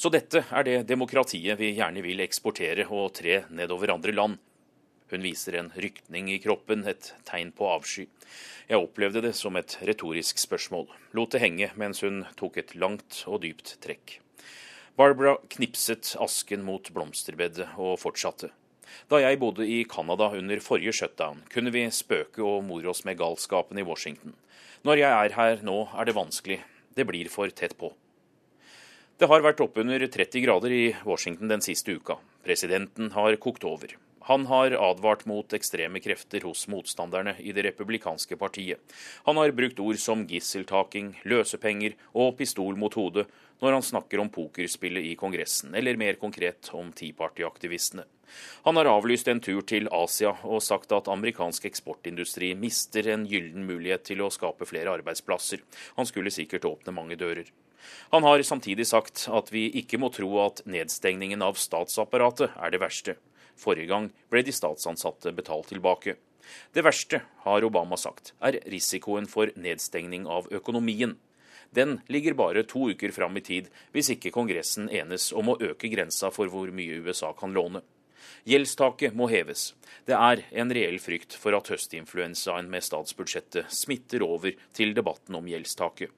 Så 0.00 0.08
dette 0.08 0.46
er 0.48 0.64
det 0.64 0.78
demokratiet 0.88 1.60
vi 1.60 1.74
gjerne 1.76 2.00
vil 2.00 2.24
eksportere 2.24 2.86
og 2.88 3.12
tre 3.18 3.42
nedover 3.52 3.92
andre 3.92 4.14
land. 4.16 4.38
Hun 5.10 5.24
viser 5.26 5.56
en 5.58 5.72
rykning 5.74 6.28
i 6.30 6.38
kroppen, 6.38 6.84
et 6.86 7.12
tegn 7.26 7.50
på 7.56 7.66
avsky. 7.66 8.06
Jeg 8.70 8.78
opplevde 8.78 9.24
det 9.24 9.34
som 9.34 9.56
et 9.58 9.74
retorisk 9.82 10.38
spørsmål, 10.38 10.86
lot 11.18 11.34
det 11.34 11.42
henge 11.42 11.72
mens 11.80 12.04
hun 12.06 12.22
tok 12.38 12.60
et 12.62 12.76
langt 12.78 13.24
og 13.26 13.42
dypt 13.42 13.74
trekk. 13.82 14.20
Barbara 14.94 15.36
knipset 15.50 16.12
asken 16.20 16.62
mot 16.62 16.90
blomsterbedet 16.94 17.72
og 17.80 17.98
fortsatte. 18.02 18.52
Da 19.10 19.20
jeg 19.22 19.38
bodde 19.42 19.66
i 19.66 19.82
Canada 19.88 20.28
under 20.36 20.62
forrige 20.62 20.94
shutdown, 20.94 21.42
kunne 21.50 21.72
vi 21.74 21.86
spøke 21.94 22.42
og 22.46 22.62
more 22.66 22.90
oss 22.90 23.02
med 23.06 23.18
galskapen 23.18 23.78
i 23.78 23.86
Washington. 23.86 24.34
Når 24.86 25.02
jeg 25.02 25.10
er 25.10 25.34
her 25.36 25.64
nå, 25.66 25.78
er 25.94 26.06
det 26.06 26.16
vanskelig. 26.18 26.60
Det 26.94 27.06
blir 27.06 27.30
for 27.32 27.50
tett 27.50 27.76
på. 27.78 27.92
Det 29.20 29.28
har 29.28 29.42
vært 29.44 29.60
oppunder 29.60 30.06
30 30.06 30.46
grader 30.46 30.72
i 30.72 30.84
Washington 31.04 31.50
den 31.50 31.60
siste 31.64 31.92
uka. 31.98 32.16
Presidenten 32.46 33.10
har 33.12 33.36
kokt 33.42 33.66
over. 33.68 33.92
Han 34.30 34.46
har 34.46 34.70
advart 34.70 35.24
mot 35.26 35.52
ekstreme 35.56 35.98
krefter 35.98 36.44
hos 36.46 36.68
motstanderne 36.70 37.32
i 37.42 37.50
det 37.50 37.64
republikanske 37.66 38.36
partiet. 38.38 38.78
Han 39.26 39.40
har 39.40 39.50
brukt 39.50 39.80
ord 39.82 39.96
som 39.98 40.20
gisseltaking, 40.30 41.16
løsepenger 41.26 41.96
og 42.14 42.36
pistol 42.38 42.76
mot 42.78 42.94
hodet 42.94 43.24
når 43.58 43.74
han 43.74 43.82
snakker 43.82 44.20
om 44.22 44.28
pokerspillet 44.30 45.08
i 45.08 45.16
Kongressen, 45.18 45.74
eller 45.74 45.98
mer 45.98 46.14
konkret 46.20 46.70
om 46.78 46.92
Tea 46.94 47.10
Party-aktivistene. 47.18 48.04
Han 48.68 48.78
har 48.78 48.92
avlyst 48.92 49.26
en 49.32 49.42
tur 49.42 49.64
til 49.66 49.90
Asia 49.90 50.30
og 50.46 50.62
sagt 50.62 50.94
at 50.94 51.10
amerikansk 51.10 51.66
eksportindustri 51.66 52.52
mister 52.54 53.08
en 53.10 53.24
gyllen 53.26 53.66
mulighet 53.66 54.04
til 54.12 54.22
å 54.22 54.30
skape 54.30 54.68
flere 54.70 54.94
arbeidsplasser. 55.00 55.64
Han 55.98 56.06
skulle 56.06 56.30
sikkert 56.30 56.70
åpne 56.70 56.94
mange 56.94 57.18
dører. 57.18 57.50
Han 58.14 58.22
har 58.22 58.46
samtidig 58.46 58.86
sagt 58.86 59.26
at 59.26 59.50
vi 59.50 59.66
ikke 59.82 59.98
må 59.98 60.12
tro 60.14 60.30
at 60.44 60.62
nedstengningen 60.70 61.42
av 61.42 61.58
statsapparatet 61.58 62.54
er 62.54 62.70
det 62.70 62.82
verste. 62.86 63.16
Forrige 63.60 63.90
gang 63.92 64.10
ble 64.32 64.42
de 64.46 64.54
statsansatte 64.56 65.34
betalt 65.36 65.68
tilbake. 65.72 66.16
Det 66.72 66.82
verste, 66.82 67.20
har 67.44 67.64
Obama 67.66 67.98
sagt, 68.00 68.32
er 68.40 68.58
risikoen 68.72 69.28
for 69.28 69.52
nedstengning 69.56 70.26
av 70.26 70.48
økonomien. 70.50 71.18
Den 71.70 72.00
ligger 72.10 72.34
bare 72.34 72.64
to 72.66 72.88
uker 72.90 73.12
fram 73.14 73.36
i 73.38 73.44
tid, 73.46 73.68
hvis 73.94 74.10
ikke 74.16 74.32
Kongressen 74.34 74.88
enes 74.90 75.30
om 75.36 75.52
å 75.52 75.58
øke 75.60 75.90
grensa 75.92 76.32
for 76.34 76.50
hvor 76.50 76.72
mye 76.74 76.98
USA 77.04 77.30
kan 77.36 77.54
låne. 77.54 77.84
Gjeldstaket 78.48 79.14
må 79.16 79.28
heves. 79.30 79.74
Det 80.08 80.16
er 80.16 80.42
en 80.50 80.72
reell 80.72 80.98
frykt 81.02 81.36
for 81.36 81.54
at 81.56 81.68
høstinfluensaen 81.70 82.70
med 82.72 82.84
statsbudsjettet 82.84 83.70
smitter 83.74 84.24
over 84.26 84.56
til 84.76 84.96
debatten 84.96 85.36
om 85.38 85.48
gjeldstaket. 85.48 86.10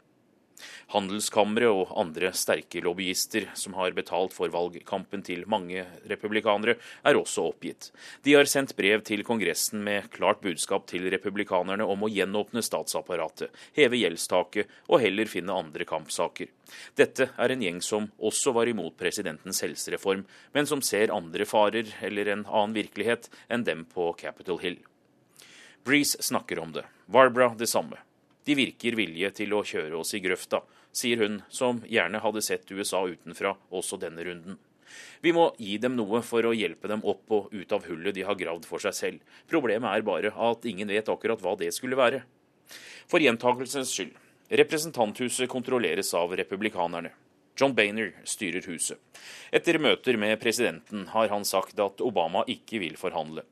Handelskammeret 0.93 1.73
og 1.73 1.93
andre 1.99 2.33
sterke 2.37 2.83
lobbyister 2.85 3.49
som 3.59 3.77
har 3.79 3.95
betalt 3.97 4.35
for 4.37 4.53
valgkampen 4.53 5.25
til 5.27 5.45
mange 5.51 5.85
republikanere, 6.11 6.77
er 7.05 7.19
også 7.19 7.47
oppgitt. 7.51 7.91
De 8.25 8.37
har 8.37 8.49
sendt 8.51 8.77
brev 8.79 9.03
til 9.07 9.25
Kongressen 9.27 9.83
med 9.85 10.11
klart 10.15 10.43
budskap 10.45 10.87
til 10.91 11.09
republikanerne 11.13 11.87
om 11.87 12.05
å 12.05 12.11
gjenåpne 12.13 12.63
statsapparatet, 12.65 13.51
heve 13.77 14.01
gjeldstaket 14.01 14.71
og 14.89 15.03
heller 15.05 15.31
finne 15.31 15.57
andre 15.57 15.87
kampsaker. 15.89 16.51
Dette 16.97 17.29
er 17.37 17.53
en 17.53 17.65
gjeng 17.65 17.83
som 17.85 18.09
også 18.19 18.55
var 18.57 18.71
imot 18.71 18.97
presidentens 19.01 19.63
helsereform, 19.65 20.25
men 20.55 20.69
som 20.69 20.83
ser 20.85 21.13
andre 21.15 21.47
farer 21.49 21.91
eller 22.05 22.33
en 22.33 22.47
annen 22.47 22.77
virkelighet 22.77 23.29
enn 23.53 23.67
dem 23.69 23.85
på 23.93 24.13
Capitol 24.21 24.61
Hill. 24.63 24.81
Breeze 25.85 26.23
snakker 26.23 26.61
om 26.63 26.73
det, 26.73 26.85
Barbara 27.07 27.55
det 27.59 27.67
samme. 27.67 27.99
De 28.45 28.57
virker 28.59 28.97
villige 28.99 29.31
til 29.43 29.55
å 29.55 29.63
kjøre 29.67 30.01
oss 30.01 30.15
i 30.19 30.23
grøfta, 30.25 30.63
sier 30.93 31.23
hun, 31.23 31.41
som 31.49 31.81
gjerne 31.89 32.21
hadde 32.23 32.43
sett 32.45 32.71
USA 32.73 33.05
utenfra 33.07 33.55
også 33.71 33.99
denne 34.03 34.25
runden. 34.27 34.59
Vi 35.23 35.33
må 35.33 35.47
gi 35.59 35.79
dem 35.81 35.95
noe 35.97 36.21
for 36.27 36.45
å 36.45 36.53
hjelpe 36.53 36.91
dem 36.91 37.05
opp 37.09 37.33
og 37.33 37.53
ut 37.55 37.73
av 37.73 37.87
hullet 37.89 38.15
de 38.17 38.27
har 38.27 38.37
gravd 38.37 38.67
for 38.69 38.83
seg 38.83 38.97
selv. 38.97 39.37
Problemet 39.49 39.89
er 39.89 40.05
bare 40.07 40.33
at 40.51 40.67
ingen 40.69 40.91
vet 40.91 41.09
akkurat 41.09 41.41
hva 41.41 41.55
det 41.61 41.71
skulle 41.73 41.99
være. 41.99 42.25
For 43.09 43.23
gjentakelsens 43.23 43.95
skyld. 43.95 44.13
Representanthuset 44.53 45.49
kontrolleres 45.49 46.13
av 46.19 46.35
republikanerne. 46.37 47.15
John 47.57 47.75
Bainer 47.77 48.11
styrer 48.29 48.65
huset. 48.69 48.99
Etter 49.53 49.79
møter 49.81 50.17
med 50.21 50.39
presidenten 50.41 51.07
har 51.13 51.31
han 51.33 51.45
sagt 51.49 51.81
at 51.81 52.01
Obama 52.05 52.45
ikke 52.49 52.81
vil 52.83 52.99
forhandle. 53.01 53.45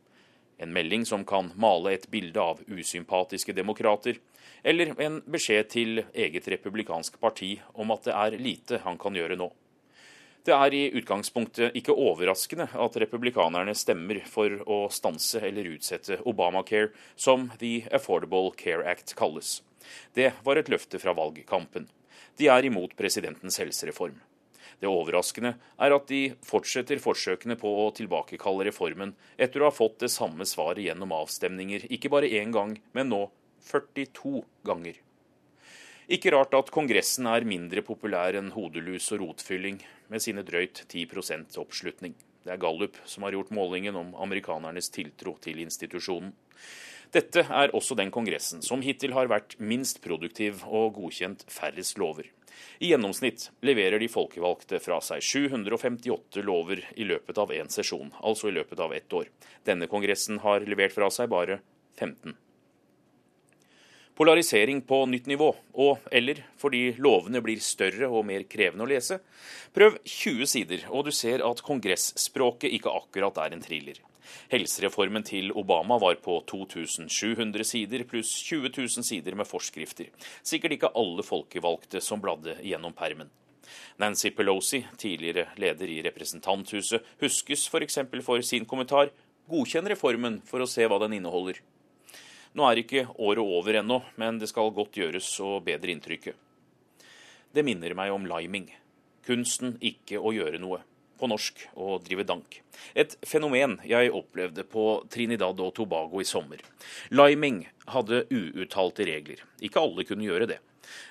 En 0.61 0.73
melding 0.77 1.07
som 1.09 1.25
kan 1.25 1.53
male 1.57 1.95
et 1.95 2.07
bilde 2.13 2.41
av 2.41 2.61
usympatiske 2.69 3.55
demokrater, 3.57 4.19
eller 4.63 4.93
en 5.01 5.21
beskjed 5.27 5.71
til 5.73 6.05
eget 6.13 6.49
republikansk 6.53 7.19
parti 7.21 7.57
om 7.75 7.93
at 7.95 8.07
det 8.09 8.15
er 8.17 8.39
lite 8.41 8.81
han 8.85 8.99
kan 9.01 9.17
gjøre 9.17 9.39
nå. 9.41 9.51
Det 10.41 10.55
er 10.57 10.73
i 10.73 10.87
utgangspunktet 10.97 11.75
ikke 11.77 11.93
overraskende 11.93 12.71
at 12.73 12.97
republikanerne 13.03 13.75
stemmer 13.77 14.23
for 14.25 14.55
å 14.65 14.79
stanse 14.93 15.43
eller 15.45 15.69
utsette 15.75 16.17
Obamacare, 16.25 16.95
som 17.15 17.51
The 17.61 17.85
Affordable 17.93 18.55
Care 18.57 18.87
Act 18.89 19.13
kalles. 19.19 19.59
Det 20.17 20.33
var 20.45 20.57
et 20.57 20.71
løfte 20.73 21.01
fra 21.03 21.13
valgkampen. 21.17 21.91
De 22.41 22.49
er 22.49 22.65
imot 22.65 22.97
presidentens 22.97 23.61
helsereform. 23.61 24.17
Det 24.81 24.89
overraskende 24.89 25.59
er 25.77 25.93
at 25.93 26.07
de 26.09 26.23
fortsetter 26.47 27.03
forsøkene 27.05 27.59
på 27.61 27.69
å 27.83 27.91
tilbakekalle 27.93 28.65
reformen 28.71 29.13
etter 29.37 29.61
å 29.61 29.69
ha 29.69 29.77
fått 29.77 29.99
det 30.01 30.09
samme 30.09 30.47
svaret 30.49 30.87
gjennom 30.87 31.13
avstemninger, 31.13 31.85
ikke 31.93 32.09
bare 32.13 32.33
én 32.41 32.55
gang, 32.55 32.79
men 32.97 33.13
nå 33.13 33.27
42 33.69 34.43
ganger. 34.67 34.99
Ikke 36.11 36.33
rart 36.35 36.57
at 36.59 36.73
Kongressen 36.75 37.29
er 37.31 37.47
mindre 37.47 37.85
populær 37.87 38.35
enn 38.35 38.51
hodelus 38.51 39.13
og 39.15 39.21
rotfylling, 39.23 39.79
med 40.11 40.25
sine 40.25 40.43
drøyt 40.43 40.83
10% 40.89 41.55
oppslutning. 41.63 42.17
Det 42.43 42.51
er 42.51 42.59
Gallup 42.59 42.97
som 43.07 43.23
har 43.23 43.37
gjort 43.37 43.53
målingen 43.55 43.95
om 44.01 44.11
amerikanernes 44.19 44.91
tiltro 44.91 45.37
til 45.45 45.61
institusjonen. 45.63 46.33
Dette 47.15 47.45
er 47.47 47.73
også 47.75 47.97
den 47.99 48.11
kongressen 48.15 48.63
som 48.63 48.83
hittil 48.83 49.15
har 49.15 49.31
vært 49.31 49.57
minst 49.59 50.03
produktiv 50.03 50.65
og 50.67 50.97
godkjent 50.99 51.47
færrest 51.51 51.99
lover. 51.99 52.27
I 52.83 52.91
gjennomsnitt 52.91 53.49
leverer 53.67 54.03
de 54.03 54.11
folkevalgte 54.11 54.83
fra 54.83 54.99
seg 55.05 55.23
758 55.23 56.43
lover 56.47 56.83
i 56.99 57.07
løpet 57.07 57.39
av 57.39 57.55
én 57.55 57.71
sesjon, 57.71 58.11
altså 58.19 58.51
i 58.51 58.55
løpet 58.59 58.83
av 58.83 58.95
ett 58.99 59.15
år. 59.15 59.31
Denne 59.67 59.87
kongressen 59.91 60.43
har 60.43 60.67
levert 60.67 60.95
fra 60.95 61.11
seg 61.15 61.31
bare 61.31 61.61
15 61.99 62.35
polarisering 64.21 64.83
på 64.85 65.07
nytt 65.09 65.31
nivå, 65.31 65.49
og 65.81 66.03
eller 66.13 66.43
fordi 66.61 66.91
lovene 67.01 67.41
blir 67.41 67.63
større 67.65 68.11
og 68.13 68.27
mer 68.29 68.43
krevende 68.53 68.85
å 68.85 68.91
lese. 68.91 69.17
Prøv 69.73 69.97
20 70.05 70.51
sider, 70.51 70.85
og 70.93 71.07
du 71.07 71.11
ser 71.17 71.41
at 71.47 71.63
kongressspråket 71.65 72.75
ikke 72.77 72.93
akkurat 72.93 73.41
er 73.47 73.57
en 73.57 73.65
thriller. 73.65 74.03
Helsereformen 74.53 75.25
til 75.25 75.49
Obama 75.57 75.97
var 76.03 76.21
på 76.21 76.37
2700 76.53 77.65
sider 77.65 78.05
pluss 78.13 78.35
20 78.45 78.75
000 78.77 79.09
sider 79.09 79.41
med 79.41 79.49
forskrifter. 79.49 80.13
Sikkert 80.45 80.77
ikke 80.77 80.93
alle 81.01 81.25
folkevalgte 81.25 82.05
som 82.05 82.21
bladde 82.21 82.59
gjennom 82.61 82.93
permen. 82.93 83.33
Nancy 84.05 84.35
Pelosi, 84.37 84.85
tidligere 85.01 85.49
leder 85.57 85.89
i 85.89 86.01
Representanthuset, 86.05 87.09
huskes 87.25 87.71
f.eks. 87.73 88.03
For, 88.05 88.21
for 88.29 88.45
sin 88.45 88.69
kommentar 88.69 89.15
'godkjenn 89.49 89.89
reformen 89.89 90.43
for 90.45 90.61
å 90.61 90.69
se 90.69 90.85
hva 90.85 91.01
den 91.01 91.23
inneholder'. 91.23 91.65
Nå 92.59 92.67
er 92.67 92.81
ikke 92.81 93.05
året 93.23 93.43
over 93.45 93.77
ennå, 93.79 94.01
men 94.19 94.41
det 94.41 94.49
skal 94.51 94.73
godt 94.75 94.99
gjøres 94.99 95.29
å 95.45 95.61
bedre 95.63 95.93
inntrykket. 95.95 96.35
Det 97.55 97.63
minner 97.67 97.95
meg 97.99 98.11
om 98.15 98.27
liming. 98.27 98.69
Kunsten 99.27 99.77
ikke 99.79 100.19
å 100.19 100.33
gjøre 100.35 100.59
noe 100.63 100.81
på 101.21 101.29
norsk 101.31 101.67
å 101.79 101.99
drive 102.03 102.25
dank. 102.27 102.61
Et 102.95 103.15
fenomen 103.29 103.77
jeg 103.87 104.13
opplevde 104.17 104.65
på 104.67 104.87
Trinidad 105.13 105.61
og 105.61 105.75
Tobago 105.77 106.23
i 106.23 106.27
sommer. 106.27 106.63
Liming 107.13 107.63
hadde 107.93 108.25
uuttalte 108.33 109.07
regler. 109.07 109.45
Ikke 109.61 109.83
alle 109.85 110.07
kunne 110.09 110.27
gjøre 110.27 110.49
det. 110.55 110.59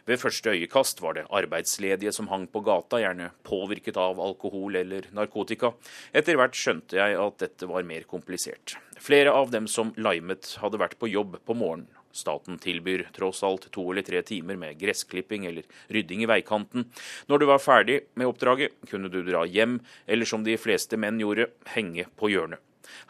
Ved 0.09 0.21
første 0.21 0.55
øyekast 0.55 1.03
var 1.03 1.17
det 1.17 1.27
arbeidsledige 1.29 2.13
som 2.15 2.31
hang 2.31 2.47
på 2.51 2.63
gata, 2.65 3.01
gjerne 3.01 3.31
påvirket 3.47 3.99
av 3.99 4.19
alkohol 4.23 4.79
eller 4.81 5.09
narkotika. 5.15 5.73
Etter 6.13 6.39
hvert 6.39 6.57
skjønte 6.57 6.99
jeg 6.99 7.19
at 7.19 7.39
dette 7.43 7.69
var 7.69 7.87
mer 7.87 8.07
komplisert. 8.09 8.77
Flere 8.99 9.31
av 9.31 9.53
dem 9.53 9.67
som 9.71 9.93
limet, 9.95 10.57
hadde 10.59 10.81
vært 10.81 10.99
på 10.99 11.07
jobb 11.11 11.39
på 11.47 11.55
morgenen 11.55 11.87
Staten 12.11 12.57
tilbyr 12.57 13.05
tross 13.13 13.43
alt 13.45 13.67
to 13.71 13.83
eller 13.91 14.05
tre 14.05 14.21
timer 14.25 14.57
med 14.57 14.79
gressklipping 14.81 15.45
eller 15.45 15.67
rydding 15.93 16.23
i 16.25 16.29
veikanten. 16.29 16.87
Når 17.29 17.39
du 17.39 17.45
var 17.49 17.61
ferdig 17.63 17.99
med 18.17 18.29
oppdraget, 18.31 18.73
kunne 18.89 19.11
du 19.13 19.21
dra 19.23 19.45
hjem, 19.45 19.79
eller 20.07 20.25
som 20.25 20.43
de 20.43 20.57
fleste 20.57 20.97
menn 20.97 21.21
gjorde, 21.21 21.51
henge 21.75 22.07
på 22.17 22.31
hjørnet. 22.33 22.61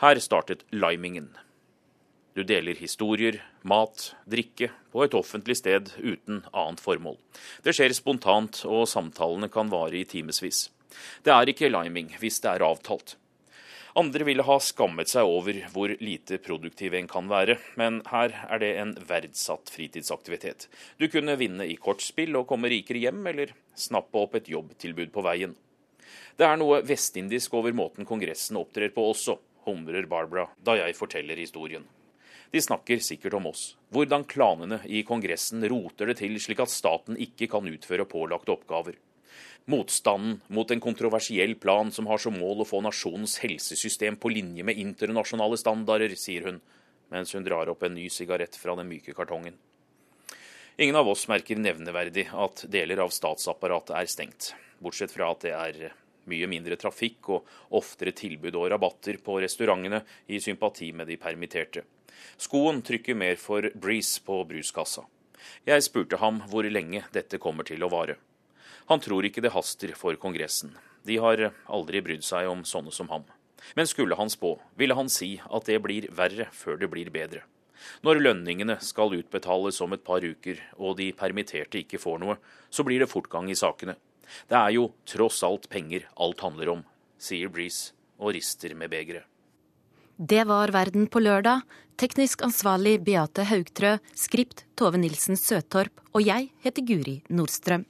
Her 0.03 0.19
startet 0.19 0.65
limingen. 0.75 1.31
Du 2.37 2.43
deler 2.45 2.77
historier, 2.77 3.39
mat, 3.65 4.11
drikke 4.29 4.69
på 4.93 5.01
et 5.03 5.15
offentlig 5.17 5.57
sted 5.59 5.89
uten 5.97 6.43
annet 6.53 6.83
formål. 6.83 7.17
Det 7.65 7.73
skjer 7.75 7.95
spontant, 7.97 8.61
og 8.69 8.85
samtalene 8.89 9.49
kan 9.51 9.71
vare 9.71 9.97
i 9.97 10.05
timevis. 10.07 10.67
Det 11.25 11.33
er 11.33 11.49
ikke 11.49 11.71
liming 11.71 12.13
hvis 12.21 12.39
det 12.43 12.53
er 12.53 12.65
avtalt. 12.67 13.15
Andre 13.97 14.23
ville 14.27 14.45
ha 14.45 14.59
skammet 14.61 15.09
seg 15.09 15.27
over 15.27 15.57
hvor 15.73 15.91
lite 15.99 16.37
produktiv 16.45 16.93
en 16.95 17.09
kan 17.09 17.27
være, 17.31 17.57
men 17.81 17.99
her 18.11 18.35
er 18.45 18.61
det 18.61 18.69
en 18.79 18.93
verdsatt 19.09 19.71
fritidsaktivitet. 19.73 20.67
Du 21.01 21.09
kunne 21.09 21.35
vinne 21.41 21.65
i 21.65 21.75
kortspill 21.81 22.37
og 22.37 22.47
komme 22.51 22.69
rikere 22.71 23.01
hjem, 23.01 23.25
eller 23.33 23.55
snappe 23.73 24.21
opp 24.21 24.37
et 24.37 24.51
jobbtilbud 24.53 25.11
på 25.15 25.25
veien. 25.25 25.57
Det 26.37 26.47
er 26.47 26.59
noe 26.61 26.83
vestindisk 26.85 27.57
over 27.57 27.73
måten 27.75 28.07
Kongressen 28.07 28.61
opptrer 28.61 28.93
på 28.95 29.09
også, 29.11 29.39
humrer 29.65 30.07
Barbara 30.07 30.47
da 30.63 30.77
jeg 30.79 30.95
forteller 30.95 31.41
historien. 31.41 31.83
De 32.51 32.61
snakker 32.61 32.97
sikkert 32.97 33.33
om 33.37 33.45
oss. 33.51 33.75
Hvordan 33.93 34.23
klanene 34.25 34.79
i 34.89 35.03
Kongressen 35.05 35.61
roter 35.69 36.09
det 36.09 36.17
til 36.23 36.33
slik 36.41 36.63
at 36.63 36.73
staten 36.73 37.19
ikke 37.21 37.45
kan 37.51 37.67
utføre 37.69 38.07
pålagte 38.09 38.55
oppgaver. 38.55 38.97
Motstanden 39.69 40.39
mot 40.49 40.71
en 40.71 40.81
kontroversiell 40.81 41.53
plan 41.61 41.91
som 41.93 42.07
har 42.09 42.17
som 42.17 42.33
mål 42.33 42.63
å 42.63 42.65
få 42.65 42.81
nasjonens 42.81 43.37
helsesystem 43.43 44.17
på 44.17 44.31
linje 44.33 44.65
med 44.65 44.81
internasjonale 44.81 45.59
standarder, 45.61 46.15
sier 46.17 46.47
hun, 46.47 46.57
mens 47.13 47.35
hun 47.37 47.45
drar 47.45 47.69
opp 47.69 47.85
en 47.85 47.93
ny 47.93 48.07
sigarett 48.09 48.57
fra 48.57 48.73
den 48.79 48.89
myke 48.89 49.13
kartongen. 49.13 49.53
Ingen 50.79 50.97
av 50.97 51.11
oss 51.11 51.27
merker 51.29 51.59
nevneverdig 51.59 52.29
at 52.33 52.65
deler 52.71 53.03
av 53.03 53.13
statsapparatet 53.13 53.93
er 53.99 54.09
stengt, 54.09 54.53
bortsett 54.81 55.13
fra 55.13 55.29
at 55.35 55.45
det 55.45 55.53
er 55.53 55.93
mye 56.29 56.49
mindre 56.49 56.77
trafikk 56.81 57.29
og 57.35 57.53
oftere 57.77 58.15
tilbud 58.17 58.57
og 58.57 58.69
rabatter 58.73 59.21
på 59.21 59.37
restaurantene 59.43 60.01
i 60.33 60.41
sympati 60.41 60.89
med 60.95 61.09
de 61.11 61.17
permitterte. 61.21 61.85
Skoen 62.37 62.81
trykker 62.85 63.17
mer 63.17 63.39
for 63.41 63.69
Breeze 63.75 64.21
på 64.25 64.41
bruskassa. 64.49 65.05
Jeg 65.67 65.85
spurte 65.85 66.19
ham 66.21 66.41
hvor 66.49 66.67
lenge 66.67 67.03
dette 67.15 67.39
kommer 67.41 67.67
til 67.67 67.83
å 67.83 67.91
vare. 67.91 68.17
Han 68.89 69.01
tror 69.03 69.25
ikke 69.27 69.43
det 69.45 69.53
haster 69.53 69.93
for 69.97 70.17
Kongressen. 70.17 70.73
De 71.05 71.19
har 71.21 71.51
aldri 71.69 72.01
brydd 72.03 72.25
seg 72.25 72.49
om 72.49 72.65
sånne 72.65 72.91
som 72.95 73.09
ham. 73.13 73.27
Men 73.75 73.87
skulle 73.87 74.17
han 74.17 74.31
spå, 74.31 74.55
ville 74.79 74.97
han 74.97 75.11
si 75.13 75.35
at 75.45 75.69
det 75.69 75.79
blir 75.83 76.09
verre 76.15 76.49
før 76.55 76.79
det 76.81 76.89
blir 76.91 77.11
bedre. 77.13 77.43
Når 78.03 78.21
lønningene 78.23 78.79
skal 78.83 79.15
utbetales 79.15 79.79
om 79.85 79.93
et 79.95 80.03
par 80.03 80.25
uker, 80.25 80.59
og 80.81 80.97
de 80.99 81.11
permitterte 81.15 81.83
ikke 81.83 82.01
får 82.01 82.19
noe, 82.23 82.39
så 82.69 82.83
blir 82.87 83.03
det 83.03 83.11
fortgang 83.11 83.49
i 83.51 83.57
sakene. 83.59 83.95
Det 84.49 84.57
er 84.57 84.73
jo 84.75 84.89
tross 85.09 85.41
alt 85.45 85.69
penger 85.71 86.09
alt 86.17 86.43
handler 86.45 86.73
om, 86.75 86.85
sier 87.21 87.51
Breeze 87.53 87.93
og 88.19 88.33
rister 88.35 88.75
med 88.75 88.91
begeret. 88.91 89.28
Det 90.21 90.43
var 90.43 90.67
Verden 90.67 91.05
på 91.07 91.21
lørdag. 91.23 91.61
Teknisk 91.95 92.41
ansvarlig 92.43 92.97
Beate 93.05 93.45
Haugtrø, 93.47 93.93
skript 94.11 94.65
Tove 94.75 94.99
Nilsen 94.99 95.39
Søtorp, 95.39 96.01
og 96.11 96.25
jeg 96.27 96.49
heter 96.59 96.83
Guri 96.83 97.13
Nordstrøm. 97.31 97.85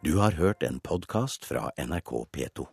Du 0.00 0.16
har 0.16 0.40
hørt 0.40 0.64
en 0.64 0.80
podkast 0.80 1.44
fra 1.44 1.68
NRK 1.76 2.14
P2. 2.32 2.64